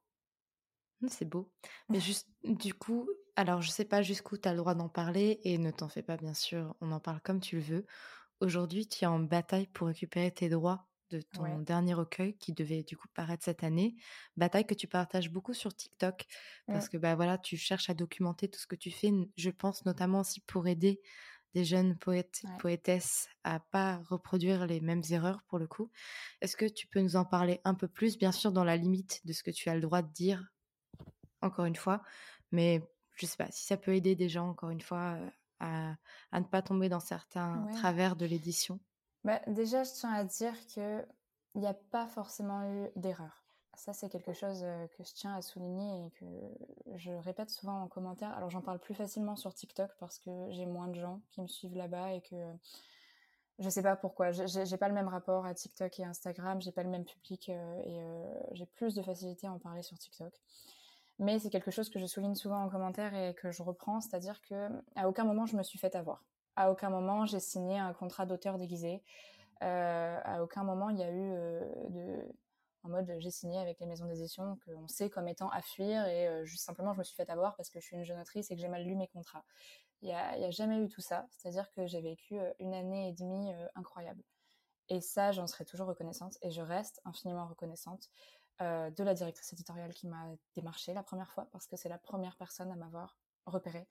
Mmh, 1.01 1.07
c'est 1.09 1.25
beau. 1.25 1.51
Mais 1.89 1.99
juste, 1.99 2.29
du 2.43 2.73
coup, 2.73 3.09
alors 3.35 3.61
je 3.61 3.69
sais 3.69 3.85
pas 3.85 4.01
jusqu'où 4.01 4.37
tu 4.37 4.47
as 4.47 4.51
le 4.51 4.57
droit 4.57 4.75
d'en 4.75 4.89
parler 4.89 5.39
et 5.43 5.57
ne 5.57 5.71
t'en 5.71 5.89
fais 5.89 6.03
pas, 6.03 6.17
bien 6.17 6.33
sûr, 6.33 6.75
on 6.81 6.91
en 6.91 6.99
parle 6.99 7.21
comme 7.21 7.39
tu 7.39 7.57
le 7.57 7.61
veux. 7.61 7.85
Aujourd'hui, 8.39 8.87
tu 8.87 9.03
es 9.03 9.07
en 9.07 9.19
bataille 9.19 9.67
pour 9.67 9.87
récupérer 9.87 10.31
tes 10.31 10.49
droits 10.49 10.90
de 11.11 11.21
ton 11.21 11.43
Ouais. 11.43 11.61
dernier 11.61 11.93
recueil 11.93 12.37
qui 12.37 12.53
devait 12.53 12.83
du 12.83 12.97
coup 12.97 13.07
paraître 13.13 13.43
cette 13.45 13.63
année. 13.63 13.95
Bataille 14.37 14.65
que 14.65 14.73
tu 14.73 14.87
partages 14.87 15.31
beaucoup 15.31 15.53
sur 15.53 15.75
TikTok 15.75 16.25
Mmh. 16.67 16.71
parce 16.71 16.89
que 16.89 16.97
bah 16.97 17.15
voilà, 17.15 17.37
tu 17.37 17.57
cherches 17.57 17.89
à 17.89 17.93
documenter 17.93 18.49
tout 18.49 18.59
ce 18.59 18.67
que 18.67 18.75
tu 18.75 18.91
fais. 18.91 19.11
Je 19.37 19.49
pense 19.51 19.85
notamment 19.85 20.21
aussi 20.21 20.41
pour 20.41 20.67
aider 20.67 21.01
des 21.53 21.65
jeunes 21.65 21.97
poètes, 21.97 22.43
Ouais. 22.43 22.59
poétesses 22.59 23.27
à 23.43 23.59
pas 23.59 23.97
reproduire 24.09 24.65
les 24.67 24.79
mêmes 24.81 25.03
erreurs 25.11 25.43
pour 25.47 25.59
le 25.59 25.67
coup. 25.67 25.91
Est-ce 26.41 26.55
que 26.57 26.65
tu 26.65 26.87
peux 26.87 27.01
nous 27.01 27.17
en 27.17 27.25
parler 27.25 27.59
un 27.65 27.75
peu 27.75 27.87
plus, 27.89 28.17
bien 28.17 28.31
sûr 28.31 28.51
dans 28.53 28.63
la 28.63 28.77
limite 28.77 29.21
de 29.25 29.33
ce 29.33 29.43
que 29.43 29.51
tu 29.51 29.69
as 29.69 29.75
le 29.75 29.81
droit 29.81 30.01
de 30.01 30.11
dire 30.13 30.51
encore 31.41 31.65
une 31.65 31.75
fois. 31.75 32.03
Mais 32.51 32.81
je 33.15 33.25
sais 33.25 33.37
pas, 33.37 33.51
si 33.51 33.65
ça 33.65 33.77
peut 33.77 33.95
aider 33.95 34.15
des 34.15 34.29
gens, 34.29 34.49
encore 34.49 34.69
une 34.71 34.81
fois, 34.81 35.15
heu, 35.19 35.31
à 35.59 35.95
à 36.31 36.39
ne 36.39 36.45
pas 36.45 36.61
tomber 36.61 36.89
dans 36.89 36.99
certains 36.99 37.67
travers 37.71 38.15
de 38.15 38.25
l'édition. 38.25 38.79
Bah, 39.23 39.39
déjà, 39.47 39.83
je 39.83 39.91
tiens 39.91 40.13
à 40.13 40.23
dire 40.23 40.53
qu'il 40.67 41.05
n'y 41.55 41.67
a 41.67 41.73
pas 41.73 42.07
forcément 42.07 42.63
eu 42.71 42.89
d'erreur. 42.95 43.45
Ça, 43.75 43.93
c'est 43.93 44.09
quelque 44.09 44.33
chose 44.33 44.61
que 44.61 45.03
je 45.03 45.13
tiens 45.13 45.33
à 45.35 45.41
souligner 45.41 46.07
et 46.07 46.11
que 46.11 46.25
je 46.97 47.11
répète 47.11 47.49
souvent 47.49 47.81
en 47.81 47.87
commentaire. 47.87 48.31
Alors, 48.35 48.49
j'en 48.49 48.61
parle 48.61 48.79
plus 48.79 48.93
facilement 48.93 49.35
sur 49.35 49.53
TikTok 49.53 49.91
parce 49.99 50.19
que 50.19 50.29
j'ai 50.49 50.65
moins 50.65 50.87
de 50.87 50.95
gens 50.95 51.21
qui 51.29 51.41
me 51.41 51.47
suivent 51.47 51.75
là-bas 51.75 52.13
et 52.13 52.21
que 52.21 52.35
je 53.59 53.69
sais 53.69 53.83
pas 53.83 53.95
pourquoi. 53.95 54.31
J'ai- 54.31 54.77
pas 54.77 54.87
le 54.87 54.93
même 54.93 55.07
rapport 55.07 55.45
à 55.45 55.53
TikTok 55.53 55.99
et 55.99 56.03
Instagram, 56.03 56.61
j'ai 56.61 56.71
pas 56.71 56.83
le 56.83 56.89
même 56.89 57.05
public 57.05 57.49
et 57.49 58.01
j'ai 58.53 58.65
plus 58.65 58.93
de 58.95 59.01
facilité 59.01 59.47
à 59.47 59.53
en 59.53 59.59
parler 59.59 59.83
sur 59.83 59.97
TikTok. 59.97 60.33
Mais 61.19 61.39
c'est 61.39 61.49
quelque 61.49 61.71
chose 61.71 61.89
que 61.89 61.99
je 61.99 62.05
souligne 62.05 62.35
souvent 62.35 62.63
en 62.63 62.69
commentaire 62.69 63.13
et 63.13 63.35
que 63.35 63.51
je 63.51 63.61
reprends, 63.63 64.01
c'est-à-dire 64.01 64.41
que 64.41 64.69
à 64.95 65.07
aucun 65.07 65.23
moment 65.23 65.45
je 65.45 65.55
me 65.55 65.63
suis 65.63 65.77
fait 65.79 65.95
avoir. 65.95 66.23
À 66.55 66.71
aucun 66.71 66.89
moment 66.89 67.25
j'ai 67.25 67.39
signé 67.39 67.79
un 67.79 67.93
contrat 67.93 68.25
d'auteur 68.25 68.57
déguisé. 68.57 69.03
Euh, 69.63 70.19
à 70.23 70.41
aucun 70.43 70.63
moment 70.63 70.89
il 70.89 70.97
y 70.97 71.03
a 71.03 71.11
eu 71.11 71.31
euh, 71.33 71.61
de 71.89 72.27
en 72.83 72.89
mode 72.89 73.13
j'ai 73.19 73.29
signé 73.29 73.59
avec 73.59 73.79
les 73.79 73.85
maisons 73.85 74.07
d'édition 74.07 74.57
qu'on 74.65 74.87
sait 74.87 75.09
comme 75.11 75.27
étant 75.27 75.49
à 75.49 75.61
fuir 75.61 76.07
et 76.07 76.27
euh, 76.27 76.45
juste 76.45 76.65
simplement 76.65 76.93
je 76.93 76.99
me 76.99 77.03
suis 77.03 77.15
fait 77.15 77.29
avoir 77.29 77.55
parce 77.55 77.69
que 77.69 77.79
je 77.79 77.85
suis 77.85 77.95
une 77.95 78.03
jeune 78.03 78.19
autrice 78.19 78.49
et 78.49 78.55
que 78.55 78.61
j'ai 78.61 78.67
mal 78.67 78.83
lu 78.83 78.95
mes 78.95 79.07
contrats. 79.07 79.45
Il 80.01 80.07
il 80.09 80.41
y 80.41 80.45
a 80.45 80.49
jamais 80.49 80.79
eu 80.79 80.89
tout 80.89 81.01
ça, 81.01 81.27
c'est-à-dire 81.29 81.69
que 81.71 81.85
j'ai 81.85 82.01
vécu 82.01 82.39
euh, 82.39 82.51
une 82.59 82.73
année 82.73 83.09
et 83.09 83.13
demie 83.13 83.51
incroyable. 83.75 84.23
Et 84.89 84.99
ça, 84.99 85.31
j'en 85.31 85.45
serai 85.45 85.63
toujours 85.63 85.87
reconnaissante 85.87 86.37
et 86.41 86.49
je 86.49 86.61
reste 86.61 87.01
infiniment 87.05 87.47
reconnaissante 87.47 88.09
de 88.59 89.03
la 89.03 89.15
directrice 89.15 89.53
éditoriale 89.53 89.91
qui 89.91 90.07
m'a 90.07 90.23
démarché 90.55 90.93
la 90.93 91.01
première 91.01 91.31
fois 91.31 91.47
parce 91.51 91.65
que 91.65 91.75
c'est 91.75 91.89
la 91.89 91.97
première 91.97 92.35
personne 92.35 92.71
à 92.71 92.75
m'avoir 92.75 93.17
repéré 93.47 93.87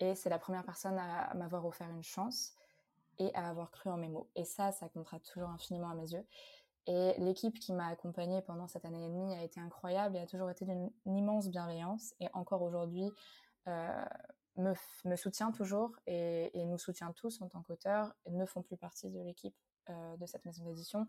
et 0.00 0.14
c'est 0.14 0.30
la 0.30 0.38
première 0.38 0.64
personne 0.64 0.98
à, 0.98 1.32
m'avoir 1.34 1.64
offert 1.66 1.90
une 1.90 2.02
chance 2.02 2.54
et 3.18 3.34
à 3.34 3.48
avoir 3.48 3.70
cru 3.70 3.90
en 3.90 3.96
mes 3.96 4.08
mots. 4.08 4.28
Et 4.34 4.44
ça, 4.44 4.72
ça 4.72 4.88
comptera 4.88 5.20
toujours 5.20 5.50
infiniment 5.50 5.90
à 5.90 5.94
mes 5.94 6.12
yeux. 6.12 6.26
Et 6.86 7.14
l'équipe 7.18 7.58
qui 7.58 7.72
m'a 7.72 7.88
accompagnée 7.88 8.40
pendant 8.42 8.66
cette 8.66 8.84
année 8.84 9.04
et 9.06 9.10
demie 9.10 9.34
a 9.34 9.44
été 9.44 9.60
incroyable 9.60 10.16
et 10.16 10.20
a 10.20 10.26
toujours 10.26 10.50
été 10.50 10.64
d'une 10.64 10.90
immense 11.04 11.48
bienveillance. 11.48 12.14
Et 12.20 12.28
encore 12.32 12.62
aujourd'hui, 12.62 13.12
euh, 13.68 14.04
me, 14.56 15.16
soutient 15.16 15.52
toujours 15.52 15.92
et, 16.06 16.50
nous 16.54 16.78
soutient 16.78 17.12
tous 17.12 17.40
en 17.40 17.48
tant 17.48 17.62
qu'auteurs 17.62 18.14
ne 18.28 18.44
font 18.46 18.62
plus 18.62 18.76
partie 18.76 19.10
de 19.10 19.20
l'équipe 19.20 19.54
euh, 19.90 20.16
de 20.16 20.26
cette 20.26 20.44
maison 20.44 20.64
d'édition. 20.64 21.06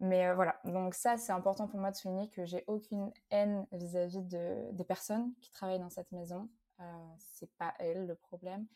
Mais 0.00 0.26
euh, 0.26 0.34
voilà, 0.34 0.60
donc 0.64 0.94
ça 0.94 1.16
c'est 1.16 1.32
important 1.32 1.66
pour 1.68 1.80
moi 1.80 1.90
de 1.90 1.96
souligner 1.96 2.28
que 2.28 2.44
j'ai 2.44 2.64
aucune 2.66 3.12
haine 3.30 3.66
vis-à-vis 3.72 4.22
de, 4.22 4.70
des 4.72 4.84
personnes 4.84 5.32
qui 5.40 5.50
travaillent 5.50 5.80
dans 5.80 5.90
cette 5.90 6.12
maison. 6.12 6.48
Euh, 6.80 6.84
c'est 7.18 7.50
pas 7.56 7.74
elles 7.78 8.06
le 8.06 8.14
problème 8.14 8.66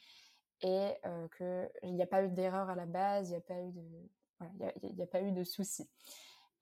et 0.62 0.94
euh, 1.04 1.28
qu'il 1.36 1.94
n'y 1.94 2.02
a 2.02 2.06
pas 2.06 2.24
eu 2.24 2.28
d'erreur 2.30 2.70
à 2.70 2.74
la 2.74 2.86
base, 2.86 3.28
il 3.28 3.32
n'y 3.32 3.36
a 3.36 3.40
pas 3.40 3.60
eu 3.60 3.72
de 3.72 4.08
voilà, 4.38 4.72
il 4.82 4.94
n'y 4.94 5.02
a, 5.02 5.04
a, 5.04 5.06
pas 5.06 5.20
eu 5.20 5.32
de 5.32 5.44
soucis. 5.44 5.88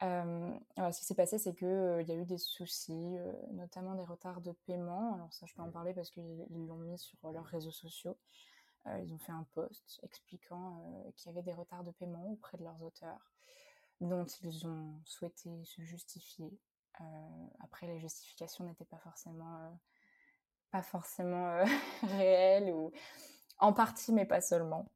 Euh, 0.03 0.59
alors, 0.76 0.95
ce 0.95 1.01
qui 1.01 1.07
s'est 1.07 1.14
passé, 1.14 1.39
c'est 1.39 1.55
qu'il 1.55 1.66
euh, 1.66 2.03
y 2.03 2.12
a 2.12 2.14
eu 2.14 2.24
des 2.24 2.39
soucis, 2.39 3.16
euh, 3.18 3.32
notamment 3.53 3.95
des 3.95 4.05
retards 4.05 4.41
de 4.41 4.53
paiement. 4.66 5.14
Alors 5.14 5.32
ça, 5.32 5.47
je 5.47 5.55
peux 5.55 5.62
en 5.62 5.70
parler 5.70 5.93
parce 5.93 6.11
qu'ils 6.11 6.47
l'ont 6.51 6.76
mis 6.76 6.99
sur 6.99 7.18
leurs 7.32 7.47
réseaux 7.47 7.72
sociaux. 7.72 8.16
Ils 9.03 9.12
ont 9.12 9.18
fait 9.18 9.32
un 9.32 9.47
post 9.53 10.01
expliquant 10.03 10.82
qu'il 11.14 11.30
y 11.30 11.34
avait 11.34 11.43
des 11.43 11.53
retards 11.53 11.84
de 11.84 11.91
paiement 11.91 12.30
auprès 12.30 12.57
de 12.57 12.64
leurs 12.64 12.80
auteurs, 12.80 13.34
dont 14.01 14.24
ils 14.24 14.66
ont 14.66 14.99
souhaité 15.05 15.62
se 15.64 15.82
justifier. 15.82 16.59
Après, 17.61 17.86
les 17.86 17.99
justifications 17.99 18.64
n'étaient 18.64 18.86
pas 18.86 18.97
forcément, 18.97 19.78
pas 20.71 20.83
forcément 20.83 21.64
réelles 22.03 22.71
ou 22.73 22.93
en 23.59 23.73
partie, 23.73 24.12
mais 24.12 24.25
pas 24.25 24.41
seulement. 24.41 24.87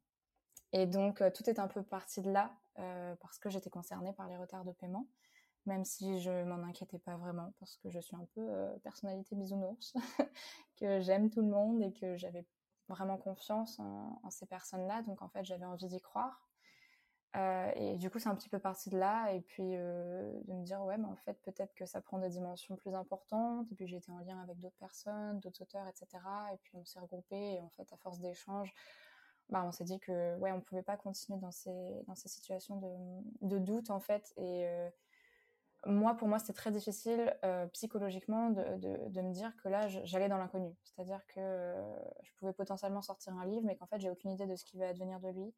Et 0.73 0.87
donc, 0.87 1.21
euh, 1.21 1.29
tout 1.29 1.49
est 1.49 1.59
un 1.59 1.67
peu 1.67 1.83
parti 1.83 2.21
de 2.21 2.31
là, 2.31 2.51
euh, 2.79 3.15
parce 3.21 3.37
que 3.37 3.49
j'étais 3.49 3.69
concernée 3.69 4.13
par 4.13 4.27
les 4.27 4.37
retards 4.37 4.65
de 4.65 4.71
paiement, 4.71 5.07
même 5.65 5.85
si 5.85 6.19
je 6.19 6.43
m'en 6.43 6.63
inquiétais 6.63 6.99
pas 6.99 7.15
vraiment, 7.15 7.53
parce 7.59 7.77
que 7.77 7.89
je 7.89 7.99
suis 7.99 8.15
un 8.15 8.27
peu 8.33 8.41
euh, 8.41 8.75
personnalité 8.79 9.35
bisounours, 9.35 9.93
que 10.79 10.99
j'aime 10.99 11.29
tout 11.29 11.41
le 11.41 11.47
monde 11.47 11.81
et 11.83 11.93
que 11.93 12.17
j'avais 12.17 12.45
vraiment 12.89 13.17
confiance 13.17 13.79
en 13.79 14.29
ces 14.29 14.45
personnes-là. 14.45 15.03
Donc, 15.03 15.21
en 15.21 15.29
fait, 15.29 15.45
j'avais 15.45 15.65
envie 15.65 15.87
d'y 15.87 16.01
croire. 16.01 16.49
Euh, 17.35 17.71
et 17.75 17.97
du 17.97 18.09
coup, 18.09 18.19
c'est 18.19 18.29
un 18.29 18.35
petit 18.35 18.49
peu 18.49 18.59
parti 18.59 18.89
de 18.89 18.97
là. 18.97 19.31
Et 19.33 19.41
puis, 19.41 19.75
euh, 19.75 20.31
de 20.45 20.53
me 20.53 20.63
dire, 20.63 20.81
ouais, 20.83 20.97
mais 20.97 21.07
en 21.07 21.15
fait, 21.15 21.33
peut-être 21.43 21.73
que 21.73 21.85
ça 21.85 22.01
prend 22.01 22.19
des 22.19 22.29
dimensions 22.29 22.75
plus 22.75 22.93
importantes. 22.93 23.71
Et 23.71 23.75
puis, 23.75 23.93
été 23.93 24.11
en 24.11 24.19
lien 24.19 24.39
avec 24.41 24.59
d'autres 24.59 24.77
personnes, 24.77 25.39
d'autres 25.39 25.63
auteurs, 25.63 25.87
etc. 25.87 26.07
Et 26.53 26.57
puis, 26.63 26.77
on 26.77 26.85
s'est 26.85 26.99
regroupés. 26.99 27.55
Et 27.55 27.61
en 27.61 27.69
fait, 27.69 27.91
à 27.91 27.97
force 27.97 28.19
d'échanges, 28.19 28.73
bah, 29.49 29.63
on 29.65 29.71
s'est 29.71 29.83
dit 29.83 29.99
que 29.99 30.37
ouais 30.37 30.51
on 30.53 30.61
pouvait 30.61 30.83
pas 30.83 30.95
continuer 30.95 31.37
dans 31.37 31.51
ces 31.51 32.03
dans 32.07 32.15
ces 32.15 32.29
situations 32.29 32.77
de, 32.77 33.47
de 33.47 33.59
doute 33.59 33.89
en 33.89 33.99
fait 33.99 34.33
et 34.37 34.65
euh, 34.65 34.89
moi 35.85 36.15
pour 36.15 36.29
moi 36.29 36.39
c'était 36.39 36.53
très 36.53 36.71
difficile 36.71 37.35
psychologiquement 37.73 38.51
de, 38.51 38.77
de, 38.77 39.09
de, 39.09 39.21
me 39.21 39.33
dire 39.33 39.53
que 39.61 39.67
là 39.67 39.89
j'allais 39.89 40.29
dans 40.29 40.37
l'inconnu 40.37 40.73
c'est 40.85 41.01
à 41.01 41.03
dire 41.03 41.19
que 41.27 41.75
je 42.23 42.31
pouvais 42.37 42.53
potentiellement 42.53 43.01
sortir 43.01 43.33
un 43.33 43.45
livre 43.45 43.63
mais 43.65 43.75
qu'en 43.75 43.85
fait 43.85 43.99
j'ai 43.99 44.09
aucune 44.09 44.31
idée 44.31 44.47
de 44.47 44.55
ce 44.55 44.63
qui 44.63 44.77
va 44.77 44.87
advenir 44.87 45.19
de 45.19 45.29
lui 45.29 45.53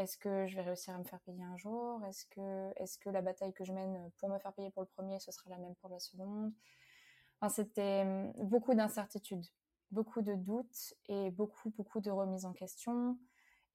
est-ce 0.00 0.16
que 0.16 0.46
je 0.46 0.56
vais 0.56 0.62
réussir 0.62 0.94
à 0.94 0.98
me 0.98 1.04
faire 1.04 1.20
payer 1.20 1.44
un 1.44 1.56
jour? 1.56 2.04
Est-ce 2.06 2.26
que 2.26 2.72
est-ce 2.76 2.98
que 2.98 3.10
la 3.10 3.22
bataille 3.22 3.52
que 3.52 3.64
je 3.64 3.72
mène 3.72 4.10
pour 4.18 4.28
me 4.28 4.38
faire 4.38 4.52
payer 4.52 4.70
pour 4.70 4.82
le 4.82 4.88
premier 4.88 5.18
ce 5.20 5.32
sera 5.32 5.50
la 5.50 5.58
même 5.58 5.74
pour 5.76 5.90
la 5.90 5.98
seconde? 5.98 6.52
Enfin, 7.40 7.48
c'était 7.48 8.04
beaucoup 8.38 8.74
d'incertitudes 8.74 9.46
beaucoup 9.90 10.22
de 10.22 10.34
doutes 10.34 10.94
et 11.08 11.30
beaucoup, 11.30 11.70
beaucoup 11.70 12.00
de 12.00 12.10
remises 12.10 12.44
en 12.44 12.52
question. 12.52 13.18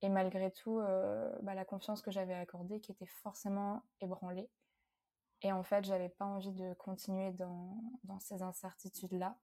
Et 0.01 0.09
malgré 0.09 0.51
tout, 0.51 0.79
euh, 0.79 1.31
bah, 1.41 1.55
la 1.55 1.65
confiance 1.65 2.01
que 2.01 2.11
j'avais 2.11 2.33
accordée 2.33 2.79
qui 2.79 2.91
était 2.91 3.05
forcément 3.05 3.83
ébranlée. 4.01 4.49
Et 5.41 5.51
en 5.51 5.63
fait, 5.63 5.85
j'avais 5.85 6.09
pas 6.09 6.25
envie 6.25 6.51
de 6.51 6.73
continuer 6.75 7.31
dans, 7.31 7.77
dans 8.03 8.19
ces 8.19 8.41
incertitudes-là. 8.41 9.37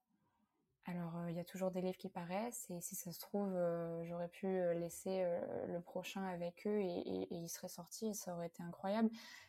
Alors, 0.87 1.13
il 1.29 1.35
euh, 1.35 1.37
y 1.37 1.41
a 1.41 1.45
toujours 1.45 1.71
des 1.71 1.81
livres 1.81 1.97
qui 1.97 2.09
paraissent, 2.09 2.67
et 2.71 2.81
si 2.81 2.97
ça 2.97 3.13
se 3.13 3.21
trouve, 3.21 3.55
euh, 3.55 4.05
j'aurais 4.05 4.29
pu 4.29 4.47
laisser 4.75 5.23
euh, 5.23 5.67
le 5.69 5.81
prochain 5.81 6.25
avec 6.25 6.67
eux 6.67 6.81
et, 6.81 7.29
il 7.31 7.49
serait 7.49 7.69
sorti, 7.69 8.09
et 8.09 8.15
ça 8.15 8.35
aurait 8.35 8.49
été 8.49 8.65
incroyable. 8.65 9.09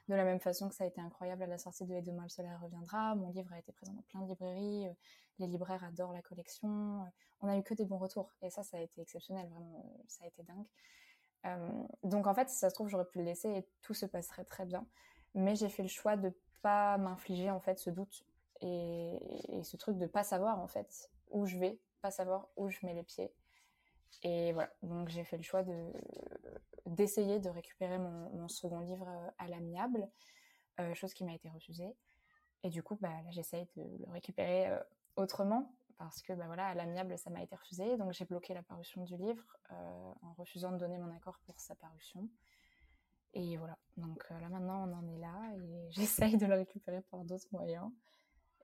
De 0.10 0.16
la 0.16 0.26
même 0.26 0.40
façon 0.40 0.70
que 0.70 0.76
ça 0.76 0.84
a 0.84 0.88
été 0.88 1.02
incroyable 1.02 1.42
à 1.42 1.48
la 1.48 1.58
sortie 1.58 1.86
de 1.86 1.94
Et 1.96 2.02
demain 2.04 2.24
le 2.24 2.30
soleil 2.30 2.54
reviendra, 2.62 3.16
mon 3.16 3.32
livre 3.32 3.52
a 3.52 3.58
été 3.58 3.72
présent 3.72 3.94
dans 3.94 4.04
plein 4.04 4.22
de 4.22 4.28
librairies, 4.28 4.88
les 5.40 5.48
libraires 5.48 5.84
adorent 5.84 6.14
la 6.14 6.22
collection, 6.22 7.04
on 7.42 7.48
a 7.48 7.58
eu 7.58 7.64
que 7.64 7.74
des 7.74 7.86
bons 7.86 7.98
retours, 7.98 8.32
et 8.44 8.52
ça, 8.52 8.62
ça 8.62 8.78
a 8.78 8.82
été 8.82 9.02
exceptionnel, 9.02 9.48
vraiment, 9.50 9.84
ça 10.08 10.26
a 10.26 10.28
été 10.28 10.44
dingue. 10.44 10.68
Donc 12.04 12.28
en 12.28 12.36
fait, 12.36 12.50
si 12.50 12.58
ça 12.58 12.70
se 12.70 12.76
trouve, 12.76 12.90
j'aurais 12.90 13.06
pu 13.06 13.18
le 13.18 13.26
laisser 13.26 13.50
et 13.50 13.68
tout 13.82 13.96
se 13.96 14.06
passerait 14.06 14.46
très 14.46 14.66
bien. 14.66 14.86
Mais 15.34 15.56
j'ai 15.56 15.70
fait 15.70 15.84
le 15.84 15.90
choix 15.90 16.16
de 16.16 16.32
pas 16.62 16.98
m'infliger 16.98 17.50
en 17.50 17.60
fait 17.60 17.80
ce 17.80 17.90
doute 17.90 18.24
et, 18.62 19.18
et 19.50 19.64
ce 19.64 19.78
truc 19.78 19.98
de 19.98 20.06
pas 20.06 20.24
savoir 20.24 20.60
en 20.60 20.68
fait 20.68 21.10
où 21.34 21.46
je 21.46 21.58
vais, 21.58 21.80
pas 22.02 22.12
savoir 22.12 22.48
où 22.56 22.70
je 22.70 22.80
mets 22.86 22.94
les 22.94 23.04
pieds. 23.04 23.34
Et 24.24 24.54
voilà, 24.54 24.72
donc 24.84 25.10
j'ai 25.10 25.26
fait 25.26 25.38
le 25.38 25.44
choix 25.44 25.64
de 25.64 25.92
d'essayer 26.86 27.40
de 27.40 27.50
récupérer 27.50 27.98
mon, 27.98 28.48
second 28.48 28.80
livre 28.80 29.08
à 29.38 29.48
l'amiable, 29.48 30.08
euh, 30.80 30.94
chose 30.94 31.14
qui 31.14 31.24
m'a 31.24 31.34
été 31.34 31.50
refusée. 31.50 31.96
Et 32.64 32.70
du 32.70 32.84
coup, 32.84 32.98
bah, 33.02 33.10
j'essaye 33.30 33.68
de 33.76 33.84
le 34.06 34.12
récupérer 34.12 34.68
euh, 34.68 34.80
autrement, 35.16 35.74
parce 35.98 36.22
que 36.22 36.34
bah, 36.34 36.46
voilà, 36.48 36.68
à 36.68 36.74
l'amiable, 36.74 37.18
ça 37.18 37.30
m'a 37.30 37.42
été 37.44 37.56
refusé. 37.56 37.98
Donc 37.98 38.12
j'ai 38.14 38.26
bloqué 38.26 38.54
la 38.54 38.64
parution 38.64 39.04
du 39.04 39.16
livre 39.18 39.58
euh, 39.72 40.14
en 40.22 40.34
refusant 40.34 40.72
de 40.72 40.78
donner 40.78 40.98
mon 40.98 41.12
accord 41.16 41.40
pour 41.46 41.60
sa 41.60 41.76
parution. 41.76 42.30
Et 43.34 43.58
voilà, 43.58 43.78
donc 43.98 44.24
euh, 44.32 44.40
là 44.40 44.50
maintenant, 44.50 44.88
on 44.88 44.94
en 44.94 45.08
est 45.08 45.18
là, 45.18 45.40
et 45.58 45.90
j'essaye 45.92 46.38
de 46.38 46.46
le 46.46 46.56
récupérer 46.56 47.02
par 47.02 47.24
d'autres 47.24 47.48
moyens. 47.52 47.90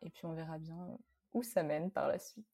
Et 0.01 0.09
puis 0.09 0.25
on 0.25 0.33
verra 0.33 0.57
bien 0.57 0.97
où 1.33 1.43
ça 1.43 1.63
mène 1.63 1.91
par 1.91 2.07
la 2.07 2.19
suite? 2.19 2.47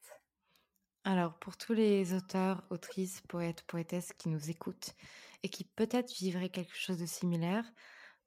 Alors, 1.04 1.38
pour 1.40 1.56
tous 1.58 1.74
les 1.74 2.14
auteurs, 2.14 2.66
autrices, 2.72 3.22
poètes, 3.22 3.64
poétesses 3.64 4.12
qui 4.14 4.30
nous 4.30 4.50
écoutent 4.50 4.96
et 5.44 5.50
qui 5.50 5.64
peut-être 5.64 6.12
vivraient 6.14 6.50
quelque 6.50 6.76
chose 6.76 6.98
de 6.98 7.06
similaire, 7.06 7.72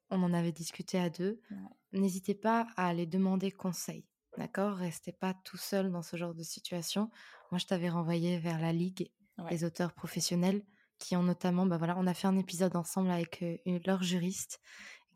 on 0.09 0.23
en 0.23 0.33
avait 0.33 0.51
discuté 0.53 0.99
à 0.99 1.09
deux, 1.09 1.41
Ouais. 1.51 1.69
n'hésitez 1.91 2.35
pas 2.35 2.67
à 2.77 2.87
aller 2.87 3.05
demander 3.05 3.51
conseil. 3.51 4.07
D'accord? 4.37 4.75
Restez 4.77 5.11
pas 5.11 5.33
tout 5.33 5.57
seul 5.57 5.91
dans 5.91 6.01
ce 6.03 6.15
genre 6.17 6.33
de 6.35 6.43
situation. 6.43 7.09
Moi, 7.51 7.59
je 7.59 7.65
t'avais 7.65 7.89
renvoyé 7.89 8.39
vers 8.39 8.59
la 8.59 8.71
Ligue 8.73 9.11
des 9.49 9.63
auteurs 9.65 9.93
professionnels 9.93 10.63
qui 10.99 11.15
ont 11.15 11.23
notamment, 11.23 11.65
bah 11.65 11.77
voilà, 11.77 11.97
on 11.97 12.07
a 12.07 12.13
fait 12.13 12.27
un 12.27 12.37
épisode 12.37 12.75
ensemble 12.75 13.09
avec 13.11 13.43
leurs 13.85 14.03
juristes 14.03 14.61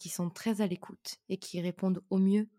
qui 0.04 0.10
sont 0.10 0.30
très 0.30 0.60
à 0.60 0.68
l'écoute 0.68 1.16
et 1.30 1.38
qui 1.38 1.62
répondent 1.62 2.04
au 2.10 2.18
mieux 2.18 2.50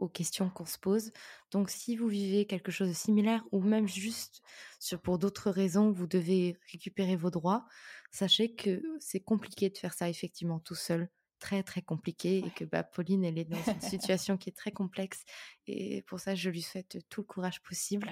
aux, 0.00 0.08
questions 0.08 0.50
qu'on 0.50 0.66
se 0.66 0.76
pose. 0.76 1.12
Donc, 1.52 1.70
si 1.70 1.94
vous 1.94 2.08
vivez 2.08 2.46
quelque 2.46 2.72
chose 2.72 2.88
de 2.88 2.92
similaire 2.92 3.44
ou 3.52 3.60
même 3.60 3.86
juste 3.86 4.42
sur, 4.80 5.00
pour 5.00 5.20
d'autres 5.20 5.52
raisons, 5.52 5.92
vous 5.92 6.08
devez 6.08 6.58
récupérer 6.72 7.14
vos 7.14 7.30
droits, 7.30 7.64
sachez 8.10 8.56
que 8.56 8.82
c'est 8.98 9.20
compliqué 9.20 9.70
de 9.70 9.78
faire 9.78 9.94
ça 9.94 10.08
effectivement 10.08 10.58
tout 10.58 10.74
seul. 10.74 11.08
Très 11.38 11.62
très 11.62 11.82
compliqué 11.82 12.38
et 12.38 12.50
que 12.50 12.64
bah, 12.64 12.82
Pauline 12.82 13.24
elle 13.24 13.38
est 13.38 13.44
dans 13.44 13.62
une 13.72 13.80
situation 13.80 14.36
qui 14.36 14.48
est 14.48 14.56
très 14.56 14.72
complexe 14.72 15.24
et 15.66 16.00
pour 16.02 16.18
ça 16.18 16.34
je 16.34 16.48
lui 16.48 16.62
souhaite 16.62 16.98
tout 17.10 17.20
le 17.20 17.26
courage 17.26 17.60
possible 17.62 18.08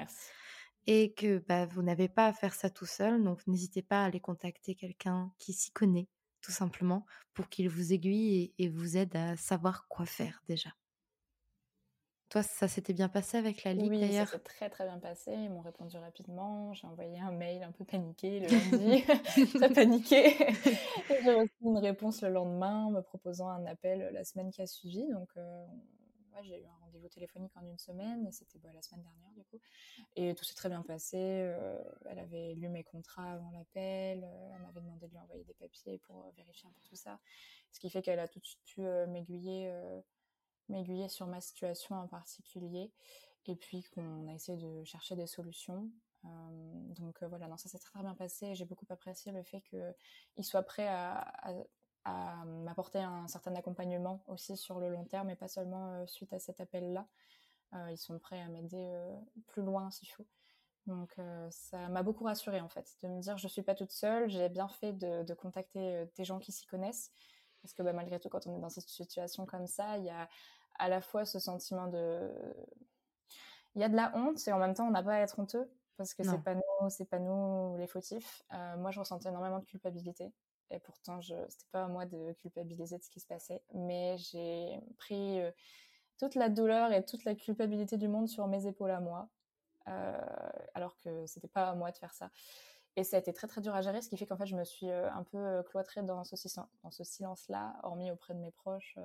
et 0.87 1.15
que 1.15 1.39
bah, 1.49 1.65
vous 1.65 1.83
n'avez 1.83 2.09
pas 2.09 2.27
à 2.27 2.33
faire 2.33 2.53
ça 2.53 2.69
tout 2.69 2.85
seul. 2.85 3.25
Donc 3.25 3.45
n'hésitez 3.47 3.81
pas 3.81 4.03
à 4.03 4.07
aller 4.07 4.21
contacter 4.21 4.75
quelqu'un 4.75 5.33
qui 5.39 5.53
s'y 5.55 5.71
connaît 5.73 6.09
tout 6.43 6.53
simplement 6.53 7.07
pour 7.33 7.49
qu'il 7.49 7.69
vous 7.69 7.93
aiguille 7.93 8.53
et, 8.59 8.65
et 8.65 8.69
vous 8.69 8.97
aide 8.97 9.17
à 9.17 9.37
savoir 9.37 9.87
quoi 9.89 10.07
faire 10.07 10.43
déjà. 10.47 10.71
Toi, 12.33 12.43
ça 12.43 12.67
s'était 12.67 12.95
bien 12.95 13.11
passé 13.11 13.37
avec 13.37 13.63
la 13.63 13.75
Ligue 13.75 13.91
oui, 13.91 14.01
d'ailleurs 14.01 14.27
ça 14.27 14.39
s'est 14.39 14.43
très 14.43 14.71
très 14.71 14.87
bien 14.87 14.99
passé. 14.99 15.33
Ils 15.33 15.51
m'ont 15.51 15.61
répondu 15.61 15.99
rapidement. 15.99 16.73
J'ai 16.73 16.87
envoyé 16.87 17.21
un 17.21 17.31
mail 17.31 17.63
un 17.63 17.73
peu 17.73 17.85
paniqué 17.85 18.41
le 18.41 18.47
lundi, 18.47 19.05
très 19.55 19.69
paniqué. 19.69 20.35
J'ai 21.11 21.35
reçu 21.35 21.53
une 21.61 21.77
réponse 21.77 22.23
le 22.23 22.31
lendemain 22.31 22.91
me 22.91 23.03
proposant 23.03 23.51
un 23.51 23.67
appel 23.67 24.09
la 24.15 24.25
semaine 24.25 24.51
qui 24.51 24.63
a 24.63 24.67
suivi. 24.67 25.07
Donc, 25.11 25.29
euh, 25.37 25.67
j'ai 26.43 26.61
eu 26.61 26.65
un 26.65 26.77
rendez-vous 26.81 27.09
téléphonique 27.09 27.57
en 27.57 27.67
une 27.67 27.79
semaine 27.79 28.31
c'était 28.33 28.59
bah, 28.59 28.71
la 28.75 28.83
semaine 28.83 29.03
dernière 29.03 29.31
du 29.33 29.45
coup. 29.45 29.61
Et 30.17 30.35
tout 30.35 30.45
s'est 30.45 30.55
très 30.55 30.69
bien 30.69 30.83
passé. 30.83 31.17
Euh, 31.19 31.83
elle 32.07 32.19
avait 32.19 32.55
lu 32.55 32.69
mes 32.69 32.85
contrats 32.85 33.33
avant 33.33 33.51
l'appel. 33.51 34.25
Euh, 34.25 34.51
elle 34.55 34.63
m'avait 34.63 34.81
demandé 34.81 35.07
de 35.07 35.13
lui 35.13 35.19
envoyer 35.19 35.45
des 35.45 35.55
papiers 35.55 35.99
pour 35.99 36.31
vérifier 36.37 36.69
un 36.69 36.73
peu 36.73 36.81
tout 36.89 36.97
ça. 36.97 37.21
Ce 37.73 37.81
qui 37.81 37.91
fait 37.91 38.03
qu'elle 38.03 38.21
a 38.21 38.29
tout 38.29 38.41
de 38.41 38.47
suite 38.47 38.65
pu 38.65 38.83
m'aiguiller 39.09 39.73
m'aiguiller 40.69 41.09
sur 41.09 41.27
ma 41.27 41.41
situation 41.41 41.97
en 41.97 42.07
particulier 42.07 42.93
et 43.47 43.57
puis 43.57 43.85
qu'on 43.95 44.27
a 44.29 44.33
essayé 44.33 44.59
de 44.59 44.85
chercher 44.85 45.17
des 45.17 45.27
solutions. 45.27 45.91
Euh, 46.25 46.95
donc 46.95 47.23
euh, 47.23 47.29
voilà, 47.29 47.49
non, 47.49 47.57
ça 47.57 47.69
s'est 47.69 47.79
très, 47.79 48.01
bien 48.01 48.15
passé. 48.15 48.55
J'ai 48.55 48.65
beaucoup 48.65 48.87
apprécié 48.91 49.33
le 49.33 49.43
fait 49.43 49.61
qu'ils 49.63 50.45
soient 50.45 50.63
prêts 50.63 50.89
à, 50.89 51.33
m'apporter 52.45 52.99
un 52.99 53.29
certain 53.29 53.55
accompagnement 53.55 54.23
aussi 54.27 54.57
sur 54.57 54.81
le 54.81 54.89
long 54.89 55.05
terme 55.05 55.31
et 55.31 55.37
pas 55.37 55.49
seulement 55.49 55.93
euh, 55.93 56.07
suite 56.07 56.33
à 56.33 56.39
cet 56.39 56.61
appel-là. 56.61 57.07
ils 57.91 57.99
sont 57.99 58.19
prêts 58.19 58.41
à 58.41 58.49
m'aider 58.49 58.93
plus 59.47 59.63
loin 59.63 59.91
s'il 59.91 60.09
faut. 60.09 60.27
Donc 60.87 61.17
ça 61.51 61.89
m'a 61.89 62.03
beaucoup 62.03 62.25
rassurée 62.25 62.61
en 62.61 62.69
fait, 62.69 62.97
de 63.03 63.09
me 63.09 63.21
dire 63.21 63.39
je 63.39 63.49
suis 63.49 63.63
pas 63.63 63.75
toute 63.75 63.93
seule, 63.93 64.29
j'ai 64.29 64.49
bien 64.49 64.69
fait 64.69 64.93
de, 64.93 65.35
contacter 65.35 66.07
des 66.17 66.25
gens 66.25 66.39
qui 66.39 66.53
s'y 66.53 66.67
connaissent. 66.67 67.13
Parce 67.63 67.75
que 67.75 67.83
bah, 67.83 67.93
malgré 67.93 68.19
tout, 68.19 68.29
quand 68.29 68.47
on 68.47 68.57
est 68.57 68.61
dans 68.61 68.69
cette 68.69 68.89
situation 68.89 69.47
comme 69.47 69.69
ça, 69.69 69.97
il 69.97 70.05
y 70.05 70.11
a 70.11 70.29
à 70.79 70.89
la 70.89 71.01
fois 71.01 71.25
ce 71.25 71.39
sentiment 71.39 71.87
de. 71.87 72.31
Il 73.75 73.81
y 73.81 73.85
a 73.85 73.89
de 73.89 73.97
la 73.97 74.13
honte 74.17 74.47
et 74.47 74.53
en 74.53 74.59
même 74.59 74.75
temps, 74.75 74.87
on 74.87 74.91
n'a 74.91 75.03
pas 75.03 75.15
à 75.15 75.21
être 75.21 75.39
honteux 75.39 75.71
parce 75.97 76.15
que 76.15 76.25
c'est 76.25 76.43
pas 76.43 76.55
nous, 76.55 76.91
c'est 76.91 77.05
pas 77.05 77.19
nous 77.19 77.77
les 77.79 77.87
fautifs. 77.87 78.43
Euh, 78.53 78.77
moi, 78.77 78.91
je 78.91 78.99
ressentais 78.99 79.29
énormément 79.29 79.61
de 79.61 79.65
culpabilité 79.65 80.33
et 80.73 80.79
pourtant, 80.79 81.21
je 81.21 81.35
c'était 81.49 81.71
pas 81.71 81.85
à 81.85 81.89
moi 81.89 82.07
de 82.07 82.33
culpabiliser 82.33 82.99
de 82.99 83.03
ce 83.03 83.11
qui 83.11 83.21
se 83.21 83.27
passait, 83.27 83.63
mais 83.75 84.17
j'ai 84.19 84.81
pris 84.97 85.41
euh, 85.41 85.51
toute 86.19 86.35
la 86.35 86.49
douleur 86.49 86.93
et 86.93 87.05
toute 87.05 87.25
la 87.25 87.35
culpabilité 87.35 87.99
du 87.99 88.09
monde 88.09 88.29
sur 88.29 88.47
mes 88.47 88.67
épaules 88.67 88.91
à 88.91 89.01
moi, 89.01 89.29
euh, 89.89 90.19
alors 90.75 90.97
que 90.99 91.27
c'était 91.27 91.49
pas 91.49 91.69
à 91.69 91.75
moi 91.75 91.91
de 91.91 91.99
faire 91.99 92.15
ça. 92.15 92.31
Et 92.97 93.05
ça 93.05 93.17
a 93.17 93.21
été 93.21 93.33
très 93.33 93.47
très 93.47 93.61
dur 93.61 93.75
à 93.75 93.83
gérer, 93.83 94.03
ce 94.03 94.09
qui 94.09 94.17
fait 94.17 94.27
qu'en 94.27 94.37
fait 94.37 94.47
je 94.47 94.57
me 94.57 94.65
suis 94.65 94.91
euh, 94.91 95.11
un 95.13 95.25
peu 95.25 95.63
cloîtrée 95.65 96.03
dans 96.03 96.25
ce, 96.25 96.37
silence-là, 97.05 97.75
hormis 97.83 98.11
auprès 98.11 98.35
de 98.35 98.39
mes 98.39 98.51
proches 98.51 98.99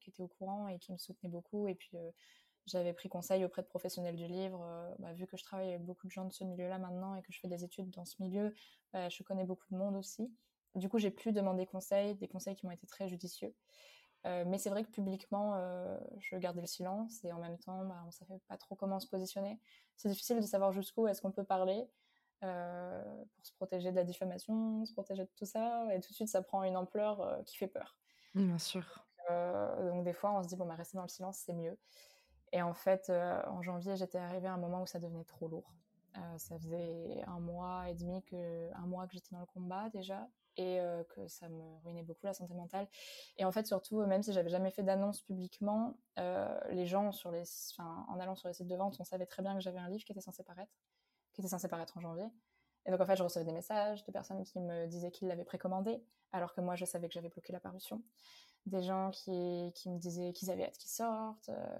qui 0.00 0.10
étaient 0.10 0.22
au 0.22 0.28
courant 0.28 0.68
et 0.68 0.78
qui 0.78 0.92
me 0.92 0.98
soutenaient 0.98 1.30
beaucoup. 1.30 1.68
Et 1.68 1.74
puis 1.74 1.96
j'avais 2.66 2.92
pris 2.92 3.08
conseil 3.08 3.44
auprès 3.44 3.62
de 3.62 3.66
professionnels 3.66 4.16
du 4.16 4.26
livre. 4.26 4.94
Bah, 5.00 5.12
vu 5.12 5.26
que 5.26 5.36
je 5.36 5.42
travaille 5.42 5.70
avec 5.70 5.84
beaucoup 5.84 6.06
de 6.06 6.12
gens 6.12 6.24
de 6.24 6.32
ce 6.32 6.44
milieu-là 6.44 6.78
maintenant 6.78 7.16
et 7.16 7.22
que 7.22 7.32
je 7.32 7.40
fais 7.40 7.48
des 7.48 7.64
études 7.64 7.90
dans 7.90 8.04
ce 8.04 8.22
milieu, 8.22 8.54
bah, 8.92 9.08
je 9.08 9.22
connais 9.24 9.44
beaucoup 9.44 9.66
de 9.72 9.76
monde 9.76 9.96
aussi. 9.96 10.30
Du 10.74 10.88
coup, 10.88 10.98
j'ai 10.98 11.10
pu 11.10 11.32
demander 11.32 11.66
conseil, 11.66 12.14
des 12.14 12.28
conseils 12.28 12.56
qui 12.56 12.66
m'ont 12.66 12.72
été 12.72 12.86
très 12.86 13.08
judicieux. 13.08 13.54
mais 14.24 14.58
c'est 14.58 14.70
vrai 14.70 14.84
que 14.84 14.90
publiquement, 14.90 15.56
je 16.18 16.36
gardais 16.36 16.60
le 16.62 16.66
silence 16.66 17.24
et 17.24 17.32
en 17.32 17.38
même 17.38 17.58
temps, 17.58 17.84
bah, 17.84 18.00
on 18.04 18.06
ne 18.06 18.10
savait 18.10 18.40
pas 18.48 18.56
trop 18.56 18.74
comment 18.74 19.00
se 19.00 19.06
positionner. 19.06 19.60
C'est 19.96 20.08
difficile 20.08 20.40
de 20.40 20.46
savoir 20.46 20.72
jusqu'où 20.72 21.06
est-ce 21.08 21.20
qu'on 21.20 21.32
peut 21.32 21.44
parler. 21.44 21.86
Euh, 22.44 23.00
pour 23.36 23.46
se 23.46 23.52
protéger 23.52 23.92
de 23.92 23.96
la 23.96 24.02
diffamation, 24.02 24.84
se 24.84 24.92
protéger 24.92 25.22
de 25.22 25.30
tout 25.36 25.44
ça, 25.44 25.86
et 25.94 26.00
tout 26.00 26.08
de 26.08 26.14
suite 26.14 26.28
ça 26.28 26.42
prend 26.42 26.64
une 26.64 26.76
ampleur 26.76 27.20
euh, 27.20 27.40
qui 27.44 27.56
fait 27.56 27.68
peur. 27.68 27.96
Bien 28.34 28.58
sûr. 28.58 29.06
Euh, 29.30 29.90
donc 29.90 30.02
des 30.02 30.12
fois 30.12 30.32
on 30.32 30.42
se 30.42 30.48
dit 30.48 30.56
bon 30.56 30.66
bah 30.66 30.74
rester 30.74 30.96
dans 30.96 31.04
le 31.04 31.08
silence 31.08 31.38
c'est 31.38 31.52
mieux. 31.52 31.78
Et 32.52 32.60
en 32.60 32.74
fait 32.74 33.10
en 33.10 33.62
janvier 33.62 33.94
j'étais 33.96 34.18
arrivée 34.18 34.48
à 34.48 34.54
un 34.54 34.58
moment 34.58 34.82
où 34.82 34.86
ça 34.86 34.98
devenait 34.98 35.24
trop 35.24 35.46
lourd. 35.46 35.72
ça 36.36 36.58
faisait 36.58 37.22
un 37.28 37.38
mois 37.38 37.88
et 37.88 37.94
demi 37.94 38.22
que 38.24 38.74
un 38.74 38.86
mois 38.86 39.06
que 39.06 39.14
j'étais 39.14 39.30
dans 39.30 39.40
le 39.40 39.46
combat 39.46 39.88
déjà 39.90 40.28
et 40.56 40.80
que 41.10 41.26
ça 41.28 41.48
me 41.48 41.76
ruinait 41.84 42.02
beaucoup 42.02 42.26
la 42.26 42.34
santé 42.34 42.54
mentale. 42.54 42.88
Et 43.38 43.44
en 43.44 43.52
fait, 43.52 43.66
surtout, 43.66 44.04
même 44.06 44.22
si 44.22 44.32
j'avais 44.32 44.50
jamais 44.50 44.70
fait 44.70 44.82
d'annonce 44.82 45.22
publiquement, 45.22 45.96
les 46.16 46.86
gens 46.86 47.12
sur 47.12 47.30
les, 47.30 47.44
en 47.78 48.18
allant 48.20 48.34
sur 48.34 48.48
les 48.48 48.54
sites 48.54 48.68
de 48.68 48.76
vente, 48.76 48.96
on 49.00 49.04
savait 49.04 49.26
très 49.26 49.42
bien 49.42 49.54
que 49.54 49.60
j'avais 49.60 49.78
un 49.78 49.88
livre 49.88 50.04
qui 50.04 50.12
était 50.12 50.20
censé 50.20 50.42
paraître 50.42 50.72
qui 51.32 51.40
était 51.40 51.48
censé 51.48 51.68
paraître 51.68 51.96
en 51.96 52.00
janvier. 52.00 52.28
Et 52.86 52.90
donc 52.90 53.00
en 53.00 53.06
fait, 53.06 53.16
je 53.16 53.22
recevais 53.22 53.44
des 53.44 53.52
messages 53.52 54.04
de 54.04 54.12
personnes 54.12 54.42
qui 54.44 54.60
me 54.60 54.86
disaient 54.86 55.10
qu'ils 55.10 55.28
l'avaient 55.28 55.44
précommandé, 55.44 56.02
alors 56.32 56.52
que 56.52 56.60
moi 56.60 56.74
je 56.74 56.84
savais 56.84 57.08
que 57.08 57.14
j'avais 57.14 57.28
bloqué 57.28 57.52
la 57.52 57.60
parution. 57.60 58.02
Des 58.66 58.82
gens 58.82 59.10
qui, 59.10 59.72
qui 59.74 59.90
me 59.90 59.98
disaient 59.98 60.32
qu'ils 60.32 60.50
avaient 60.50 60.64
hâte 60.64 60.78
qu'il 60.78 60.90
sorte, 60.90 61.48
euh, 61.48 61.78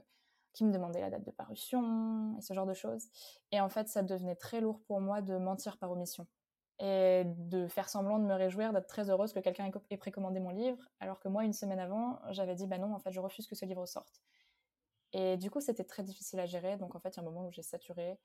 qui 0.53 0.65
me 0.65 0.73
demandaient 0.73 1.01
la 1.01 1.11
date 1.11 1.25
de 1.25 1.31
parution, 1.31 2.37
et 2.39 2.43
ce 2.43 2.55
genre 2.55 2.67
de 2.67 2.75
choses. 2.75 3.09
Et 3.51 3.61
en 3.61 3.69
fait, 3.69 3.89
ça 3.89 4.03
devenait 4.03 4.37
très 4.37 4.61
lourd 4.61 4.81
pour 4.83 5.01
moi 5.01 5.23
de 5.23 5.37
mentir 5.39 5.79
par 5.79 5.91
omission. 5.91 6.27
Et 6.83 7.23
de 7.25 7.69
faire 7.69 7.89
semblant 7.89 8.19
de 8.19 8.25
me 8.25 8.35
réjouir, 8.35 8.73
d'être 8.73 8.89
très 8.89 9.09
heureuse 9.09 9.33
que 9.33 9.39
quelqu'un 9.39 9.71
ait 9.91 9.97
précommandé 9.97 10.41
mon 10.41 10.51
livre, 10.51 10.91
alors 11.01 11.21
que 11.21 11.29
moi, 11.29 11.45
une 11.45 11.53
semaine 11.53 11.79
avant, 11.79 12.19
j'avais 12.31 12.57
dit, 12.57 12.67
bah 12.67 12.79
non, 12.79 12.93
en 12.93 12.99
fait, 12.99 13.13
je 13.13 13.21
refuse 13.21 13.47
que 13.47 13.55
ce 13.55 13.65
livre 13.65 13.87
sorte. 13.87 14.21
Et 15.13 15.37
du 15.37 15.51
coup, 15.51 15.61
c'était 15.61 15.85
très 15.85 16.03
difficile 16.03 16.41
à 16.41 16.47
gérer. 16.47 16.77
Donc 16.77 16.95
en 16.97 17.01
fait, 17.01 17.11
il 17.11 17.17
y 17.17 17.21
a 17.21 17.23
un 17.23 17.27
moment 17.27 17.47
où 17.47 17.53
j'ai 17.53 17.63
saturé, 17.63 18.19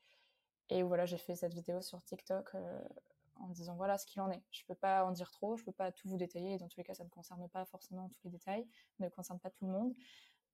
et 0.69 0.83
voilà, 0.83 1.05
j'ai 1.05 1.17
fait 1.17 1.35
cette 1.35 1.53
vidéo 1.53 1.81
sur 1.81 2.03
TikTok 2.03 2.55
euh, 2.55 2.81
en 3.35 3.47
disant 3.49 3.75
voilà 3.75 3.97
ce 3.97 4.05
qu'il 4.05 4.21
en 4.21 4.29
est. 4.29 4.43
Je 4.51 4.63
peux 4.65 4.75
pas 4.75 5.05
en 5.05 5.11
dire 5.11 5.31
trop, 5.31 5.55
je 5.57 5.63
peux 5.63 5.71
pas 5.71 5.91
tout 5.91 6.09
vous 6.09 6.17
détailler. 6.17 6.53
Et 6.53 6.57
dans 6.57 6.67
tous 6.67 6.79
les 6.79 6.83
cas, 6.83 6.93
ça 6.93 7.03
ne 7.03 7.09
concerne 7.09 7.47
pas 7.49 7.65
forcément 7.65 8.09
tous 8.09 8.21
les 8.25 8.31
détails, 8.31 8.67
ne 8.99 9.09
concerne 9.09 9.39
pas 9.39 9.49
tout 9.49 9.65
le 9.65 9.71
monde. 9.71 9.93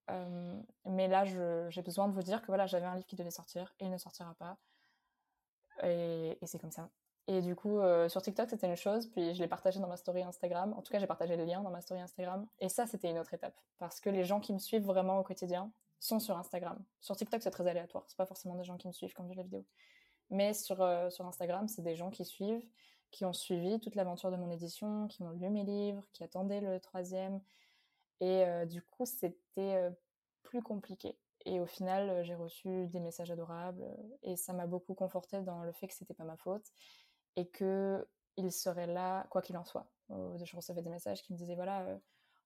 Euh, 0.09 0.61
mais 0.85 1.07
là, 1.07 1.25
j'ai 1.69 1.81
besoin 1.81 2.07
de 2.07 2.13
vous 2.13 2.23
dire 2.23 2.41
que 2.41 2.47
voilà, 2.47 2.67
j'avais 2.67 2.85
un 2.85 2.95
livre 2.95 3.07
qui 3.07 3.15
devait 3.15 3.31
sortir 3.31 3.73
et 3.79 3.85
il 3.85 3.91
ne 3.91 3.97
sortira 3.97 4.35
pas. 4.35 4.57
Et, 5.83 6.37
c'est 6.45 6.59
comme 6.59 6.71
ça. 6.71 6.89
Et 7.27 7.41
du 7.41 7.55
coup, 7.55 7.79
euh, 7.79 8.09
sur 8.09 8.21
TikTok, 8.21 8.49
c'était 8.49 8.67
une 8.67 8.75
chose, 8.75 9.07
puis 9.07 9.33
je 9.33 9.41
l'ai 9.41 9.47
partagé 9.47 9.79
dans 9.79 9.87
ma 9.87 9.95
story 9.95 10.23
Instagram. 10.23 10.73
En 10.73 10.81
tout 10.81 10.91
cas, 10.91 10.99
j'ai 10.99 11.07
partagé 11.07 11.37
le 11.37 11.45
lien 11.45 11.61
dans 11.61 11.69
ma 11.69 11.79
story 11.79 12.01
Instagram. 12.01 12.45
Et 12.59 12.67
ça, 12.67 12.85
c'était 12.85 13.09
une 13.09 13.17
autre 13.17 13.33
étape. 13.33 13.57
Parce 13.79 14.01
que 14.01 14.09
les 14.09 14.25
gens 14.25 14.41
qui 14.41 14.51
me 14.51 14.59
suivent 14.59 14.83
vraiment 14.83 15.19
au 15.19 15.23
quotidien 15.23 15.71
sont 15.99 16.19
sur 16.19 16.37
Instagram. 16.37 16.83
Sur 16.99 17.15
TikTok, 17.15 17.41
c'est 17.41 17.51
très 17.51 17.65
aléatoire. 17.65 18.03
C'est 18.07 18.17
pas 18.17 18.25
forcément 18.25 18.55
des 18.55 18.65
gens 18.65 18.75
qui 18.75 18.87
me 18.87 18.93
suivent 18.93 19.13
quand 19.13 19.25
je 19.29 19.35
la 19.35 19.43
vidéo. 19.43 19.65
Mais 20.31 20.53
sur, 20.53 20.81
euh, 20.81 21.09
sur 21.09 21.25
Instagram, 21.25 21.69
c'est 21.69 21.81
des 21.81 21.95
gens 21.95 22.09
qui 22.09 22.25
suivent, 22.25 22.67
qui 23.11 23.23
ont 23.23 23.33
suivi 23.33 23.79
toute 23.79 23.95
l'aventure 23.95 24.29
de 24.29 24.35
mon 24.35 24.51
édition, 24.51 25.07
qui 25.07 25.23
ont 25.23 25.31
lu 25.31 25.49
mes 25.49 25.63
livres, 25.63 26.05
qui 26.11 26.25
attendaient 26.25 26.61
le 26.61 26.81
troisième. 26.81 27.39
Et 28.19 28.43
euh, 28.43 28.65
du 28.65 28.81
coup, 28.81 29.05
c'était 29.05 29.91
plus 30.41 30.61
compliqué. 30.61 31.17
Et 31.45 31.59
au 31.61 31.65
final, 31.65 32.23
j'ai 32.23 32.35
reçu 32.35 32.87
des 32.87 32.99
messages 32.99 33.31
adorables 33.31 33.85
et 34.21 34.35
ça 34.37 34.53
m'a 34.53 34.65
beaucoup 34.65 34.93
conforté 34.93 35.41
dans 35.41 35.63
le 35.63 35.73
fait 35.73 35.87
que 35.87 35.93
c'était 35.93 36.13
pas 36.13 36.23
ma 36.23 36.37
faute 36.37 36.71
et 37.35 37.47
que 37.47 38.07
il 38.37 38.51
serait 38.51 38.87
là 38.87 39.27
quoi 39.29 39.41
qu'il 39.41 39.57
en 39.57 39.65
soit. 39.65 39.87
Je 40.09 40.55
recevais 40.55 40.81
des 40.81 40.89
messages 40.89 41.21
qui 41.23 41.33
me 41.33 41.37
disaient 41.37 41.55
voilà, 41.55 41.99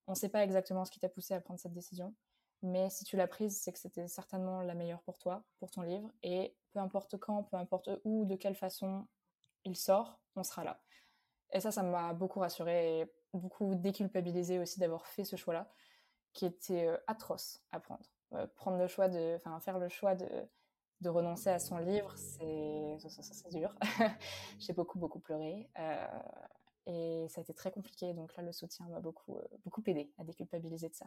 on 0.06 0.12
ne 0.12 0.16
sait 0.16 0.28
pas 0.28 0.42
exactement 0.42 0.84
ce 0.84 0.90
qui 0.90 1.00
t'a 1.00 1.08
poussé 1.08 1.34
à 1.34 1.40
prendre 1.40 1.60
cette 1.60 1.72
décision, 1.72 2.14
mais 2.62 2.90
si 2.90 3.04
tu 3.04 3.16
l'as 3.16 3.28
prise, 3.28 3.60
c'est 3.60 3.72
que 3.72 3.78
c'était 3.78 4.08
certainement 4.08 4.62
la 4.62 4.74
meilleure 4.74 5.02
pour 5.02 5.18
toi, 5.18 5.44
pour 5.58 5.70
ton 5.70 5.82
livre, 5.82 6.10
et 6.22 6.56
peu 6.72 6.80
importe 6.80 7.16
quand, 7.18 7.44
peu 7.44 7.56
importe 7.56 7.90
où, 8.04 8.24
de 8.24 8.34
quelle 8.34 8.56
façon 8.56 9.06
il 9.64 9.76
sort, 9.76 10.18
on 10.34 10.42
sera 10.42 10.64
là. 10.64 10.80
Et 11.52 11.60
ça, 11.60 11.70
ça 11.70 11.82
m'a 11.82 12.12
beaucoup 12.14 12.40
rassurée 12.40 13.00
et 13.00 13.12
beaucoup 13.32 13.74
déculpabilisée 13.74 14.58
aussi 14.58 14.80
d'avoir 14.80 15.06
fait 15.06 15.24
ce 15.24 15.36
choix-là, 15.36 15.70
qui 16.32 16.46
était 16.46 16.88
atroce 17.06 17.62
à 17.70 17.80
prendre. 17.80 18.04
Prendre 18.56 18.78
le 18.78 18.86
choix 18.86 19.08
de, 19.08 19.36
enfin, 19.36 19.58
faire 19.60 19.78
le 19.78 19.88
choix 19.88 20.14
de, 20.14 20.28
de 21.00 21.08
renoncer 21.08 21.50
à 21.50 21.58
son 21.58 21.78
livre, 21.78 22.12
c'est, 22.16 22.98
dur. 23.50 23.74
J'ai 24.58 24.72
beaucoup, 24.72 24.98
beaucoup 24.98 25.20
pleuré. 25.20 25.68
Euh, 25.78 26.06
et 26.86 27.26
ça 27.28 27.40
a 27.40 27.42
été 27.42 27.54
très 27.54 27.70
compliqué. 27.70 28.14
Donc 28.14 28.34
là, 28.36 28.42
le 28.42 28.52
soutien 28.52 28.86
m'a 28.88 29.00
beaucoup, 29.00 29.38
beaucoup 29.64 29.82
aidé 29.86 30.10
à 30.18 30.24
déculpabiliser 30.24 30.88
de 30.88 30.94
ça. 30.94 31.06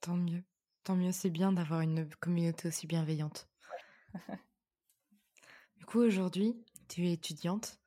Tant 0.00 0.16
mieux. 0.16 0.44
Tant 0.84 0.96
mieux, 0.96 1.12
c'est 1.12 1.30
bien 1.30 1.52
d'avoir 1.52 1.80
une 1.80 2.08
communauté 2.16 2.68
aussi 2.68 2.86
bienveillante. 2.86 3.48
du 5.76 5.86
coup, 5.86 6.00
aujourd'hui, 6.00 6.62
tu 6.88 7.06
es 7.08 7.12
étudiante. 7.12 7.80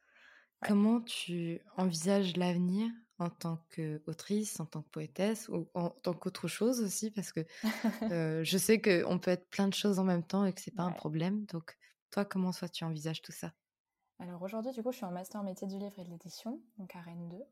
Comment 0.65 1.01
tu 1.01 1.61
envisages 1.77 2.35
l'avenir 2.35 2.89
en 3.19 3.29
tant 3.29 3.65
qu'autrice, 3.75 4.59
en 4.59 4.65
tant 4.65 4.81
que 4.83 4.89
poétesse 4.89 5.49
ou 5.49 5.69
en 5.73 5.89
tant 5.89 6.13
qu'autre 6.13 6.47
chose 6.47 6.81
aussi 6.81 7.11
Parce 7.11 7.31
que 7.33 7.41
je 8.43 8.57
sais 8.57 8.81
qu'on 8.81 9.19
peut 9.19 9.31
être 9.31 9.49
plein 9.49 9.67
de 9.67 9.73
choses 9.73 9.99
en 9.99 10.03
même 10.05 10.25
temps 10.25 10.45
et 10.45 10.53
que 10.53 10.61
c'est 10.61 10.75
pas 10.75 10.83
un 10.83 10.91
problème. 10.93 11.45
Donc, 11.45 11.77
toi, 12.11 12.25
comment 12.25 12.51
soit 12.51 12.69
tu 12.69 12.83
envisages 12.83 13.21
tout 13.21 13.31
ça? 13.33 13.53
Alors 14.19 14.41
aujourd'hui, 14.41 14.71
du 14.71 14.81
coup, 14.83 14.91
je 14.91 14.97
suis 14.97 15.05
en 15.05 15.11
master 15.11 15.41
en 15.41 15.43
métier 15.43 15.67
du 15.67 15.77
livre 15.77 15.97
et 15.99 16.03
de 16.03 16.09
l'édition, 16.09 16.61
donc 16.77 16.95
à 16.95 17.01
Rennes 17.01 17.29
2. 17.29 17.43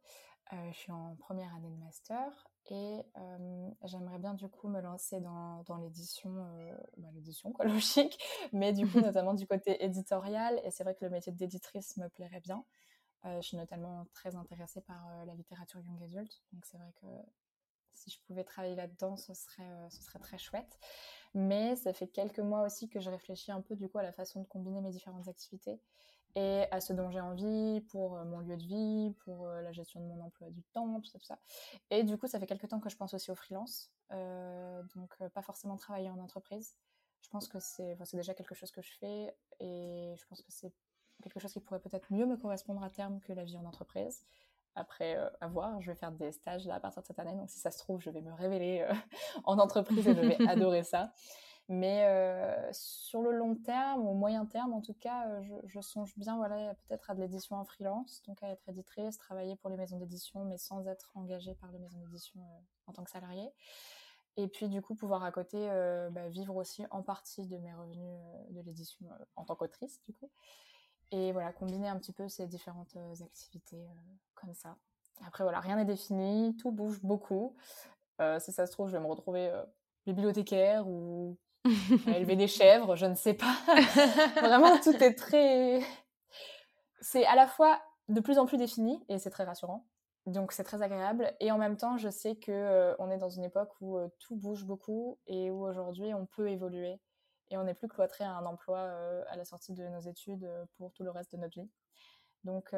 je 0.71 0.77
suis 0.77 0.91
en 0.91 1.15
première 1.15 1.53
année 1.55 1.69
de 1.69 1.75
master 1.77 2.47
et 2.67 3.03
j'aimerais 3.83 4.17
bien 4.19 4.33
du 4.33 4.47
coup 4.49 4.67
me 4.67 4.81
lancer 4.81 5.21
dans, 5.21 5.61
dans 5.63 5.77
l'édition, 5.77 6.33
bah, 6.97 7.09
l'édition 7.13 7.51
quoi, 7.51 7.65
logique, 7.67 8.17
mais 8.51 8.73
du 8.73 8.87
coup 8.87 8.99
notamment 9.01 9.33
du 9.35 9.45
côté 9.47 9.83
éditorial. 9.83 10.59
Et 10.63 10.71
c'est 10.71 10.83
vrai 10.83 10.95
que 10.95 11.05
le 11.05 11.11
métier 11.11 11.31
d'éditrice 11.31 11.97
me 11.97 12.09
plairait 12.09 12.41
bien. 12.41 12.65
Je 13.25 13.41
suis 13.41 13.57
notamment 13.57 14.05
très 14.13 14.35
intéressée 14.35 14.81
par 14.81 15.25
la 15.25 15.33
littérature 15.33 15.81
young 15.81 16.01
adult, 16.03 16.43
donc 16.53 16.65
c'est 16.65 16.77
vrai 16.77 16.93
que 17.01 17.07
si 17.93 18.11
je 18.11 18.19
pouvais 18.27 18.43
travailler 18.43 18.75
là-dedans, 18.75 19.17
ce 19.17 19.33
serait, 19.33 19.89
ce 19.89 20.03
serait 20.03 20.19
très 20.19 20.37
chouette. 20.37 20.79
Mais 21.33 21.75
ça 21.75 21.93
fait 21.93 22.07
quelques 22.07 22.39
mois 22.39 22.61
aussi 22.61 22.87
que 22.87 22.99
je 22.99 23.09
réfléchis 23.09 23.51
un 23.51 23.61
peu 23.61 23.75
du 23.75 23.89
coup 23.89 23.97
à 23.97 24.03
la 24.03 24.13
façon 24.13 24.41
de 24.41 24.47
combiner 24.47 24.81
mes 24.81 24.91
différentes 24.91 25.27
activités 25.27 25.81
et 26.35 26.65
à 26.71 26.81
ce 26.81 26.93
dont 26.93 27.09
j'ai 27.09 27.21
envie 27.21 27.81
pour 27.89 28.17
euh, 28.17 28.25
mon 28.25 28.39
lieu 28.39 28.57
de 28.57 28.63
vie, 28.63 29.13
pour 29.23 29.47
euh, 29.47 29.61
la 29.61 29.71
gestion 29.71 30.01
de 30.01 30.05
mon 30.05 30.21
emploi 30.21 30.49
du 30.49 30.63
temps, 30.73 30.99
tout 30.99 31.09
ça, 31.09 31.17
tout 31.17 31.25
ça. 31.25 31.39
Et 31.89 32.03
du 32.03 32.17
coup, 32.17 32.27
ça 32.27 32.39
fait 32.39 32.45
quelques 32.45 32.67
temps 32.67 32.79
que 32.79 32.89
je 32.89 32.97
pense 32.97 33.13
aussi 33.13 33.31
au 33.31 33.35
freelance, 33.35 33.91
euh, 34.11 34.83
donc 34.95 35.15
pas 35.33 35.41
forcément 35.41 35.77
travailler 35.77 36.09
en 36.09 36.19
entreprise. 36.19 36.77
Je 37.21 37.29
pense 37.29 37.47
que 37.47 37.59
c'est 37.59 37.97
déjà 38.13 38.33
quelque 38.33 38.53
chose 38.53 38.71
que 38.71 38.81
je 38.81 38.91
fais 38.99 39.35
et 39.59 40.13
je 40.15 40.25
pense 40.27 40.41
que 40.41 40.51
c'est 40.51 40.71
quelque 41.29 41.41
chose 41.41 41.53
qui 41.53 41.59
pourrait 41.59 41.79
peut-être 41.79 42.11
mieux 42.11 42.25
me 42.25 42.37
correspondre 42.37 42.83
à 42.83 42.89
terme 42.89 43.19
que 43.21 43.33
la 43.33 43.43
vie 43.43 43.57
en 43.57 43.65
entreprise. 43.65 44.25
Après, 44.75 45.17
à 45.39 45.47
voir, 45.47 45.81
je 45.81 45.91
vais 45.91 45.95
faire 45.95 46.11
des 46.11 46.33
stages 46.33 46.65
là 46.65 46.75
à 46.75 46.79
partir 46.81 47.01
de 47.01 47.07
cette 47.07 47.19
année, 47.19 47.33
donc 47.33 47.49
si 47.49 47.59
ça 47.59 47.71
se 47.71 47.77
trouve, 47.77 48.01
je 48.01 48.09
vais 48.09 48.21
me 48.21 48.33
révéler 48.33 48.85
en 49.45 49.57
entreprise 49.57 50.05
et 50.07 50.13
je 50.13 50.21
vais 50.21 50.37
adorer 50.49 50.83
ça. 50.83 51.13
Mais 51.67 52.05
euh, 52.05 52.69
sur 52.71 53.23
le 53.23 53.31
long 53.31 53.55
terme, 53.55 54.05
au 54.05 54.13
moyen 54.13 54.45
terme, 54.45 54.73
en 54.73 54.81
tout 54.81 54.93
cas, 54.93 55.27
euh, 55.29 55.59
je, 55.63 55.79
songe 55.81 56.15
bien, 56.15 56.37
voilà, 56.37 56.75
peut-être 56.75 57.09
à 57.09 57.15
de 57.15 57.21
l'édition 57.21 57.55
en 57.55 57.65
freelance, 57.65 58.21
donc 58.27 58.43
à 58.43 58.49
être 58.49 58.69
éditrice, 58.69 59.17
travailler 59.17 59.55
pour 59.55 59.71
les 59.71 59.77
maisons 59.77 59.97
d'édition, 59.97 60.45
mais 60.45 60.59
sans 60.59 60.87
être 60.87 61.11
engagée 61.15 61.55
par 61.55 61.71
les 61.71 61.79
maisons 61.79 61.97
d'édition 61.97 62.39
euh, 62.39 62.59
en 62.85 62.93
tant 62.93 63.03
que 63.03 63.09
salariée. 63.09 63.49
Et 64.37 64.47
puis, 64.47 64.69
du 64.69 64.81
coup, 64.81 64.93
pouvoir 64.93 65.23
à 65.23 65.31
côté 65.31 65.69
bah, 66.11 66.27
vivre 66.27 66.57
aussi 66.57 66.83
en 66.91 67.01
partie 67.01 67.47
de 67.47 67.57
mes 67.57 67.73
revenus 67.73 68.19
de 68.49 68.59
l'édition 68.59 69.07
en 69.37 69.45
tant 69.45 69.55
qu'autrice, 69.55 70.01
du 70.03 70.11
coup. 70.13 70.29
Et 71.11 71.31
voilà, 71.31 71.53
combiner 71.53 71.87
un 71.87 71.97
petit 71.97 72.11
peu 72.11 72.27
ces 72.27 72.47
différentes 72.47 72.95
activités 73.21 73.85
comme 74.33 74.53
ça. 74.53 74.75
Après, 75.25 75.43
voilà, 75.43 75.59
rien 75.59 75.77
n'est 75.77 75.85
défini, 75.85 76.55
tout 76.57 76.71
bouge 76.71 76.99
beaucoup. 77.01 77.55
si 78.39 78.51
ça 78.51 78.65
se 78.65 78.71
trouve, 78.71 78.87
je 78.87 78.93
vais 78.93 78.99
me 78.99 79.07
retrouver 79.07 79.51
bibliothécaire 80.05 80.87
ou 80.87 81.37
élever 82.07 82.35
des 82.35 82.47
chèvres, 82.59 82.95
je 82.95 83.05
ne 83.05 83.15
sais 83.15 83.33
pas. 83.33 83.55
Vraiment, 84.41 84.77
tout 84.79 84.95
est 85.03 85.13
très. 85.13 85.81
C'est 87.01 87.25
à 87.25 87.35
la 87.35 87.47
fois 87.47 87.79
de 88.07 88.19
plus 88.19 88.37
en 88.37 88.45
plus 88.45 88.57
défini 88.57 89.03
et 89.09 89.19
c'est 89.19 89.29
très 89.29 89.43
rassurant. 89.43 89.85
Donc 90.25 90.51
c'est 90.53 90.63
très 90.63 90.81
agréable 90.81 91.31
et 91.39 91.51
en 91.51 91.59
même 91.59 91.77
temps, 91.77 91.97
je 91.97 92.09
sais 92.09 92.35
que 92.35 92.51
euh, 92.51 92.95
on 92.97 93.11
est 93.11 93.19
dans 93.19 93.29
une 93.29 93.43
époque 93.43 93.69
où 93.79 93.97
euh, 93.97 94.07
tout 94.17 94.35
bouge 94.35 94.65
beaucoup 94.65 95.19
et 95.27 95.51
où 95.51 95.67
aujourd'hui 95.67 96.15
on 96.15 96.25
peut 96.25 96.49
évoluer 96.49 96.99
et 97.49 97.57
on 97.57 97.63
n'est 97.63 97.73
plus 97.73 97.87
cloîtré 97.87 98.23
à 98.23 98.31
un 98.31 98.45
emploi 98.45 98.79
euh, 98.79 99.23
à 99.27 99.35
la 99.35 99.45
sortie 99.45 99.73
de 99.73 99.87
nos 99.87 100.01
études 100.01 100.49
pour 100.77 100.91
tout 100.93 101.03
le 101.03 101.11
reste 101.11 101.31
de 101.33 101.37
notre 101.37 101.59
vie. 101.59 101.69
Donc 102.43 102.75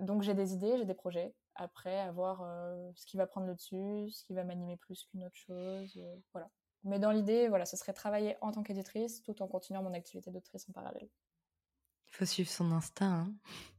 donc 0.00 0.22
j'ai 0.22 0.32
des 0.32 0.54
idées, 0.54 0.78
j'ai 0.78 0.86
des 0.86 0.94
projets. 0.94 1.34
Après, 1.56 2.00
à 2.00 2.10
voir 2.10 2.42
ce 2.94 3.04
qui 3.04 3.18
va 3.18 3.26
prendre 3.26 3.46
le 3.46 3.54
dessus, 3.54 4.10
ce 4.10 4.24
qui 4.24 4.32
va 4.32 4.44
m'animer 4.44 4.78
plus 4.78 5.04
qu'une 5.04 5.24
autre 5.24 5.36
chose. 5.36 6.02
voilà. 6.32 6.48
Mais 6.84 6.98
dans 6.98 7.10
l'idée, 7.10 7.48
voilà, 7.48 7.64
ce 7.66 7.76
serait 7.76 7.94
travailler 7.94 8.36
en 8.40 8.52
tant 8.52 8.62
qu'éditrice 8.62 9.22
tout 9.22 9.42
en 9.42 9.48
continuant 9.48 9.82
mon 9.82 9.94
activité 9.94 10.30
d'autrice 10.30 10.68
en 10.68 10.72
parallèle. 10.72 11.08
Il 12.08 12.16
faut 12.16 12.26
suivre 12.26 12.50
son 12.50 12.70
instinct. 12.72 13.26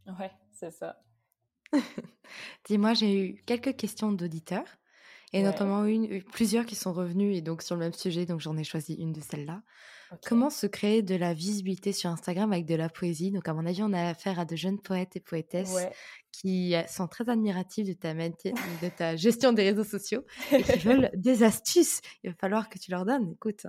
Hein 0.08 0.16
ouais, 0.20 0.32
c'est 0.52 0.72
ça. 0.72 1.02
Dis-moi, 2.66 2.94
j'ai 2.94 3.18
eu 3.18 3.42
quelques 3.46 3.76
questions 3.78 4.12
d'auditeurs 4.12 4.68
et 5.34 5.44
notamment 5.44 5.86
une, 5.86 6.24
plusieurs 6.24 6.66
qui 6.66 6.76
sont 6.76 6.94
revenus 6.94 7.38
et 7.38 7.42
donc 7.42 7.62
sur 7.62 7.76
le 7.76 7.80
même 7.80 7.94
sujet, 7.94 8.26
donc 8.26 8.40
j'en 8.40 8.56
ai 8.58 8.64
choisi 8.64 8.94
une 8.94 9.12
de 9.12 9.22
celles-là. 9.22 9.62
Comment 10.26 10.50
se 10.50 10.68
créer 10.68 11.02
de 11.02 11.16
la 11.16 11.34
visibilité 11.34 11.92
sur 11.92 12.10
Instagram 12.10 12.52
avec 12.52 12.66
de 12.66 12.76
la 12.76 12.90
poésie? 12.90 13.32
Donc, 13.32 13.48
à 13.48 13.54
mon 13.54 13.66
avis, 13.66 13.84
on 13.84 13.94
a 13.94 14.10
affaire 14.10 14.40
à 14.40 14.46
de 14.46 14.56
jeunes 14.56 14.80
poètes 14.80 15.16
et 15.16 15.20
poétesses 15.20 15.76
qui 16.32 16.76
euh, 16.76 16.86
sont 16.88 17.08
très 17.08 17.30
admiratifs 17.30 17.88
de 17.88 17.94
ta, 17.94 18.14
de 18.14 18.90
ta 18.96 19.16
gestion 19.16 19.54
des 19.54 19.64
réseaux 19.64 19.84
sociaux 19.84 20.24
et 20.52 20.64
qui 20.64 20.80
veulent 20.86 21.10
des 21.14 21.44
astuces. 21.44 22.02
Il 22.24 22.32
va 22.32 22.36
falloir 22.36 22.70
que 22.70 22.78
tu 22.78 22.92
leur 22.92 23.06
donnes. 23.06 23.32
Écoute. 23.32 23.68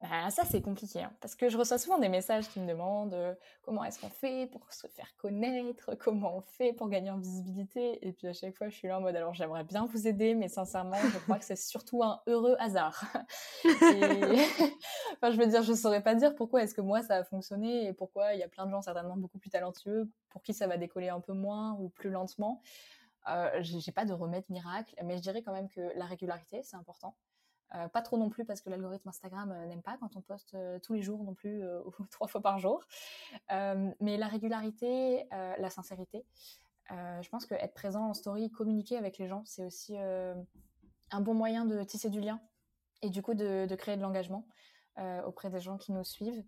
Bah, 0.00 0.30
ça, 0.30 0.44
c'est 0.44 0.60
compliqué 0.60 1.02
hein, 1.02 1.12
parce 1.20 1.34
que 1.34 1.48
je 1.48 1.56
reçois 1.56 1.78
souvent 1.78 1.98
des 1.98 2.10
messages 2.10 2.48
qui 2.48 2.60
me 2.60 2.68
demandent 2.68 3.14
euh, 3.14 3.34
comment 3.62 3.84
est-ce 3.84 3.98
qu'on 3.98 4.10
fait 4.10 4.48
pour 4.52 4.70
se 4.70 4.86
faire 4.86 5.08
connaître, 5.16 5.94
comment 5.98 6.36
on 6.36 6.42
fait 6.42 6.74
pour 6.74 6.88
gagner 6.90 7.10
en 7.10 7.16
visibilité? 7.16 8.06
Et 8.06 8.12
puis 8.12 8.28
à 8.28 8.34
chaque 8.34 8.54
fois, 8.54 8.68
je 8.68 8.74
suis 8.76 8.86
là 8.86 8.98
en 8.98 9.00
mode 9.00 9.16
alors 9.16 9.32
j'aimerais 9.32 9.64
bien 9.64 9.86
vous 9.86 10.06
aider, 10.06 10.34
mais 10.34 10.48
sincèrement, 10.48 10.98
je 11.12 11.18
crois 11.20 11.38
que 11.38 11.44
c'est 11.44 11.56
surtout 11.56 12.02
un 12.02 12.20
heureux 12.26 12.54
hasard. 12.58 13.02
enfin, 13.64 15.30
je 15.30 15.36
veux 15.38 15.46
dire, 15.46 15.62
je 15.62 15.72
saurais 15.84 16.02
pas 16.02 16.14
dire 16.14 16.34
pourquoi 16.34 16.62
est-ce 16.62 16.74
que 16.74 16.80
moi 16.80 17.02
ça 17.02 17.16
a 17.16 17.24
fonctionné 17.24 17.86
et 17.86 17.92
pourquoi 17.92 18.34
il 18.34 18.40
y 18.40 18.42
a 18.42 18.48
plein 18.48 18.66
de 18.66 18.70
gens 18.70 18.82
certainement 18.82 19.16
beaucoup 19.16 19.38
plus 19.38 19.50
talentueux 19.50 20.10
pour 20.30 20.42
qui 20.42 20.52
ça 20.52 20.66
va 20.66 20.76
décoller 20.76 21.08
un 21.08 21.20
peu 21.20 21.32
moins 21.32 21.72
ou 21.80 21.88
plus 21.88 22.10
lentement. 22.10 22.60
Euh, 23.28 23.50
j'ai 23.60 23.92
pas 23.92 24.04
de 24.04 24.12
remède 24.12 24.44
miracle, 24.50 24.94
mais 25.04 25.16
je 25.16 25.22
dirais 25.22 25.42
quand 25.42 25.52
même 25.52 25.70
que 25.70 25.92
la 25.96 26.04
régularité, 26.04 26.62
c'est 26.62 26.76
important. 26.76 27.14
Euh, 27.74 27.88
pas 27.88 28.02
trop 28.02 28.18
non 28.18 28.30
plus 28.30 28.44
parce 28.44 28.60
que 28.60 28.70
l'algorithme 28.70 29.08
Instagram 29.08 29.50
euh, 29.50 29.66
n'aime 29.66 29.82
pas 29.82 29.96
quand 29.98 30.14
on 30.16 30.20
poste 30.20 30.54
euh, 30.54 30.78
tous 30.78 30.94
les 30.94 31.02
jours 31.02 31.24
non 31.24 31.34
plus 31.34 31.64
ou 31.86 32.06
trois 32.10 32.28
fois 32.28 32.40
par 32.40 32.58
jour. 32.58 32.84
mais 33.50 34.16
la 34.16 34.28
régularité, 34.28 35.26
la 35.30 35.70
sincérité, 35.70 36.24
je 36.90 37.28
pense 37.28 37.46
que 37.46 37.54
être 37.54 37.74
présent 37.74 38.08
en 38.08 38.14
story, 38.14 38.50
communiquer 38.50 38.96
avec 38.96 39.18
les 39.18 39.26
gens, 39.26 39.42
c'est 39.44 39.64
aussi 39.64 39.96
un 39.96 41.20
bon 41.20 41.34
moyen 41.34 41.64
de 41.64 41.82
tisser 41.82 42.10
du 42.10 42.20
lien 42.20 42.40
et 43.02 43.10
du 43.10 43.22
coup 43.22 43.34
de 43.34 43.74
créer 43.74 43.96
de 43.96 44.02
l'engagement 44.02 44.46
auprès 44.98 45.50
des 45.50 45.60
gens 45.60 45.76
qui 45.76 45.92
nous 45.92 46.04
suivent. 46.04 46.44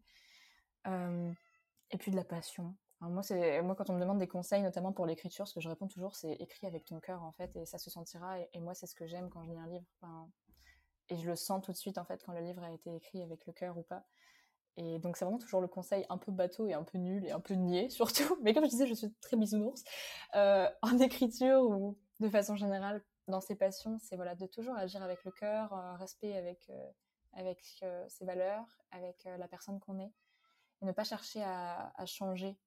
et 0.86 1.98
puis 1.98 2.10
de 2.10 2.16
la 2.16 2.24
passion. 2.24 2.74
moi, 3.00 3.22
c'est 3.22 3.62
moi 3.62 3.74
quand 3.74 3.90
on 3.90 3.94
me 3.94 4.00
demande 4.00 4.18
des 4.18 4.28
conseils, 4.28 4.62
notamment 4.62 4.92
pour 4.92 5.06
l'écriture, 5.06 5.46
ce 5.48 5.54
que 5.54 5.60
je 5.60 5.68
réponds 5.68 5.88
toujours, 5.88 6.14
c'est 6.14 6.32
écris 6.32 6.66
avec 6.66 6.84
ton 6.84 7.00
cœur 7.00 7.22
en 7.22 7.32
fait, 7.32 7.54
et 7.56 7.66
ça 7.66 7.78
se 7.78 7.90
sentira. 7.90 8.38
Et, 8.52 8.60
moi, 8.60 8.74
c'est 8.74 8.86
ce 8.86 8.94
que 8.94 9.06
j'aime 9.06 9.28
quand 9.30 9.42
je 9.44 9.50
lis 9.50 9.58
un 9.58 9.68
livre. 9.68 9.86
Et 11.08 11.16
je 11.16 11.26
le 11.26 11.36
sens 11.36 11.62
tout 11.62 11.72
de 11.72 11.76
suite 11.76 11.98
en 11.98 12.04
fait 12.04 12.22
quand 12.24 12.32
le 12.32 12.40
livre 12.40 12.62
a 12.64 12.72
été 12.72 12.94
écrit 12.94 13.22
avec 13.22 13.46
le 13.46 13.52
cœur 13.52 13.78
ou 13.78 13.82
pas. 13.82 14.04
Et 14.76 14.98
donc 14.98 15.16
c'est 15.16 15.24
vraiment 15.24 15.38
toujours 15.38 15.60
le 15.60 15.68
conseil 15.68 16.04
un 16.10 16.18
peu 16.18 16.32
bateau 16.32 16.66
et 16.66 16.74
un 16.74 16.82
peu 16.82 16.98
nul 16.98 17.24
et 17.24 17.30
un 17.30 17.40
peu 17.40 17.54
niais 17.54 17.88
surtout. 17.90 18.36
Mais 18.42 18.54
comme 18.54 18.64
je 18.64 18.70
disais, 18.70 18.86
je 18.86 18.94
suis 18.94 19.12
très 19.20 19.36
bisounours 19.36 19.82
euh, 20.34 20.68
en 20.82 20.98
écriture 20.98 21.62
ou 21.62 21.96
de 22.20 22.28
façon 22.28 22.56
générale 22.56 23.02
dans 23.28 23.40
ses 23.40 23.56
passions, 23.56 23.98
c'est 23.98 24.16
voilà 24.16 24.34
de 24.34 24.46
toujours 24.46 24.76
agir 24.76 25.02
avec 25.02 25.24
le 25.24 25.32
cœur, 25.32 25.72
respect 25.98 26.36
avec 26.36 26.58
euh, 26.70 26.90
avec 27.36 27.78
euh, 27.82 28.04
ses 28.08 28.24
valeurs, 28.24 28.82
avec 28.90 29.24
la 29.24 29.48
personne 29.48 29.78
qu'on 29.78 30.00
est, 30.00 30.12
et 30.82 30.84
ne 30.84 30.92
pas 30.92 31.04
chercher 31.04 31.42
à, 31.42 31.92
changer 32.06 32.58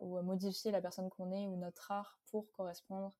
ou 0.00 0.16
à 0.16 0.22
modifier 0.22 0.70
la 0.70 0.80
personne 0.80 1.08
qu'on 1.10 1.32
est 1.32 1.46
ou 1.46 1.56
notre 1.56 1.90
art 1.90 2.18
pour 2.26 2.50
correspondre 2.52 3.16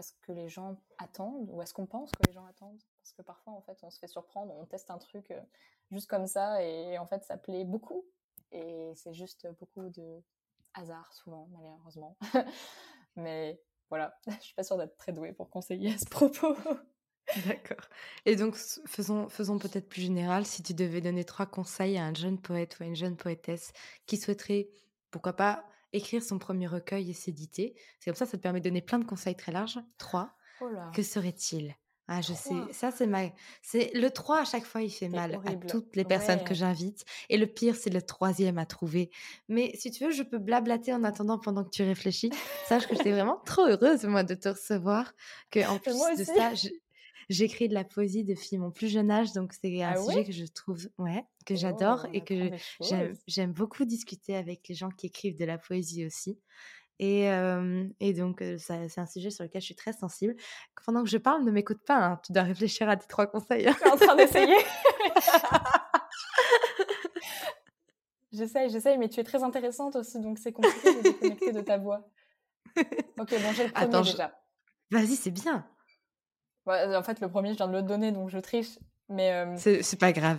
à 0.00 0.02
ce 0.02 0.12
que 0.22 0.32
les 0.32 0.48
gens 0.48 0.76
attendent 0.98 1.48
ou 1.50 1.60
à 1.60 1.66
ce 1.66 1.74
qu'on 1.74 1.86
pense 1.86 2.10
que 2.12 2.22
les 2.26 2.32
gens 2.32 2.46
attendent. 2.46 2.82
Parce 3.02 3.12
que 3.12 3.22
parfois, 3.22 3.52
en 3.52 3.60
fait, 3.60 3.78
on 3.82 3.90
se 3.90 3.98
fait 3.98 4.08
surprendre, 4.08 4.54
on 4.56 4.64
teste 4.66 4.90
un 4.90 4.98
truc 4.98 5.30
euh, 5.30 5.40
juste 5.90 6.08
comme 6.08 6.26
ça 6.26 6.62
et 6.62 6.98
en 6.98 7.06
fait, 7.06 7.24
ça 7.24 7.36
plaît 7.36 7.64
beaucoup. 7.64 8.04
Et 8.52 8.92
c'est 8.96 9.14
juste 9.14 9.46
beaucoup 9.58 9.88
de 9.90 10.22
hasard, 10.74 11.12
souvent, 11.12 11.48
malheureusement. 11.52 12.16
Mais 13.16 13.60
voilà, 13.88 14.18
je 14.26 14.40
suis 14.40 14.54
pas 14.54 14.62
sûre 14.62 14.78
d'être 14.78 14.96
très 14.96 15.12
douée 15.12 15.32
pour 15.32 15.50
conseiller 15.50 15.92
à 15.92 15.98
ce 15.98 16.08
propos. 16.08 16.56
D'accord. 17.46 17.84
Et 18.26 18.36
donc, 18.36 18.56
faisons, 18.86 19.28
faisons 19.28 19.58
peut-être 19.58 19.88
plus 19.88 20.02
général, 20.02 20.46
si 20.46 20.62
tu 20.62 20.74
devais 20.74 21.00
donner 21.00 21.24
trois 21.24 21.46
conseils 21.46 21.98
à 21.98 22.04
un 22.04 22.14
jeune 22.14 22.38
poète 22.38 22.78
ou 22.78 22.82
à 22.82 22.86
une 22.86 22.96
jeune 22.96 23.16
poétesse 23.16 23.72
qui 24.06 24.16
souhaiterait, 24.16 24.68
pourquoi 25.10 25.32
pas, 25.32 25.64
écrire 25.92 26.22
son 26.22 26.38
premier 26.38 26.66
recueil 26.66 27.10
et 27.10 27.14
s'éditer. 27.14 27.74
C'est 27.98 28.10
comme 28.10 28.16
ça, 28.16 28.26
ça 28.26 28.36
te 28.36 28.42
permet 28.42 28.60
de 28.60 28.68
donner 28.68 28.82
plein 28.82 28.98
de 28.98 29.04
conseils 29.04 29.36
très 29.36 29.52
larges. 29.52 29.78
3. 29.98 30.30
Que 30.94 31.02
serait-il? 31.02 31.74
Ah, 32.12 32.22
je 32.22 32.32
sais, 32.32 32.54
ça 32.72 32.90
c'est 32.90 33.06
ma... 33.06 33.20
c'est 33.62 33.92
le 33.94 34.10
3 34.10 34.40
à 34.40 34.44
chaque 34.44 34.64
fois 34.64 34.82
il 34.82 34.90
fait 34.90 35.08
mal 35.08 35.40
à 35.46 35.54
toutes 35.54 35.94
les 35.94 36.04
personnes 36.04 36.42
que 36.42 36.54
j'invite 36.54 37.04
et 37.28 37.36
le 37.36 37.46
pire 37.46 37.76
c'est 37.76 37.88
le 37.88 38.02
troisième 38.02 38.58
à 38.58 38.66
trouver. 38.66 39.12
Mais 39.48 39.70
si 39.76 39.92
tu 39.92 40.04
veux, 40.04 40.10
je 40.10 40.24
peux 40.24 40.38
blablater 40.38 40.92
en 40.92 41.04
attendant 41.04 41.38
pendant 41.38 41.62
que 41.62 41.70
tu 41.70 41.84
réfléchis. 41.84 42.30
Sache 42.66 42.88
que 42.88 42.96
j'étais 42.96 43.12
vraiment 43.12 43.40
trop 43.46 43.64
heureuse 43.64 44.02
moi 44.06 44.24
de 44.24 44.34
te 44.34 44.48
recevoir 44.48 45.14
que 45.52 45.60
en 45.68 45.78
plus 45.78 46.18
de 46.18 46.24
ça, 46.24 46.50
j'écris 47.30 47.68
de 47.68 47.74
la 47.74 47.84
poésie 47.84 48.24
depuis 48.24 48.58
mon 48.58 48.70
plus 48.70 48.88
jeune 48.88 49.10
âge, 49.10 49.32
donc 49.32 49.54
c'est 49.54 49.82
un 49.82 49.94
Ah 49.94 50.02
sujet 50.02 50.18
ouais? 50.18 50.24
que 50.26 50.32
je 50.32 50.44
trouve, 50.44 50.86
ouais, 50.98 51.24
que 51.46 51.54
j'adore 51.56 52.04
Oh, 52.06 52.10
et 52.12 52.22
que 52.22 52.50
j'aime, 53.26 53.52
beaucoup 53.52 53.86
discuter 53.86 54.36
avec 54.36 54.68
les 54.68 54.74
gens 54.74 54.90
qui 54.90 55.06
écrivent 55.06 55.38
de 55.38 55.44
la 55.46 55.56
poésie 55.56 56.04
aussi. 56.04 56.38
Et, 56.98 57.30
euh, 57.30 57.86
et 57.98 58.12
donc, 58.12 58.44
c'est 58.58 58.98
un 58.98 59.06
sujet 59.06 59.30
sur 59.30 59.44
lequel 59.44 59.62
je 59.62 59.66
suis 59.66 59.74
très 59.74 59.94
sensible. 59.94 60.36
Pendant 60.84 61.02
que 61.02 61.08
je 61.08 61.16
parle, 61.16 61.44
ne 61.44 61.50
m'écoute 61.50 61.80
pas, 61.86 61.96
hein, 61.96 62.20
tu 62.22 62.32
dois 62.32 62.42
réfléchir 62.42 62.90
à 62.90 62.96
tes 62.98 63.06
trois 63.06 63.26
conseils. 63.26 63.66
Je 63.70 63.72
suis 63.74 63.88
en 63.88 63.96
train 63.96 64.16
d'essayer? 64.16 64.54
J'essaye, 68.32 68.70
j'essaye, 68.70 68.96
mais 68.96 69.08
tu 69.08 69.18
es 69.18 69.24
très 69.24 69.42
intéressante 69.42 69.96
aussi, 69.96 70.20
donc 70.20 70.38
c'est 70.38 70.52
compliqué 70.52 70.94
de 70.94 71.02
déconnecter 71.02 71.52
de 71.52 71.60
ta 71.62 71.78
voix. 71.78 72.08
Ok, 72.76 73.30
bon, 73.30 73.52
j'ai 73.56 73.64
le 73.64 73.70
premier 73.70 73.74
Attends, 73.74 74.02
je- 74.04 74.12
déjà. 74.12 74.40
Vas-y, 74.92 75.16
c'est 75.16 75.30
bien. 75.32 75.66
Ouais, 76.66 76.94
en 76.96 77.02
fait, 77.02 77.20
le 77.20 77.28
premier, 77.28 77.50
je 77.52 77.56
viens 77.56 77.68
de 77.68 77.72
le 77.72 77.82
donner, 77.82 78.12
donc 78.12 78.28
je 78.28 78.38
triche. 78.38 78.78
Mais 79.08 79.32
euh, 79.32 79.56
C'est 79.56 79.98
pas 79.98 80.12
grave. 80.12 80.38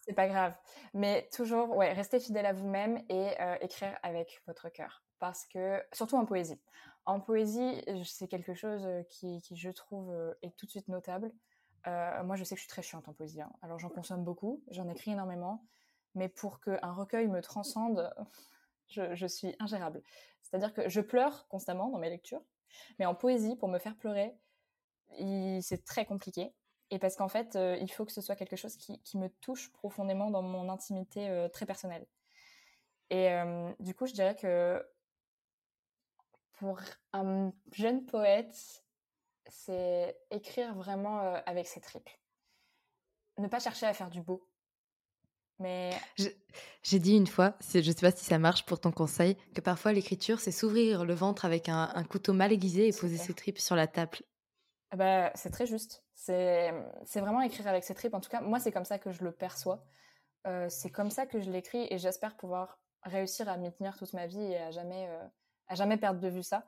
c'est 0.00 0.14
pas 0.14 0.28
grave. 0.28 0.54
Mais 0.94 1.28
toujours, 1.32 1.76
ouais, 1.76 1.92
restez 1.92 2.20
fidèle 2.20 2.46
à 2.46 2.52
vous-même 2.52 3.02
et 3.08 3.30
euh, 3.40 3.56
écrire 3.60 3.96
avec 4.02 4.40
votre 4.46 4.68
cœur. 4.70 5.02
Parce 5.18 5.46
que, 5.46 5.82
surtout 5.92 6.16
en 6.16 6.24
poésie. 6.24 6.60
En 7.04 7.20
poésie, 7.20 7.82
euh, 7.88 8.02
c'est 8.04 8.28
quelque 8.28 8.54
chose 8.54 8.86
euh, 8.86 9.02
qui, 9.10 9.42
qui, 9.42 9.56
je 9.56 9.70
trouve, 9.70 10.10
euh, 10.12 10.32
est 10.42 10.56
tout 10.56 10.64
de 10.66 10.70
suite 10.70 10.88
notable. 10.88 11.32
Euh, 11.86 12.22
moi, 12.22 12.36
je 12.36 12.44
sais 12.44 12.54
que 12.54 12.60
je 12.60 12.64
suis 12.64 12.70
très 12.70 12.82
chiante 12.82 13.08
en 13.08 13.12
poésie. 13.12 13.40
hein. 13.42 13.50
Alors, 13.62 13.78
j'en 13.78 13.88
consomme 13.88 14.24
beaucoup, 14.24 14.62
j'en 14.70 14.88
écris 14.88 15.10
énormément. 15.12 15.64
Mais 16.14 16.28
pour 16.28 16.60
qu'un 16.60 16.92
recueil 16.92 17.26
me 17.28 17.42
transcende, 17.42 18.10
je, 18.88 19.14
je 19.14 19.26
suis 19.26 19.54
ingérable. 19.58 20.02
C'est-à-dire 20.42 20.72
que 20.72 20.88
je 20.88 21.00
pleure 21.02 21.46
constamment 21.48 21.88
dans 21.90 21.98
mes 21.98 22.08
lectures. 22.10 22.42
Mais 22.98 23.04
en 23.06 23.14
poésie, 23.14 23.56
pour 23.56 23.68
me 23.68 23.78
faire 23.78 23.96
pleurer, 23.96 24.34
c'est 25.60 25.84
très 25.84 26.04
compliqué. 26.04 26.52
Et 26.90 26.98
parce 26.98 27.16
qu'en 27.16 27.28
fait, 27.28 27.56
euh, 27.56 27.76
il 27.80 27.90
faut 27.90 28.04
que 28.04 28.12
ce 28.12 28.20
soit 28.20 28.36
quelque 28.36 28.56
chose 28.56 28.76
qui, 28.76 29.00
qui 29.02 29.18
me 29.18 29.28
touche 29.40 29.70
profondément 29.72 30.30
dans 30.30 30.42
mon 30.42 30.68
intimité 30.70 31.28
euh, 31.28 31.48
très 31.48 31.66
personnelle. 31.66 32.06
Et 33.10 33.30
euh, 33.30 33.70
du 33.80 33.94
coup, 33.94 34.06
je 34.06 34.14
dirais 34.14 34.36
que 34.36 34.82
pour 36.52 36.80
un 37.12 37.52
jeune 37.72 38.04
poète, 38.06 38.84
c'est 39.48 40.18
écrire 40.30 40.74
vraiment 40.74 41.20
avec 41.46 41.66
ses 41.66 41.80
tripes. 41.80 42.10
Ne 43.38 43.46
pas 43.48 43.60
chercher 43.60 43.86
à 43.86 43.94
faire 43.94 44.10
du 44.10 44.20
beau. 44.20 44.46
Mais 45.60 45.90
J'ai 46.82 46.98
dit 46.98 47.16
une 47.16 47.26
fois, 47.26 47.56
je 47.72 47.80
sais 47.80 47.94
pas 47.94 48.10
si 48.10 48.24
ça 48.24 48.38
marche 48.38 48.64
pour 48.64 48.80
ton 48.80 48.92
conseil, 48.92 49.36
que 49.54 49.60
parfois 49.60 49.92
l'écriture, 49.92 50.40
c'est 50.40 50.52
s'ouvrir 50.52 51.04
le 51.04 51.14
ventre 51.14 51.44
avec 51.44 51.68
un, 51.68 51.90
un 51.94 52.04
couteau 52.04 52.32
mal 52.32 52.52
aiguisé 52.52 52.88
et 52.88 52.92
poser 52.92 53.16
ses 53.16 53.34
tripes 53.34 53.58
sur 53.58 53.76
la 53.76 53.86
table. 53.86 54.18
Ah 54.90 54.96
bah, 54.96 55.32
c'est 55.34 55.50
très 55.50 55.66
juste. 55.66 56.04
C'est 56.14 56.72
vraiment 57.16 57.42
écrire 57.42 57.66
avec 57.66 57.84
ses 57.84 57.94
tripes. 57.94 58.14
En 58.14 58.20
tout 58.20 58.30
cas, 58.30 58.40
moi, 58.40 58.58
c'est 58.58 58.72
comme 58.72 58.84
ça 58.84 58.98
que 58.98 59.12
je 59.12 59.22
le 59.22 59.32
perçois. 59.32 59.84
Euh, 60.46 60.68
c'est 60.70 60.90
comme 60.90 61.10
ça 61.10 61.26
que 61.26 61.40
je 61.40 61.50
l'écris 61.50 61.86
et 61.90 61.98
j'espère 61.98 62.36
pouvoir 62.36 62.80
réussir 63.02 63.48
à 63.48 63.56
m'y 63.58 63.72
tenir 63.72 63.96
toute 63.96 64.12
ma 64.14 64.26
vie 64.26 64.40
et 64.42 64.58
à 64.58 64.70
jamais, 64.70 65.08
euh, 65.08 65.26
à 65.68 65.74
jamais 65.74 65.98
perdre 65.98 66.20
de 66.20 66.28
vue 66.28 66.42
ça. 66.42 66.66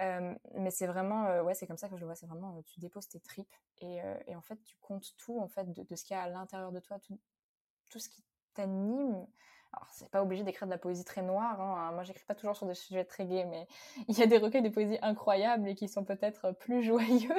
Euh, 0.00 0.34
mais 0.56 0.70
c'est 0.70 0.86
vraiment, 0.86 1.40
ouais, 1.42 1.54
c'est 1.54 1.66
comme 1.66 1.78
ça 1.78 1.88
que 1.88 1.96
je 1.96 2.00
le 2.00 2.06
vois. 2.06 2.16
C'est 2.16 2.26
vraiment, 2.26 2.62
tu 2.64 2.80
déposes 2.80 3.08
tes 3.08 3.20
tripes 3.20 3.54
et, 3.78 4.00
et 4.26 4.36
en 4.36 4.42
fait, 4.42 4.62
tu 4.64 4.76
comptes 4.80 5.16
tout 5.16 5.40
en 5.40 5.48
fait 5.48 5.72
de, 5.72 5.82
de 5.84 5.96
ce 5.96 6.04
qu'il 6.04 6.16
y 6.16 6.18
a 6.18 6.22
à 6.22 6.28
l'intérieur 6.28 6.72
de 6.72 6.80
toi, 6.80 6.98
tout, 7.00 7.20
tout 7.90 7.98
ce 7.98 8.08
qui 8.08 8.24
t'anime. 8.54 9.26
Alors, 9.76 9.88
c'est 9.90 10.08
pas 10.10 10.22
obligé 10.22 10.44
d'écrire 10.44 10.66
de 10.68 10.72
la 10.72 10.78
poésie 10.78 11.04
très 11.04 11.22
noire. 11.22 11.60
hein. 11.60 11.90
Moi, 11.92 12.04
j'écris 12.04 12.24
pas 12.24 12.34
toujours 12.36 12.56
sur 12.56 12.66
des 12.66 12.74
sujets 12.74 13.04
très 13.04 13.26
gais, 13.26 13.44
mais 13.44 13.66
il 14.08 14.16
y 14.16 14.22
a 14.22 14.26
des 14.26 14.38
recueils 14.38 14.62
de 14.62 14.68
poésie 14.68 14.98
incroyables 15.02 15.68
et 15.68 15.74
qui 15.74 15.88
sont 15.88 16.04
peut-être 16.04 16.52
plus 16.52 16.82
joyeux. 16.84 17.34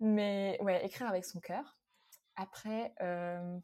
Mais 0.00 0.58
ouais, 0.60 0.84
écrire 0.84 1.08
avec 1.08 1.24
son 1.24 1.40
cœur. 1.40 1.78
Après, 2.36 2.92
euh, 3.00 3.58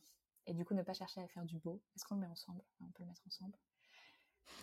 et 0.47 0.55
du 0.55 0.65
coup, 0.65 0.75
ne 0.75 0.83
pas 0.83 0.95
chercher 0.95 1.21
à 1.21 1.29
faire 1.29 1.45
du 1.45 1.59
beau. 1.59 1.83
Est-ce 1.95 2.05
qu'on 2.07 2.15
le 2.15 2.23
met 2.23 2.27
ensemble? 2.29 2.63
On 2.81 2.87
peut 2.87 3.03
le 3.03 3.07
mettre 3.09 3.23
ensemble. 3.27 3.53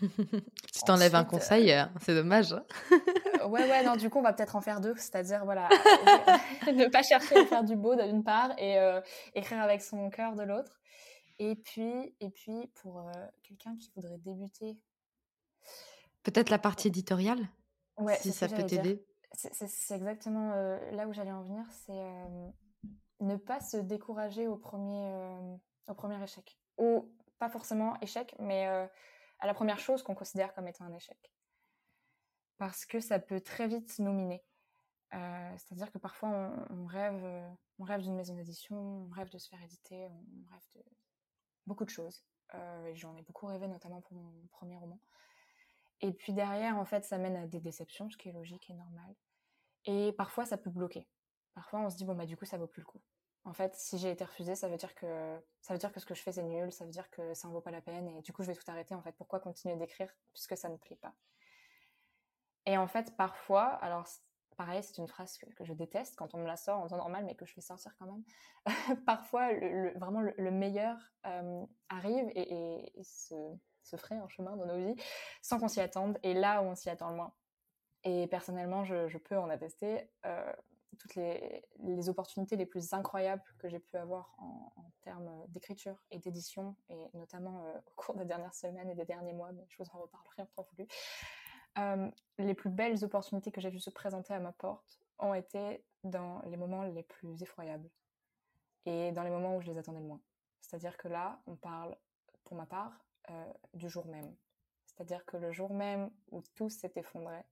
Tu 0.73 0.82
t'enlèves 0.86 1.15
un 1.15 1.21
euh, 1.21 1.25
conseil, 1.25 1.71
euh, 1.71 1.86
c'est 2.01 2.15
dommage. 2.15 2.53
hein. 2.53 2.63
Euh, 3.41 3.47
Ouais, 3.47 3.69
ouais, 3.69 3.84
non, 3.84 3.95
du 3.95 4.09
coup, 4.09 4.19
on 4.19 4.21
va 4.23 4.34
peut-être 4.34 4.55
en 4.55 4.61
faire 4.61 4.82
deux. 4.82 4.95
C'est-à-dire, 4.95 5.45
voilà, 5.45 5.69
ne 6.67 6.88
pas 6.89 7.03
chercher 7.03 7.38
à 7.39 7.45
faire 7.45 7.63
du 7.63 7.75
beau 7.75 7.95
d'une 7.95 8.23
part 8.23 8.51
et 8.57 8.77
euh, 8.80 9.01
écrire 9.36 9.61
avec 9.61 9.82
son 9.82 10.09
cœur 10.09 10.36
de 10.36 10.43
l'autre. 10.43 10.78
Et 11.39 11.55
puis, 11.55 12.15
et 12.19 12.29
puis 12.29 12.67
pour 12.75 12.99
euh, 12.99 13.11
quelqu'un 13.43 13.75
qui 13.77 13.91
voudrait 13.95 14.17
débuter, 14.19 14.77
Peut-être 16.23 16.49
la 16.49 16.59
partie 16.59 16.89
éditoriale, 16.89 17.47
ouais, 17.97 18.17
si 18.17 18.31
ça 18.33 18.47
peut 18.49 18.65
t'aider. 18.65 19.05
C'est- 19.33 19.95
exactement 19.95 20.51
euh, 20.53 20.91
là 20.91 21.07
où 21.07 21.13
j'allais 21.13 21.31
en 21.31 21.43
venir, 21.43 21.65
c'est 21.71 21.91
euh, 21.93 22.49
ne 23.21 23.35
pas 23.37 23.61
se 23.61 23.77
décourager 23.77 24.47
au 24.47 24.57
premier, 24.57 25.13
au 25.87 25.93
premier 25.93 26.21
échec. 26.21 26.57
Ou 26.77 27.09
pas 27.37 27.49
forcément 27.49 27.97
échec, 28.01 28.35
mais 28.39 28.65
à 29.39 29.47
la 29.47 29.53
première 29.53 29.79
chose 29.79 30.03
qu'on 30.03 30.15
considère 30.15 30.53
comme 30.53 30.67
étant 30.67 30.85
un 30.85 30.93
échec. 30.93 31.17
Parce 32.57 32.85
que 32.85 32.99
ça 32.99 33.19
peut 33.19 33.39
très 33.39 33.67
vite 33.67 33.97
nous 33.99 34.11
miner. 34.11 34.43
Euh, 35.13 35.53
C'est-à-dire 35.57 35.91
que 35.91 35.97
parfois 35.97 36.29
on, 36.29 36.81
on 36.81 36.85
rêve, 36.85 37.23
euh, 37.23 37.49
on 37.79 37.83
rêve 37.83 38.01
d'une 38.01 38.15
maison 38.15 38.35
d'édition, 38.35 38.77
on 38.77 39.09
rêve 39.09 39.29
de 39.29 39.37
se 39.37 39.47
faire 39.49 39.61
éditer, 39.63 40.05
on 40.07 40.51
rêve 40.51 40.65
de 40.75 40.83
beaucoup 41.70 41.86
de 41.86 41.89
choses. 41.89 42.26
Euh, 42.55 42.91
J'en 42.95 43.15
ai 43.15 43.22
beaucoup 43.22 43.45
rêvé, 43.45 43.67
notamment 43.67 44.01
pour 44.01 44.17
mon 44.17 44.34
premier 44.51 44.76
roman. 44.76 44.99
Et 46.01 46.11
puis 46.11 46.34
derrière, 46.34 46.78
en 46.78 46.86
fait, 46.86 47.05
ça 47.05 47.17
mène 47.17 47.36
à 47.38 47.45
des 47.45 47.59
déceptions, 47.59 48.09
ce 48.09 48.17
qui 48.17 48.30
est 48.30 48.34
logique 48.34 48.70
et 48.70 48.74
normal. 48.74 49.15
Et 49.86 50.11
parfois, 50.13 50.45
ça 50.45 50.57
peut 50.57 50.70
bloquer. 50.70 51.07
Parfois, 51.53 51.80
on 51.82 51.89
se 51.89 51.95
dit, 51.95 52.05
bon, 52.05 52.15
bah, 52.15 52.26
du 52.26 52.36
coup, 52.36 52.45
ça 52.45 52.57
vaut 52.57 52.67
plus 52.67 52.82
le 52.82 52.86
coup. 52.86 53.01
En 53.45 53.53
fait, 53.53 53.76
si 53.76 53.97
j'ai 53.97 54.11
été 54.11 54.24
refusée, 54.24 54.55
ça 54.55 54.67
veut 54.67 54.78
dire 54.78 54.93
que 54.95 55.39
ça 55.61 55.74
veut 55.74 55.80
dire 55.80 55.91
que 55.93 55.99
ce 55.99 56.05
que 56.05 56.13
je 56.13 56.22
fais, 56.22 56.32
c'est 56.32 56.43
nul, 56.43 56.72
ça 56.72 56.86
veut 56.86 56.91
dire 56.91 57.09
que 57.09 57.34
ça 57.34 57.47
en 57.47 57.51
vaut 57.51 57.61
pas 57.61 57.72
la 57.72 57.82
peine, 57.82 58.07
et 58.07 58.22
du 58.22 58.34
coup, 58.34 58.43
je 58.43 58.47
vais 58.51 58.55
tout 58.55 58.70
arrêter. 58.70 58.95
En 58.95 59.01
fait, 59.01 59.13
pourquoi 59.13 59.39
continuer 59.39 59.76
d'écrire 59.78 60.13
puisque 60.34 60.57
ça 60.57 60.70
ne 60.70 60.78
plaît 60.78 60.97
pas? 60.97 61.13
Et 62.65 62.78
en 62.78 62.88
fait, 62.88 63.15
parfois, 63.15 63.65
alors, 63.65 64.07
pareil, 64.60 64.84
c'est 64.84 64.97
une 64.97 65.07
phrase 65.07 65.38
que, 65.38 65.64
je 65.64 65.72
déteste 65.72 66.18
quand 66.18 66.36
on 66.36 66.39
me 66.39 66.45
la 66.45 66.57
sort 66.57 66.80
en 66.80 66.88
temps 66.88 66.97
normal, 66.97 67.24
mais 67.24 67.34
que 67.34 67.45
je 67.45 67.53
fais 67.53 67.62
sortir 67.62 67.95
quand 67.97 68.07
même. 68.07 68.24
parfois, 69.05 69.53
vraiment, 69.95 70.20
le, 70.20 70.34
le 70.38 70.51
meilleur 70.51 70.97
euh, 71.26 71.66
arrive 71.88 72.30
et, 72.36 72.91
se, 73.01 73.36
se 73.84 73.95
ferait 73.95 74.18
un 74.18 74.28
chemin 74.28 74.57
dans 74.57 74.66
nos 74.66 74.76
vies 74.76 75.01
sans 75.41 75.60
qu'on 75.60 75.70
s'y 75.70 75.80
attende, 75.80 76.20
et 76.24 76.34
là 76.34 76.62
où 76.62 76.66
on 76.66 76.76
s'y 76.76 76.89
attend 76.89 77.10
le 77.10 77.16
moins. 77.16 77.34
Et 78.03 78.28
personnellement, 78.28 78.84
je, 78.84 79.18
peux 79.18 79.38
en 79.38 79.49
attester. 79.49 80.12
euh, 80.26 80.53
toutes 80.97 81.16
les, 81.16 82.10
opportunités 82.10 82.57
les 82.57 82.66
plus 82.66 82.91
incroyables 82.91 83.43
que 83.60 83.70
j'ai 83.70 83.80
pu 83.80 83.95
avoir 83.95 84.36
en, 84.39 84.74
en 84.76 84.91
termes 85.01 85.45
d'écriture 85.47 86.03
et 86.12 86.20
d'édition, 86.20 86.76
et 86.89 87.10
notamment 87.14 87.64
euh, 87.64 87.80
au 87.88 87.91
cours 87.95 88.16
des 88.16 88.26
dernières 88.26 88.53
semaines 88.53 88.89
et 88.89 88.95
des 88.95 89.05
derniers 89.05 89.32
mois, 89.32 89.53
mais 89.53 89.66
je 89.70 89.82
vous 89.82 89.89
en 89.93 89.99
reparlerai 89.99 90.41
en 90.41 90.45
temps 90.47 90.68
voulu. 90.74 90.86
Euh, 91.78 92.09
les 92.38 92.53
plus 92.53 92.70
belles 92.70 93.03
opportunités 93.03 93.51
que 93.51 93.61
j'ai 93.61 93.70
vues 93.70 93.80
se 93.80 93.89
présenter 93.89 94.34
à 94.34 94.39
ma 94.39 94.51
porte 94.51 94.99
ont 95.20 95.34
été 95.34 95.84
dans 96.03 96.41
les 96.45 96.57
moments 96.57 96.84
les 96.84 97.03
plus 97.03 97.41
effroyables 97.43 97.89
et 98.86 99.11
dans 99.11 99.24
les 99.24 99.30
moments 99.30 99.55
où 99.55 99.61
je 99.61 99.72
les 99.72 99.78
attendais 99.78 99.99
le 99.99 100.05
moins. 100.05 100.22
C'est-à-dire 100.61 100.97
que 100.97 101.07
là, 101.07 101.41
on 101.47 101.55
parle, 101.55 101.95
pour 102.45 102.55
ma 102.57 102.65
part, 102.65 103.05
euh, 103.30 103.53
du 103.74 103.89
jour 103.89 104.05
même. 104.07 104.36
C'est-à-dire 104.86 105.26
que 105.26 105.38
le 105.38 105.51
jour 105.51 105.74
même 105.74 106.09
où 106.32 106.41
tout 106.55 106.70
s'est 106.70 106.91
effondré, 106.95 107.43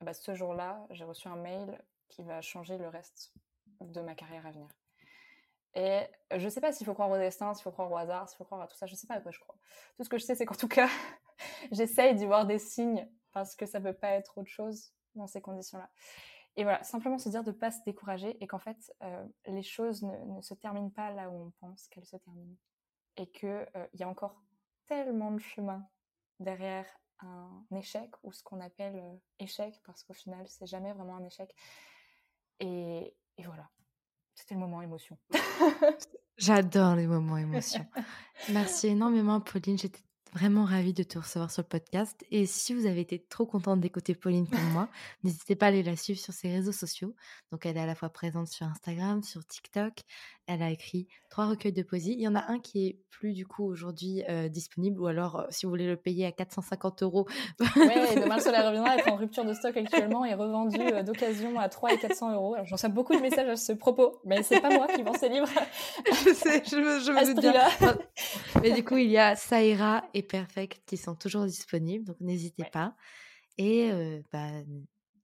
ben, 0.00 0.12
ce 0.12 0.34
jour-là, 0.34 0.86
j'ai 0.90 1.04
reçu 1.04 1.28
un 1.28 1.36
mail 1.36 1.82
qui 2.08 2.22
va 2.22 2.40
changer 2.40 2.78
le 2.78 2.88
reste 2.88 3.32
de 3.80 4.00
ma 4.00 4.14
carrière 4.14 4.46
à 4.46 4.50
venir. 4.50 4.68
Et 5.74 6.02
je 6.32 6.44
ne 6.44 6.50
sais 6.50 6.60
pas 6.60 6.72
s'il 6.72 6.86
faut 6.86 6.94
croire 6.94 7.10
au 7.10 7.18
destin, 7.18 7.54
s'il 7.54 7.62
faut 7.62 7.70
croire 7.70 7.90
au 7.90 7.96
hasard, 7.96 8.28
s'il 8.28 8.36
faut 8.36 8.44
croire 8.44 8.62
à 8.62 8.66
tout 8.66 8.76
ça, 8.76 8.86
je 8.86 8.94
ne 8.94 8.96
sais 8.96 9.06
pas 9.06 9.14
à 9.14 9.20
quoi 9.20 9.30
je 9.30 9.38
crois. 9.38 9.56
Tout 9.96 10.04
ce 10.04 10.08
que 10.08 10.18
je 10.18 10.24
sais, 10.24 10.34
c'est 10.34 10.46
qu'en 10.46 10.54
tout 10.54 10.68
cas, 10.68 10.88
j'essaye 11.72 12.14
d'y 12.14 12.26
voir 12.26 12.46
des 12.46 12.58
signes 12.58 13.08
parce 13.38 13.54
que 13.54 13.66
ça 13.66 13.80
peut 13.80 13.92
pas 13.92 14.10
être 14.10 14.38
autre 14.38 14.50
chose 14.50 14.92
dans 15.14 15.26
ces 15.26 15.40
conditions-là. 15.40 15.90
Et 16.56 16.64
voilà, 16.64 16.82
simplement 16.82 17.18
se 17.18 17.28
dire 17.28 17.44
de 17.44 17.52
ne 17.52 17.56
pas 17.56 17.70
se 17.70 17.78
décourager 17.86 18.36
et 18.42 18.46
qu'en 18.46 18.58
fait, 18.58 18.92
euh, 19.02 19.24
les 19.46 19.62
choses 19.62 20.02
ne, 20.02 20.16
ne, 20.24 20.40
se 20.42 20.54
terminent 20.54 20.90
pas 20.90 21.12
là 21.12 21.30
où 21.30 21.46
on 21.46 21.50
pense 21.60 21.86
qu'elles 21.86 22.06
se 22.06 22.16
terminent. 22.16 22.56
Et 23.16 23.30
qu'il 23.30 23.48
euh, 23.48 23.86
y 23.94 24.02
a 24.02 24.08
encore 24.08 24.42
tellement 24.86 25.30
de 25.30 25.38
chemin 25.38 25.86
derrière 26.40 26.86
un 27.20 27.64
échec 27.76 28.10
ou 28.22 28.32
ce 28.32 28.42
qu'on 28.42 28.60
appelle 28.60 28.96
euh, 28.96 29.16
échec 29.38 29.80
parce 29.84 30.02
qu'au 30.02 30.14
final, 30.14 30.46
c'est 30.48 30.66
jamais 30.66 30.92
vraiment 30.92 31.16
un 31.16 31.24
échec. 31.24 31.54
Et, 32.58 33.14
et 33.36 33.42
voilà, 33.44 33.68
c'était 34.34 34.54
le 34.54 34.60
moment 34.60 34.82
émotion. 34.82 35.16
J'adore 36.38 36.96
les 36.96 37.06
moments 37.06 37.36
émotion. 37.36 37.86
Merci 38.52 38.88
énormément, 38.88 39.40
Pauline. 39.40 39.78
J'étais 39.78 40.02
Vraiment 40.34 40.64
ravie 40.64 40.92
de 40.92 41.02
te 41.02 41.18
recevoir 41.18 41.50
sur 41.50 41.62
le 41.62 41.68
podcast. 41.68 42.24
Et 42.30 42.46
si 42.46 42.74
vous 42.74 42.86
avez 42.86 43.00
été 43.00 43.18
trop 43.18 43.46
contente 43.46 43.80
d'écouter 43.80 44.14
Pauline 44.14 44.46
comme 44.46 44.72
moi, 44.72 44.88
n'hésitez 45.24 45.56
pas 45.56 45.66
à 45.66 45.68
aller 45.70 45.82
la 45.82 45.96
suivre 45.96 46.20
sur 46.20 46.34
ses 46.34 46.50
réseaux 46.52 46.72
sociaux. 46.72 47.14
Donc, 47.50 47.64
elle 47.64 47.76
est 47.76 47.80
à 47.80 47.86
la 47.86 47.94
fois 47.94 48.10
présente 48.10 48.48
sur 48.48 48.66
Instagram, 48.66 49.22
sur 49.22 49.44
TikTok. 49.46 49.94
Elle 50.46 50.62
a 50.62 50.70
écrit 50.70 51.08
trois 51.30 51.46
recueils 51.46 51.72
de 51.72 51.82
poésie. 51.82 52.12
Il 52.12 52.20
y 52.20 52.28
en 52.28 52.34
a 52.34 52.44
un 52.50 52.58
qui 52.58 52.86
est 52.86 52.98
plus 53.10 53.32
du 53.32 53.46
coup 53.46 53.64
aujourd'hui 53.64 54.22
euh, 54.28 54.48
disponible, 54.48 55.00
ou 55.00 55.06
alors 55.06 55.40
euh, 55.40 55.46
si 55.50 55.66
vous 55.66 55.70
voulez 55.70 55.86
le 55.86 55.96
payer 55.96 56.24
à 56.24 56.32
450 56.32 57.02
euros. 57.02 57.26
ouais, 57.60 58.14
demain 58.14 58.36
le 58.36 58.42
soleil 58.42 58.62
reviendra 58.62 58.96
être 58.96 59.12
en 59.12 59.16
rupture 59.16 59.44
de 59.44 59.52
stock 59.54 59.76
actuellement 59.76 60.24
et 60.24 60.34
revendu 60.34 60.78
euh, 60.80 61.02
d'occasion 61.02 61.58
à 61.58 61.68
3 61.68 61.94
et 61.94 61.98
400 61.98 62.34
euros. 62.34 62.54
Alors, 62.54 62.66
j'en 62.66 62.76
sais 62.76 62.88
beaucoup 62.88 63.14
de 63.14 63.20
messages 63.20 63.48
à 63.48 63.56
ce 63.56 63.72
propos, 63.72 64.20
mais 64.24 64.42
c'est 64.42 64.60
pas 64.60 64.70
moi 64.70 64.86
qui 64.86 65.02
vends 65.02 65.14
ces 65.14 65.28
livres. 65.28 65.48
je 66.06 66.32
sais, 66.32 66.62
je 66.64 66.76
me, 66.76 67.00
je 67.00 67.12
me 67.12 67.40
bien. 67.40 67.68
Mais 68.62 68.70
du 68.70 68.84
coup, 68.84 68.96
il 68.96 69.10
y 69.10 69.18
a 69.18 69.36
Saïra 69.36 70.04
et 70.14 70.17
Perfect 70.22 70.82
qui 70.86 70.96
sont 70.96 71.14
toujours 71.14 71.44
disponibles, 71.46 72.04
donc 72.04 72.20
n'hésitez 72.20 72.64
pas. 72.64 72.96
Et 73.56 73.90
bah, 74.32 74.50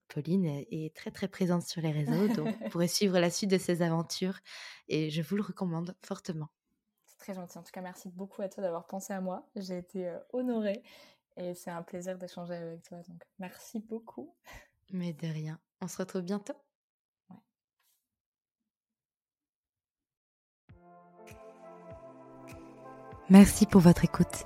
Pauline 0.07 0.45
est 0.45 0.95
très 0.95 1.11
très 1.11 1.27
présente 1.27 1.63
sur 1.63 1.81
les 1.81 1.91
réseaux, 1.91 2.27
donc 2.27 2.47
vous 2.47 2.69
pourrez 2.69 2.87
suivre 2.87 3.17
la 3.19 3.29
suite 3.29 3.49
de 3.49 3.57
ses 3.57 3.81
aventures 3.81 4.39
et 4.87 5.09
je 5.09 5.21
vous 5.21 5.35
le 5.35 5.41
recommande 5.41 5.95
fortement. 6.03 6.49
C'est 7.05 7.17
très 7.17 7.33
gentil. 7.33 7.57
En 7.57 7.63
tout 7.63 7.71
cas, 7.71 7.81
merci 7.81 8.09
beaucoup 8.09 8.41
à 8.41 8.49
toi 8.49 8.61
d'avoir 8.61 8.87
pensé 8.87 9.13
à 9.13 9.21
moi. 9.21 9.47
J'ai 9.55 9.77
été 9.77 10.13
honorée 10.33 10.83
et 11.37 11.53
c'est 11.53 11.71
un 11.71 11.83
plaisir 11.83 12.17
d'échanger 12.17 12.55
avec 12.55 12.83
toi. 12.83 12.99
Donc 13.07 13.23
merci 13.39 13.79
beaucoup. 13.79 14.33
Mais 14.91 15.13
de 15.13 15.27
rien. 15.27 15.59
On 15.81 15.87
se 15.87 15.97
retrouve 15.97 16.21
bientôt. 16.21 16.55
Merci 23.29 23.65
pour 23.65 23.81
votre 23.81 24.05
écoute. 24.05 24.45